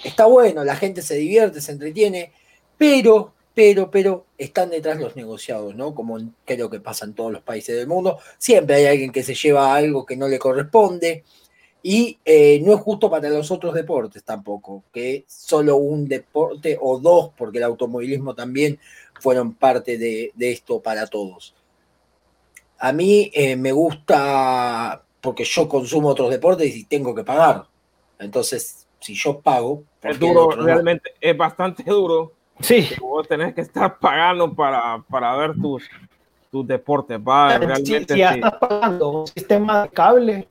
[0.03, 2.31] está bueno, la gente se divierte, se entretiene,
[2.75, 5.95] pero pero, pero están detrás los negociados, ¿no?
[5.95, 8.19] Como creo que pasa en todos los países del mundo.
[8.37, 11.23] Siempre hay alguien que se lleva algo que no le corresponde.
[11.81, 16.99] Y eh, no es justo para los otros deportes tampoco, que solo un deporte o
[16.99, 18.79] dos, porque el automovilismo también
[19.21, 21.55] fueron parte de, esto para todos.
[22.79, 27.67] A mí eh, me gusta, porque yo consumo otros deportes y tengo que pagar.
[28.19, 29.83] Entonces, si yo pago...
[30.01, 32.89] Es duro, realmente es bastante duro Sí.
[32.99, 35.89] vos tenés que estar pagando para, para ver tus,
[36.51, 37.19] tus deportes.
[37.19, 40.47] Va, realmente, si, ya estás pagando un sistema de cable,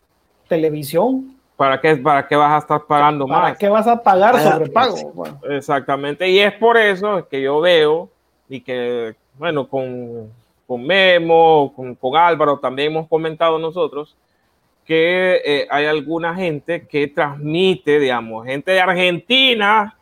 [0.48, 1.36] televisión.
[1.56, 3.40] ¿Para qué, ¿Para qué vas a estar pagando más?
[3.40, 5.24] ¿Para qué vas a pagar sobre pago?
[5.48, 6.28] Exactamente.
[6.28, 8.10] Y es por eso que yo veo
[8.48, 10.30] y que, bueno, con,
[10.66, 14.16] con Memo, con, con Álvaro también hemos comentado nosotros
[14.84, 19.96] que eh, hay alguna gente que transmite, digamos, gente de Argentina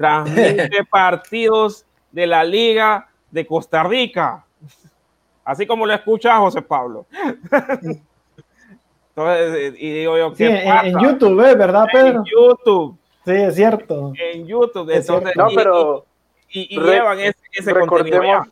[0.00, 4.46] transmite partidos de la Liga de Costa Rica.
[5.44, 7.04] Así como lo escucha José Pablo.
[9.10, 11.54] Entonces, y digo yo, ¿qué en, YouTube, ¿eh?
[11.54, 12.20] ¿verdad, Pedro?
[12.20, 12.96] En YouTube.
[13.26, 14.12] Sí, es cierto.
[14.18, 14.90] En YouTube.
[15.36, 16.06] no, pero.
[16.48, 18.48] Y, llevan ese, recordemos,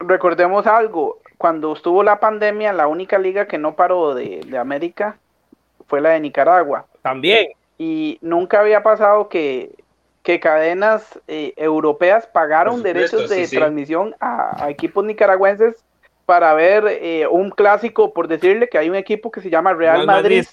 [0.00, 1.20] recordemos algo.
[1.38, 5.18] Cuando estuvo la pandemia, la única liga que no paró de, de América
[5.86, 6.86] fue la de Nicaragua.
[7.00, 7.46] También
[7.80, 9.74] y nunca había pasado que,
[10.42, 15.82] cadenas eh, europeas pagaron derechos de transmisión a, equipos nicaragüenses
[16.26, 20.06] para ver eh, un clásico, por decirle que hay un equipo que se llama Real,
[20.06, 20.44] Madrid,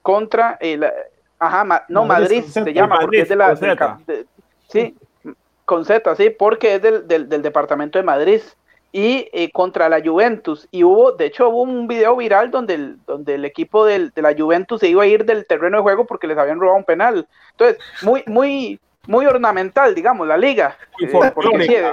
[0.00, 0.90] contra el...
[1.38, 3.54] Ajá, no, Madrid, se llama, porque es de la...
[4.68, 4.96] sí,
[5.66, 8.40] con Z, sí, porque es del, del, del departamento de Madrid
[8.92, 10.68] y eh, contra la Juventus.
[10.70, 14.22] Y hubo, de hecho, hubo un video viral donde el, donde el equipo del, de
[14.22, 16.84] la Juventus se iba a ir del terreno de juego porque les habían robado un
[16.84, 17.28] penal.
[17.52, 20.76] Entonces, muy, muy, muy ornamental, digamos, la liga.
[21.00, 21.92] Muy folclórica.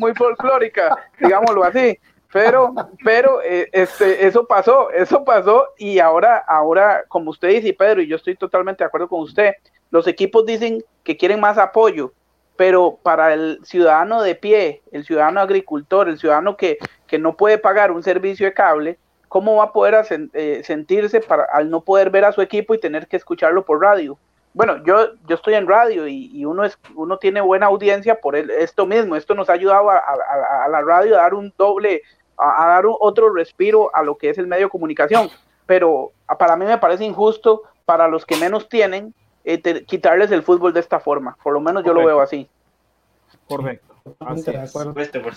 [0.00, 1.98] muy, folclórica, digámoslo así.
[2.30, 8.02] Pero, pero eh, este, eso pasó, eso pasó y ahora, ahora, como usted dice, Pedro,
[8.02, 9.54] y yo estoy totalmente de acuerdo con usted,
[9.90, 12.12] los equipos dicen que quieren más apoyo,
[12.58, 17.56] pero para el ciudadano de pie, el ciudadano agricultor, el ciudadano que, que no puede
[17.56, 18.98] pagar un servicio de cable,
[19.28, 22.80] ¿cómo va a poder eh, sentirse para, al no poder ver a su equipo y
[22.80, 24.18] tener que escucharlo por radio?
[24.54, 28.86] Bueno, yo, yo estoy en radio y, uno, es, uno tiene buena audiencia por esto
[28.86, 29.14] mismo.
[29.14, 30.02] Esto nos ha ayudado a,
[30.68, 32.02] la radio a dar un doble,
[32.36, 35.30] a, dar otro respiro a lo que es el medio de comunicación.
[35.64, 36.10] Pero
[36.40, 39.14] para mí me parece injusto para los que menos tienen
[39.48, 41.34] eh, quitarles el fútbol de esta forma.
[41.42, 42.46] Por lo menos yo lo veo así.
[43.48, 43.94] Correcto.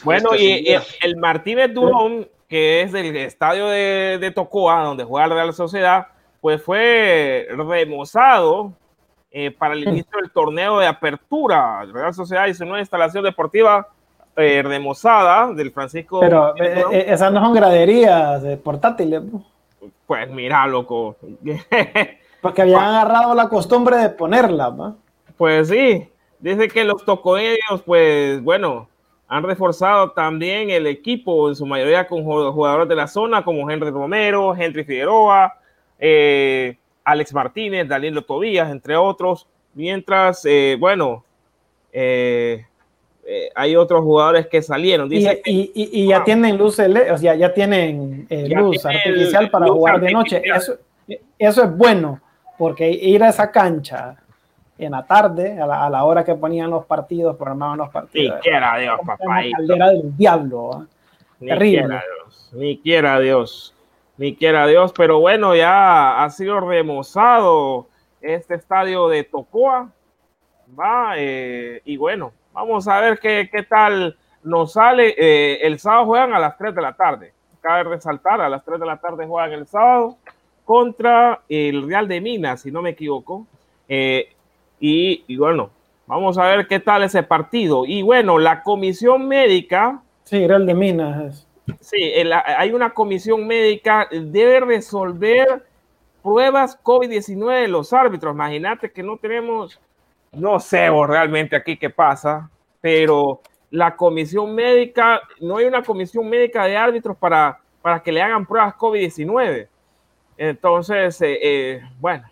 [0.04, 0.68] bueno, y
[1.02, 6.08] el, Martínez Durón, que es del estadio de, de, Tocoa, donde juega la Real Sociedad,
[6.42, 8.74] pues fue remozado
[9.32, 11.86] eh, para el inicio del torneo de apertura.
[11.86, 13.88] La Real Sociedad hizo una instalación deportiva
[14.36, 16.20] eh, remozada del Francisco.
[16.20, 19.22] Pero esas no son graderías portátiles.
[20.06, 21.16] Pues mira, loco.
[22.42, 24.98] Porque habían agarrado la costumbre de ponerla, ¿no?
[25.38, 26.10] Pues sí,
[26.40, 28.90] dice que los tocoedios, pues bueno,
[29.32, 33.90] han reforzado también el equipo, en su mayoría con jugadores de la zona, como Henry
[33.90, 35.54] Romero, Henry Figueroa,
[35.98, 39.48] eh, Alex Martínez, Daniel Tobías, entre otros.
[39.74, 41.24] Mientras, eh, bueno,
[41.94, 42.66] eh,
[43.56, 45.08] hay otros jugadores que salieron.
[45.08, 50.42] Dice y, ya tienen luz, o sea, ya tienen luz artificial para jugar de noche.
[50.44, 50.74] Eso,
[51.40, 52.20] eso, es bueno,
[52.62, 54.18] porque ir a esa cancha
[54.78, 58.36] en la tarde, a la, hora que ponían los partidos, programaban los partidos.
[58.36, 59.42] Ni quiera Dios, papá.
[59.58, 60.86] Caldera del diablo.
[61.40, 61.88] Ni Terrible.
[61.88, 63.76] Quiera Dios, ni quiera Dios,
[64.18, 67.88] ni quiera Dios, pero bueno, ya ha sido remozado
[68.22, 69.90] este estadio de Tocoa,
[70.80, 75.16] va, eh, y bueno, vamos a ver qué, qué tal nos sale.
[75.18, 78.80] Eh, el sábado juegan a las 3 de la tarde, cabe resaltar, a las 3
[78.80, 80.20] de la tarde juegan el sábado
[80.72, 83.46] contra el Real de Minas, si no me equivoco.
[83.90, 84.30] Eh,
[84.80, 85.70] y, bueno,
[86.08, 87.84] vamos a ver qué tal ese partido.
[87.86, 90.02] Y bueno, la comisión médica.
[90.24, 91.46] Sí, Real de Minas.
[91.82, 92.14] Sí,
[92.58, 95.62] hay una comisión médica, debe resolver
[96.24, 98.34] pruebas COVID-19 de los árbitros.
[98.34, 99.78] Imagínate que no tenemos,
[100.32, 102.50] no sé realmente aquí qué pasa,
[102.80, 103.42] pero
[103.72, 108.46] la comisión médica, no hay una comisión médica de árbitros para, para que le hagan
[108.46, 109.68] pruebas COVID-19.
[110.44, 112.24] Entonces, eh, eh, bueno,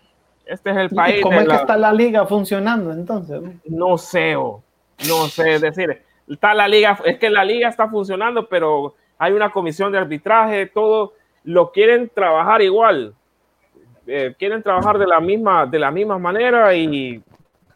[0.44, 1.22] este es el país.
[1.22, 3.40] ¿Cómo es que está la liga funcionando entonces?
[3.66, 8.48] No sé, no sé, es decir, está la liga, es que la liga está funcionando,
[8.48, 11.12] pero hay una comisión de arbitraje, todo
[11.44, 13.14] lo quieren trabajar igual,
[14.08, 17.22] eh, quieren trabajar de la misma, de la misma manera y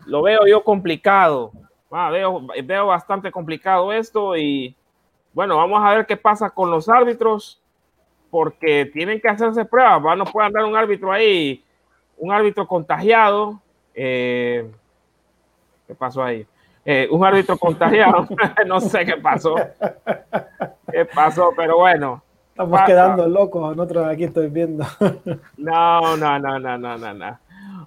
[0.05, 1.53] lo veo yo complicado.
[1.93, 4.75] Ah, veo, veo bastante complicado esto y
[5.33, 7.61] bueno, vamos a ver qué pasa con los árbitros
[8.35, 10.19] porque tienen que hacerse pruebas.
[10.19, 11.63] No puede andar un árbitro ahí
[12.17, 13.61] un árbitro contagiado.
[13.95, 14.69] Eh,
[15.87, 16.45] ¿Qué pasó ahí?
[16.85, 18.27] Eh, un árbitro contagiado,
[18.67, 19.55] no sé qué pasó.
[20.91, 21.53] ¿Qué pasó?
[21.57, 22.25] Pero bueno.
[22.49, 24.85] Estamos quedando locos, nosotros aquí estoy viendo.
[25.57, 27.39] no, no, no, no, no, no, no.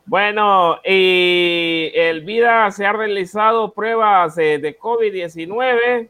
[0.05, 6.07] Bueno, y el Vida se ha realizado pruebas de COVID-19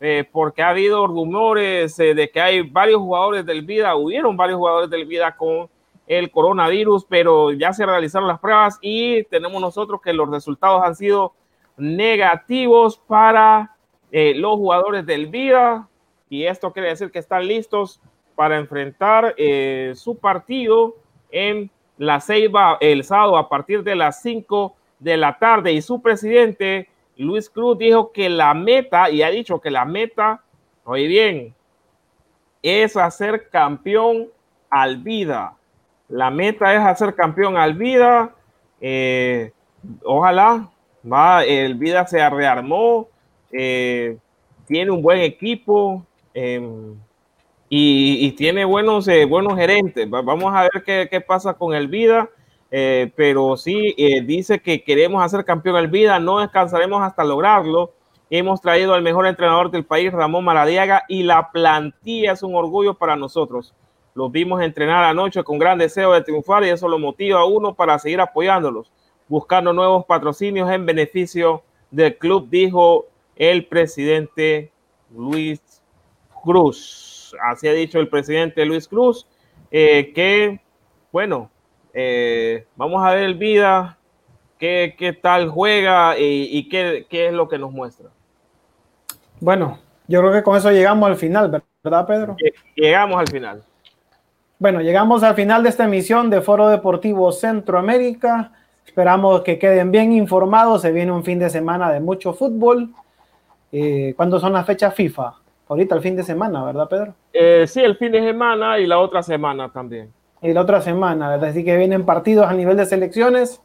[0.00, 4.90] eh, porque ha habido rumores de que hay varios jugadores del Vida, hubieron varios jugadores
[4.90, 5.68] del Vida con
[6.08, 10.96] el coronavirus, pero ya se realizaron las pruebas y tenemos nosotros que los resultados han
[10.96, 11.34] sido
[11.76, 13.76] negativos para
[14.10, 15.88] eh, los jugadores del Vida.
[16.30, 18.00] Y esto quiere decir que están listos
[18.34, 20.96] para enfrentar eh, su partido
[21.30, 25.72] en la Ceiba el sábado a partir de las 5 de la tarde.
[25.72, 26.88] Y su presidente
[27.18, 30.42] Luis Cruz dijo que la meta y ha dicho que la meta,
[30.84, 31.54] oye bien,
[32.62, 34.28] es hacer campeón
[34.70, 35.58] al Vida
[36.08, 38.34] la meta es hacer campeón al Vida.
[38.80, 39.52] Eh,
[40.04, 40.68] ojalá,
[41.10, 43.08] va, el Vida se rearmó,
[43.52, 44.16] eh,
[44.66, 46.04] tiene un buen equipo
[46.34, 46.94] em,
[47.68, 50.08] y, tiene buenos, eh, buenos gerentes.
[50.08, 52.28] Vamos a ver qué, qué pasa con el Vida.
[52.70, 57.92] Pero sí dice que queremos hacer campeón al Vida, no descansaremos hasta lograrlo.
[58.30, 62.94] Hemos traído al mejor entrenador del país, Ramón Maradiaga, y la plantilla es un orgullo
[62.94, 63.74] para nosotros.
[64.14, 67.74] Los vimos entrenar anoche con gran deseo de triunfar y eso lo motiva a uno
[67.74, 68.92] para seguir apoyándolos,
[69.28, 74.72] buscando nuevos patrocinios en beneficio del club, dijo el presidente
[75.14, 75.82] Luis
[76.42, 77.34] Cruz.
[77.48, 79.26] Así ha dicho el presidente Luis Cruz,
[79.70, 80.60] eh, que,
[81.12, 81.50] bueno,
[82.00, 83.98] eh, vamos a ver el vida,
[84.56, 88.08] qué, qué tal juega y, qué, qué es lo que nos muestra.
[89.40, 92.36] Bueno, yo creo que con eso llegamos al final, ¿verdad, Pedro?
[92.76, 93.64] Llegamos al final.
[94.60, 98.52] Bueno, llegamos al final de esta emisión de Foro Deportivo Centroamérica.
[98.86, 100.82] Esperamos que queden bien informados.
[100.82, 102.92] Se viene un fin de semana de mucho fútbol.
[103.72, 105.34] Eh, ¿Cuándo son las fechas FIFA?
[105.68, 107.14] Ahorita el fin de semana, ¿verdad, Pedro?
[107.32, 110.12] Eh, sí, el fin de semana y la otra semana también.
[110.42, 111.50] Y la otra semana, ¿verdad?
[111.50, 113.60] Así que vienen partidos a nivel de selecciones.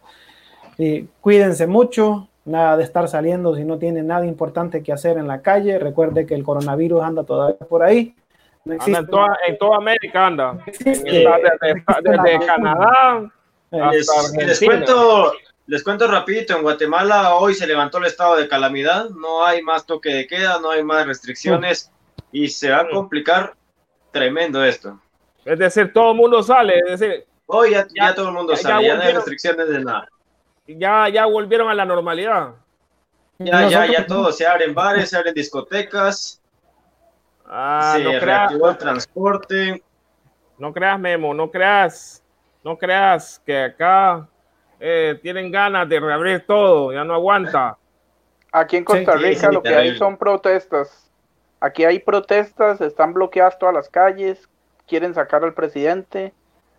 [0.77, 5.27] Eh, cuídense mucho, nada de estar saliendo si no tienen nada importante que hacer en
[5.27, 5.77] la calle.
[5.79, 8.15] Recuerde que el coronavirus anda todavía por ahí
[8.65, 10.57] en, toda, América anda.
[10.79, 11.25] Desde,
[12.45, 13.29] Canadá.
[13.91, 15.33] Les, cuento,
[15.65, 19.85] les cuento rapidito, en Guatemala hoy se levantó el estado de calamidad, no hay más
[19.85, 21.91] toque de queda, no hay más restricciones
[22.31, 23.55] y se va a complicar
[24.11, 24.99] tremendo esto.
[25.45, 28.95] Es decir, todo el mundo sale, es decir, hoy ya, todo el mundo sale, ya,
[28.95, 30.07] no hay restricciones de nada.
[30.67, 32.53] Ya, ya volvieron a la normalidad.
[33.39, 36.41] Ya, ya, ya todo, se abren bares, se abren discotecas,
[37.45, 39.83] Ah, no creas, el transporte.
[40.57, 42.23] No creas, Memo, no creas,
[42.63, 44.27] no creas que acá
[44.79, 47.77] eh, tienen ganas de reabrir todo, ya no aguanta.
[48.51, 51.11] Aquí en Costa Rica lo que hay son protestas.
[51.59, 54.49] Aquí hay protestas, están bloqueadas todas las calles,
[54.88, 56.34] quieren sacar al presidente.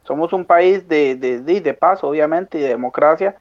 [0.05, 3.37] Somos un país de, de, de, de paz, obviamente, y de democracia,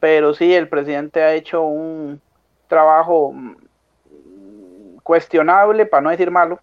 [0.00, 2.20] pero sí, el presidente ha hecho un
[2.66, 3.34] trabajo
[5.02, 6.60] cuestionable, para no decir malo,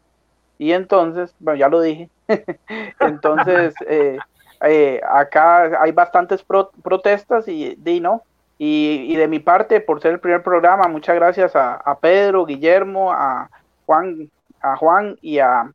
[0.58, 2.10] y entonces, bueno, ya lo dije,
[3.00, 4.18] entonces eh,
[4.62, 8.24] eh, acá hay bastantes protestas y, y no,
[8.58, 13.50] y, de mi parte, por ser el primer programa, muchas gracias a, Pedro, Guillermo, a
[13.86, 14.30] Juan,
[14.62, 15.72] a Juan y a,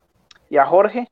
[0.49, 1.07] y a Jorge.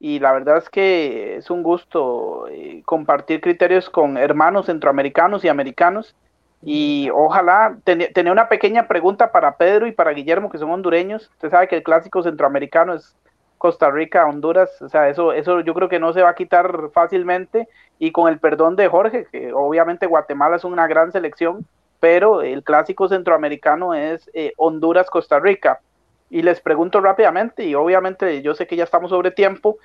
[0.00, 5.48] Y la verdad es que es un gusto eh, compartir criterios con hermanos centroamericanos y
[5.48, 6.14] americanos.
[6.62, 11.30] Y ojalá, tener una pequeña pregunta para Pedro y para Guillermo, que son hondureños.
[11.34, 13.16] Usted sabe que el clásico centroamericano es
[13.58, 16.90] Costa Rica, Honduras, o sea, eso, eso yo creo que no se va a quitar
[16.92, 17.68] fácilmente
[17.98, 21.66] y con el perdón de Jorge, que obviamente Guatemala es una gran selección,
[22.00, 25.80] pero el clásico centroamericano es eh, Honduras-Costa Rica.
[26.30, 29.78] Y les pregunto rápidamente, y obviamente yo sé que ya estamos sobre tiempo,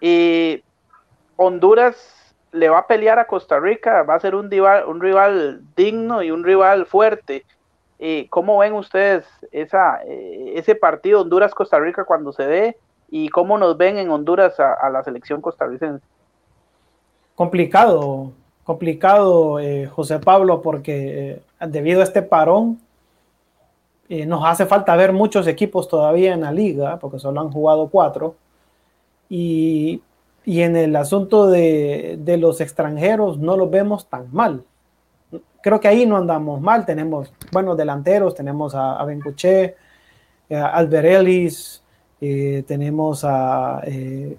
[0.00, 0.62] y
[1.36, 5.62] Honduras le va a pelear a Costa Rica, va a ser un rival, un rival
[5.76, 7.44] digno y un rival fuerte.
[7.98, 12.76] Eh, ¿Cómo ven ustedes esa, eh, ese partido Honduras-Costa Rica cuando se dé?
[13.08, 16.04] ¿Y cómo nos ven en Honduras a, la selección costarricense?
[17.34, 18.32] Complicado,
[18.64, 22.78] complicado, eh, José Pablo, porque debido a este parón,
[24.26, 28.36] nos hace falta ver muchos equipos todavía en la liga, porque solo han jugado cuatro.
[29.28, 30.02] Y,
[30.44, 34.64] y en el asunto de, de los extranjeros no los vemos tan mal
[35.62, 36.84] creo que ahí no andamos mal.
[36.84, 39.76] Tenemos buenos delanteros, tenemos a, a Bencuché,
[40.50, 41.82] eh, a Alberellis,
[42.20, 44.36] eh, tenemos a eh,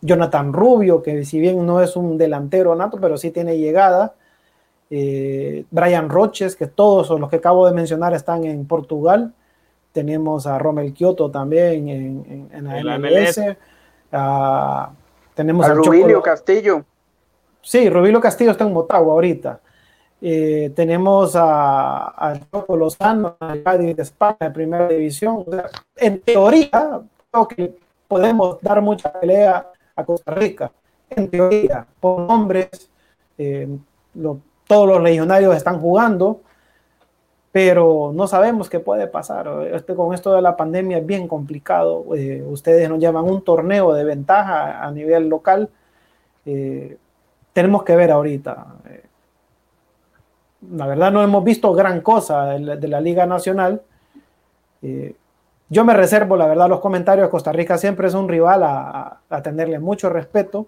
[0.00, 4.14] Jonathan Rubio, que si bien no es un delantero nato, pero sí tiene llegada.
[4.90, 9.32] Brian Roches, que todos los que acabo de mencionar están en Portugal.
[9.92, 13.40] Tenemos a Romel Kioto también en, en, la MLS.
[15.34, 16.84] tenemos a, Rubilio Castillo.
[17.60, 19.60] Sí, Rubilio Castillo está en Motagua ahorita.
[20.20, 25.44] Eh, tenemos a, a Choco Lozano, a Cádiz de España, de primera división.
[25.96, 27.76] en teoría, creo que
[28.08, 30.72] podemos dar mucha pelea a Costa Rica.
[31.10, 32.90] En teoría, por nombres,
[33.38, 33.68] eh,
[34.66, 36.40] todos los legionarios están jugando,
[37.52, 39.48] pero no sabemos qué puede pasar.
[39.72, 42.04] Este, con esto de la pandemia es bien complicado.
[42.16, 45.68] Eh, ustedes nos llevan un torneo de ventaja a nivel local.
[47.52, 48.66] tenemos que ver ahorita
[50.72, 53.82] la verdad no hemos visto gran cosa de la, Liga Nacional.
[54.82, 55.14] Eh,
[55.68, 57.28] yo me reservo, la verdad, los comentarios.
[57.28, 60.66] Costa Rica siempre es un rival a, tenerle mucho respeto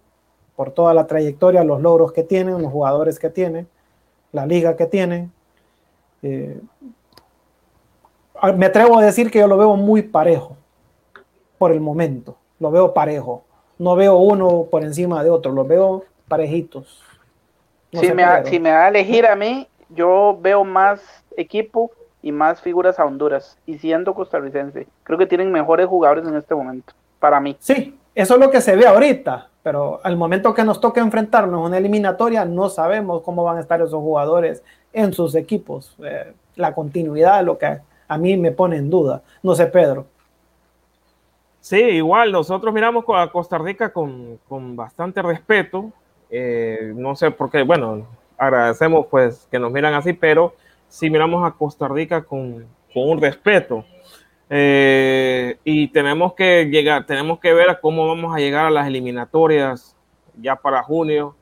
[0.57, 3.69] por toda la trayectoria, los logros que tienen, los jugadores que tienen,
[4.33, 5.33] la liga que tienen.
[6.23, 6.61] Eh,
[8.57, 10.57] me atrevo a decir que yo lo veo muy parejo
[11.59, 12.37] por el momento.
[12.59, 13.45] Lo veo parejo.
[13.79, 17.03] No veo uno por encima de otro, los veo parejitos.
[17.93, 21.01] si, me si me da a elegir a mí, yo veo más
[21.37, 21.91] equipo
[22.23, 23.59] y más figuras a Honduras.
[23.67, 27.57] Y siendo costarricense, creo que tienen mejores jugadores en este momento, para mí.
[27.61, 31.61] Sí, eso es lo que se ve ahorita, pero al momento que nos toque enfrentarnos
[31.61, 34.63] a una eliminatoria, no sabemos cómo van a estar esos jugadores
[34.93, 35.97] en sus equipos.
[36.05, 39.23] Eh, la continuidad lo que a mí me pone en duda.
[39.43, 40.07] No sé, Pedro.
[41.59, 44.39] Sí, igual nosotros miramos a Costa Rica con,
[44.77, 45.91] bastante respeto.
[46.31, 48.07] Eh, no sé por qué, bueno,
[48.39, 50.55] agradecemos pues que nos miran así, pero
[50.89, 53.85] si miramos a Costa Rica con, un respeto.
[54.49, 59.97] Eh, y tenemos que llegar, tenemos que ver cómo vamos a llegar a las eliminatorias
[60.41, 61.35] ya para junio.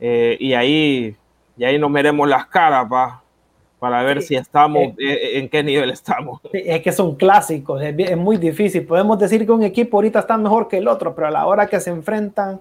[0.00, 1.16] Eh, y ahí,
[1.56, 2.86] y ahí nos veremos las caras
[3.78, 6.40] para ver si estamos, eh, en qué nivel estamos.
[6.52, 8.84] Es que son clásicos, es, es, muy difícil.
[8.86, 11.66] Podemos decir que un equipo ahorita está mejor que el otro, pero a la hora
[11.66, 12.60] que se enfrentan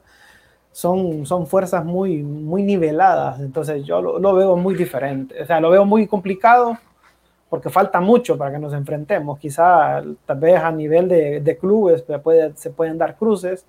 [0.71, 5.69] son, son fuerzas muy, muy niveladas, entonces yo lo, veo muy diferente, o sea, lo
[5.69, 6.77] veo muy complicado
[7.51, 12.01] porque falta mucho para que nos enfrentemos, quizá tal vez a nivel de, de clubes
[12.23, 13.65] puede, se pueden dar cruces,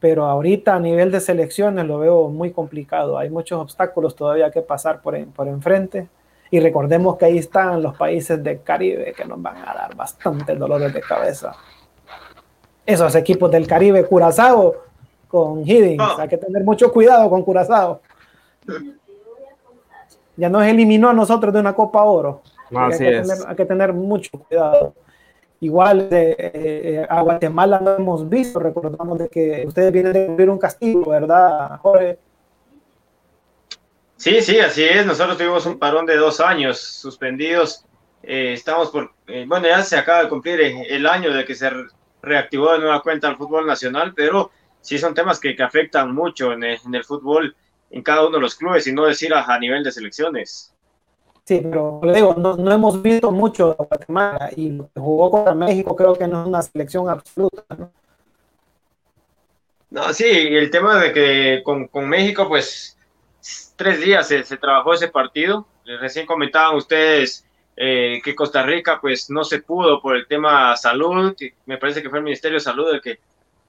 [0.00, 4.60] pero ahorita a nivel de selecciones lo veo muy complicado, hay muchos obstáculos todavía que
[4.60, 6.08] pasar por, por enfrente.
[6.50, 10.56] Y recordemos que ahí están los países del Caribe que nos van a dar bastante
[10.56, 11.52] dolores de cabeza.
[12.84, 14.74] Esos equipos del Caribe, Curazao,
[15.28, 16.18] con Hiddings.
[16.18, 18.00] Hay que tener mucho cuidado con Curazao.
[20.36, 22.42] Ya nos eliminó a nosotros de una Copa Oro.
[22.76, 24.94] Hay, que tener, hay, que tener, mucho cuidado.
[25.60, 30.50] Igual eh, eh, a Guatemala no hemos visto, recordamos de que ustedes vienen de cumplir
[30.50, 32.18] un castigo, ¿verdad, Jorge?
[34.16, 35.06] Sí, sí, así es.
[35.06, 37.84] Nosotros tuvimos un parón de dos años suspendidos.
[38.22, 39.12] Eh, estamos por,
[39.46, 41.70] bueno, ya se acaba de cumplir el año de que se
[42.24, 46.52] reactivó de nueva cuenta el fútbol nacional, pero sí son temas que, que afectan mucho
[46.52, 47.56] en el, en el, fútbol
[47.90, 50.73] en cada uno de los clubes y no decir a, nivel de selecciones.
[51.44, 55.94] Sí, pero le digo, no, no, hemos visto mucho de Guatemala y jugó contra México
[55.94, 57.92] creo que no es una selección absoluta, ¿no?
[60.12, 62.96] Sí, el tema de que con, con México, pues
[63.76, 65.66] tres días se, se, trabajó ese partido.
[65.84, 67.44] Recién comentaban ustedes
[67.76, 71.36] eh, que Costa Rica, pues no se pudo por el tema salud.
[71.66, 73.18] Me parece que fue el Ministerio de Salud el que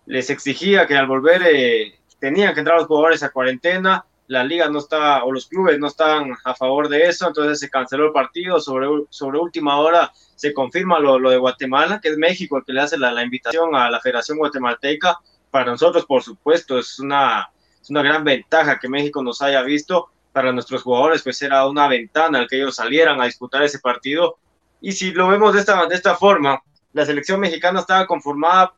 [0.05, 4.69] les exigía que al volver eh, tenían que entrar los jugadores a cuarentena la liga
[4.69, 8.11] no estaba, o los clubes no estaban a favor de eso, entonces se canceló el
[8.11, 12.65] partido, sobre, sobre última hora se confirma lo, lo de Guatemala, que es México el
[12.65, 15.19] que le hace la, la, invitación a la Federación Guatemalteca,
[15.51, 17.49] para nosotros por supuesto es una,
[17.81, 21.87] es una gran ventaja que México nos haya visto, para nuestros jugadores pues era una
[21.87, 24.37] ventana al que ellos salieran a disputar ese partido,
[24.81, 26.61] y si lo vemos de esta, de esta forma,
[26.93, 28.73] la selección mexicana estaba conformada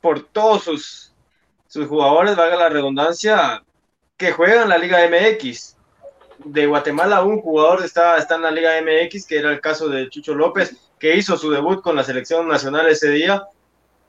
[0.00, 1.14] por todos sus,
[1.66, 3.62] sus jugadores, valga la redundancia,
[4.20, 5.76] que juegan la Liga MX.
[6.44, 10.10] De Guatemala, un jugador está, está en la Liga MX, que era el caso de
[10.10, 13.44] Chucho López, que hizo su debut con la selección nacional ese día.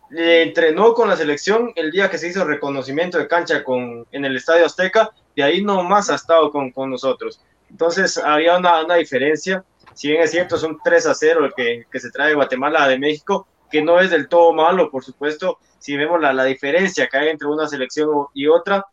[0.10, 4.26] Le entrenó con la selección el día que se hizo reconocimiento de cancha con, en
[4.26, 7.42] el Estadio Azteca, y ahí nomás ha estado con, con nosotros.
[7.70, 9.64] Entonces había una, una, diferencia.
[9.94, 13.00] Si bien es cierto, son 3 a 0 el que, que se trae Guatemala de
[13.00, 17.18] México, que no es del todo malo, por supuesto, si vemos la, la diferencia que
[17.18, 18.86] hay entre una selección y otra,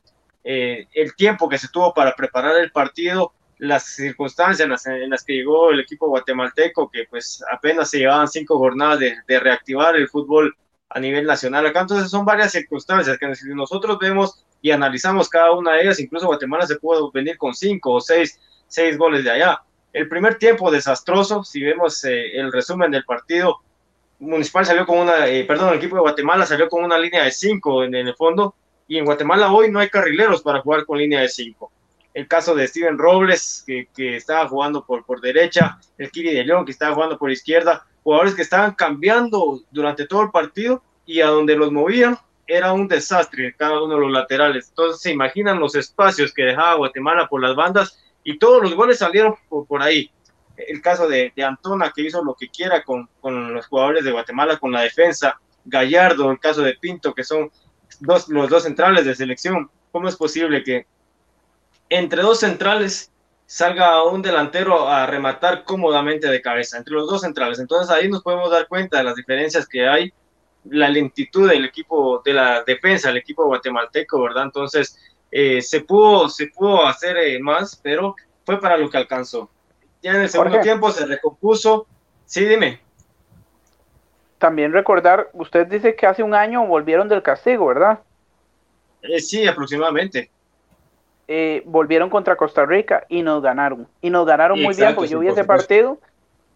[0.44, 5.10] eh, el tiempo que se tuvo para preparar el partido, las circunstancias en las, en
[5.10, 9.40] las, que llegó el equipo guatemalteco, que pues apenas se llevaban cinco jornadas de, de,
[9.40, 10.56] reactivar el fútbol
[10.88, 11.80] a nivel nacional acá.
[11.80, 16.66] Entonces son varias circunstancias que nosotros vemos y analizamos cada una de ellas, incluso Guatemala
[16.66, 19.62] se pudo venir con cinco o seis, seis goles de allá.
[19.92, 23.60] El primer tiempo desastroso, si vemos eh, el resumen del partido,
[24.20, 27.30] Municipal salió con una, eh, perdón, el equipo de Guatemala salió con una línea de
[27.30, 28.54] cinco en, en el fondo,
[28.88, 31.70] y en Guatemala hoy no hay carrileros para jugar con línea de 5.
[32.14, 36.44] El caso de Steven Robles, que, que, estaba jugando por, por derecha, el Kiri de
[36.44, 41.20] León, que estaba jugando por izquierda, jugadores que estaban cambiando durante todo el partido y
[41.20, 44.70] a donde los movían era un desastre cada uno de los laterales.
[44.70, 48.98] Entonces se imaginan los espacios que dejaba Guatemala por las bandas y todos los goles
[48.98, 50.10] salieron por, por ahí.
[50.56, 54.10] El caso de, de, Antona, que hizo lo que quiera con, con los jugadores de
[54.10, 55.38] Guatemala, con la defensa.
[55.66, 57.50] Gallardo, el caso de Pinto, que son
[58.00, 59.70] dos, los dos centrales de selección.
[59.92, 60.86] ¿Cómo es posible que
[61.88, 63.10] entre dos centrales
[63.46, 67.58] salga un delantero a rematar cómodamente de cabeza, entre los dos centrales?
[67.58, 70.12] Entonces ahí nos podemos dar cuenta de las diferencias que hay,
[70.64, 74.44] la lentitud del equipo, de la defensa, del equipo guatemalteco, ¿verdad?
[74.44, 74.98] Entonces
[75.30, 78.14] eh, se, pudo, se pudo hacer eh, más, pero
[78.44, 79.50] fue para lo que alcanzó.
[80.02, 80.64] Ya en el segundo Jorge.
[80.64, 81.86] tiempo se recompuso.
[82.26, 82.87] Sí, dime
[84.38, 88.00] también recordar, usted dice que hace un año volvieron del castigo, ¿verdad?
[89.02, 90.30] Eh, sí, aproximadamente.
[91.26, 93.86] Eh, volvieron contra Costa Rica y nos ganaron.
[94.00, 95.98] Y nos ganaron muy bien, porque yo vi ese partido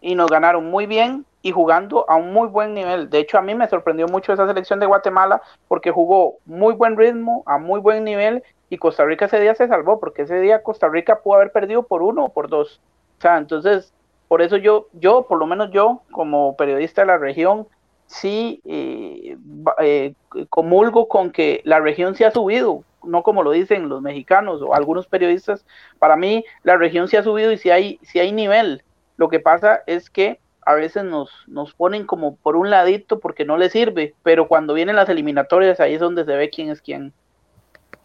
[0.01, 3.09] y nos ganaron muy bien y jugando a un muy buen nivel.
[3.09, 6.97] De hecho, a mí me sorprendió mucho esa selección de Guatemala porque jugó muy buen
[6.97, 10.63] ritmo, a muy buen nivel y Costa Rica ese día se salvó porque ese día
[10.63, 12.81] Costa Rica pudo haber perdido por uno o por dos.
[13.19, 13.93] O sea, entonces
[14.27, 17.67] por eso yo, yo, por lo menos yo, como periodista de la región,
[18.07, 19.37] sí eh,
[19.79, 20.13] eh,
[20.49, 24.73] comulgo con que la región se ha subido, no como lo dicen los mexicanos o
[24.73, 25.65] algunos periodistas.
[25.99, 28.83] Para mí, la región se ha subido y si hay, si hay nivel.
[29.17, 33.45] Lo que pasa es que a veces nos, nos ponen como por un ladito porque
[33.45, 36.81] no les sirve, pero cuando vienen las eliminatorias ahí es donde se ve quién es
[36.81, 37.13] quién.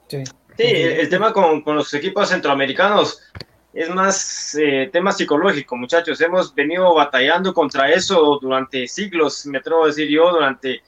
[0.09, 0.25] Sí,
[0.57, 3.23] sí el tema con, con los equipos centroamericanos
[3.73, 6.21] es más eh, tema psicológico, muchachos.
[6.21, 10.83] Hemos venido batallando contra eso durante siglos, me atrevo a decir yo, durante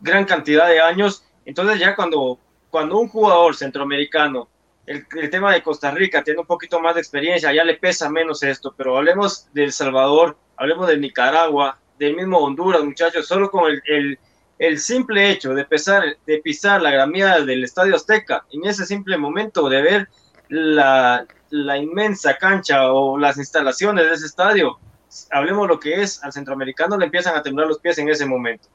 [0.00, 1.24] gran cantidad de años.
[1.44, 2.38] Entonces ya cuando,
[2.70, 4.48] cuando un jugador centroamericano,
[4.86, 8.42] el, tema de Costa Rica tiene un poquito más de experiencia, ya le pesa menos
[8.42, 13.70] esto, pero hablemos de El Salvador, hablemos de Nicaragua, del mismo Honduras, muchachos, solo con
[13.86, 14.18] el,
[14.58, 19.16] el, simple hecho de, pesar, de pisar la gramía del Estadio Azteca, en ese simple
[19.16, 20.08] momento de ver
[20.48, 24.78] la, la inmensa cancha o las instalaciones de ese estadio,
[25.30, 28.68] hablemos lo que es, al centroamericano le empiezan a temblar los pies en ese momento.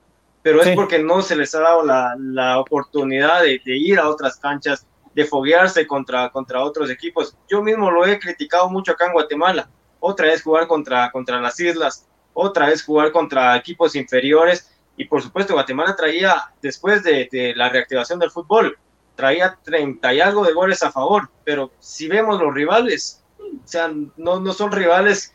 [0.43, 4.07] Pero es porque no se les ha dado la, la oportunidad de, de, ir a
[4.07, 4.85] otras canchas,
[5.15, 7.35] de foguearse contra, contra otros equipos.
[7.49, 9.67] Yo mismo lo he criticado mucho acá en Guatemala.
[9.99, 14.71] Otra vez jugar contra, contra las islas, otra vez jugar contra equipos inferiores.
[14.95, 18.77] Y por supuesto, Guatemala traía, después de, de la reactivación del fútbol,
[19.17, 23.91] traía 30 y algo de goles a favor, pero si vemos los rivales, o sea,
[24.15, 25.33] no, no son rivales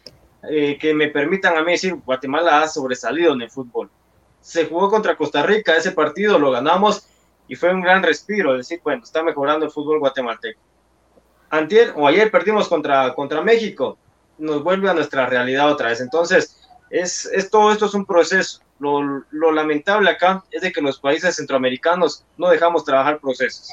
[0.49, 3.91] eh, que me permitan a mí decir Guatemala ha sobresalido en el fútbol.
[4.41, 7.07] Se jugó contra Costa Rica, ese partido lo ganamos
[7.49, 10.61] y fue un gran respiro, decir, bueno, está mejorando el fútbol guatemalteco.
[11.51, 13.99] Antier o ayer perdimos contra, contra México,
[14.39, 16.01] nos vuelve a nuestra realidad otra vez.
[16.01, 18.61] Entonces, es, es todo esto es un proceso.
[18.79, 23.71] Lo, lamentable acá es de que los países centroamericanos no dejamos trabajar procesos.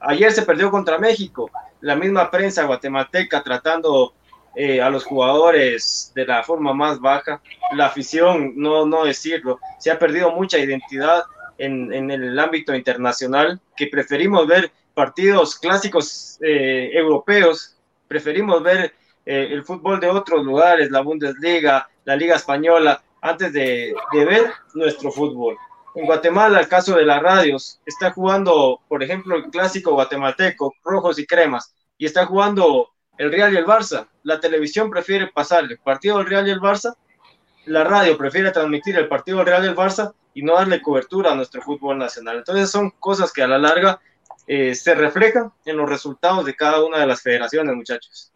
[0.00, 1.50] Ayer se perdió contra México,
[1.80, 4.12] la misma prensa guatemalteca tratando
[4.54, 7.40] eh, a los jugadores de la forma más baja,
[7.74, 11.22] la afición, no, no decirlo, se ha perdido mucha identidad
[11.56, 17.76] en, en el ámbito internacional, que preferimos ver partidos clásicos eh, europeos,
[18.08, 18.94] preferimos ver
[19.24, 25.10] eh, el fútbol de otros lugares, la Bundesliga, la Liga Española, antes de, ver nuestro
[25.10, 25.56] fútbol.
[25.94, 31.18] En Guatemala, el caso de las radios, está jugando, por ejemplo, el clásico guatemalteco, rojos
[31.18, 34.08] y cremas, y está jugando el Real y el Barça.
[34.24, 36.94] La televisión prefiere pasar el partido del Real y el Barça,
[37.66, 41.32] la radio prefiere transmitir el partido del Real y el Barça y no darle cobertura
[41.32, 42.38] a nuestro fútbol nacional.
[42.38, 44.00] Entonces son cosas que a la larga
[44.46, 48.32] eh, se reflejan en los resultados de cada una de las federaciones, muchachos.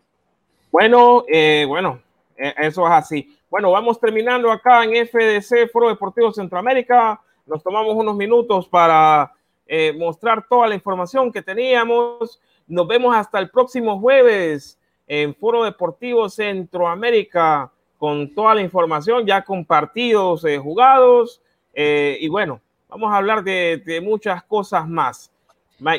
[0.71, 2.01] Bueno, eh, bueno,
[2.37, 3.36] eh, eso es así.
[3.57, 7.19] Bueno, vamos terminando acá en FDC, Foro Deportivo Centroamérica.
[7.47, 9.33] Nos tomamos unos minutos para
[9.67, 12.39] eh, mostrar toda la información que teníamos.
[12.67, 19.43] Nos vemos hasta el próximo jueves en Foro Deportivo Centroamérica con toda la información, ya
[19.43, 21.41] con partidos eh, jugados.
[21.73, 22.61] Eh, y bueno,
[22.91, 25.33] vamos a hablar de, de muchas cosas más.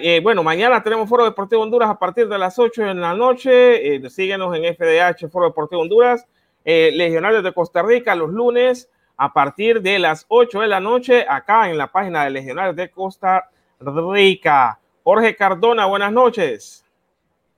[0.01, 3.95] Eh, bueno, mañana tenemos Foro Deportivo Honduras a partir de las 8 de la noche.
[3.95, 6.25] Eh, síguenos en FDH Foro Deportivo Honduras.
[6.69, 11.25] Eh, Legionarios de Costa Rica los lunes a partir de las 8 de la noche
[11.25, 13.49] acá en la página de Legionarios de Costa
[13.79, 14.77] Rica.
[15.01, 16.83] Jorge Cardona, buenas noches.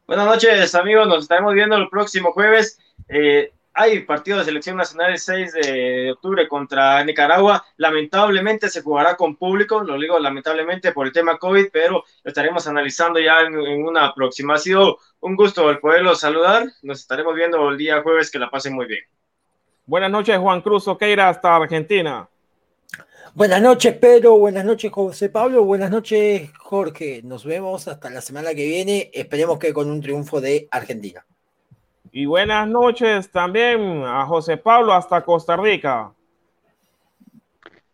[0.06, 1.08] Buenas noches, amigos.
[1.08, 2.78] Nos estaremos viendo el próximo jueves.
[3.08, 7.64] Eh, hay partido de selección nacional el 6 de octubre contra Nicaragua.
[7.78, 12.68] Lamentablemente se jugará con público, lo digo lamentablemente por el tema COVID, pero lo estaremos
[12.68, 14.96] analizando ya en, en una aproximación.
[15.22, 16.68] Un gusto el poderlo saludar.
[16.82, 18.30] Nos estaremos viendo el día jueves.
[18.30, 19.00] Que la pasen muy bien.
[19.86, 22.28] Buenas noches, Juan Cruz Oqueira, hasta Argentina.
[23.34, 24.38] Buenas noches, Pedro.
[24.38, 25.64] Buenas noches, José Pablo.
[25.64, 27.22] Buenas noches, Jorge.
[27.24, 29.10] Nos vemos hasta la semana que viene.
[29.14, 31.26] Esperemos que con un triunfo de Argentina.
[32.12, 36.12] Y buenas noches también a José Pablo hasta Costa Rica.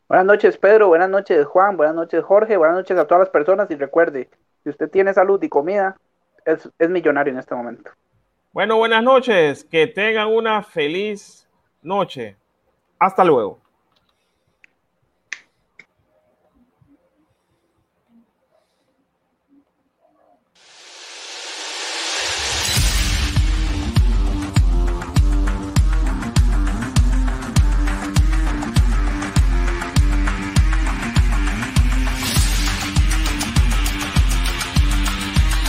[0.08, 0.88] Buenas noches, Pedro.
[0.88, 1.76] Buenas noches, Juan.
[1.76, 2.56] Buenas noches, Jorge.
[2.58, 3.70] Buenas noches a todas las personas.
[3.72, 4.30] Y recuerde,
[4.64, 5.98] si usted tiene salud y comida,
[6.46, 7.92] es, es millonario en este momento.
[8.54, 9.66] Bueno, buenas noches.
[9.66, 11.50] Que tengan una feliz
[11.82, 12.38] noche.
[13.00, 13.60] Hasta luego.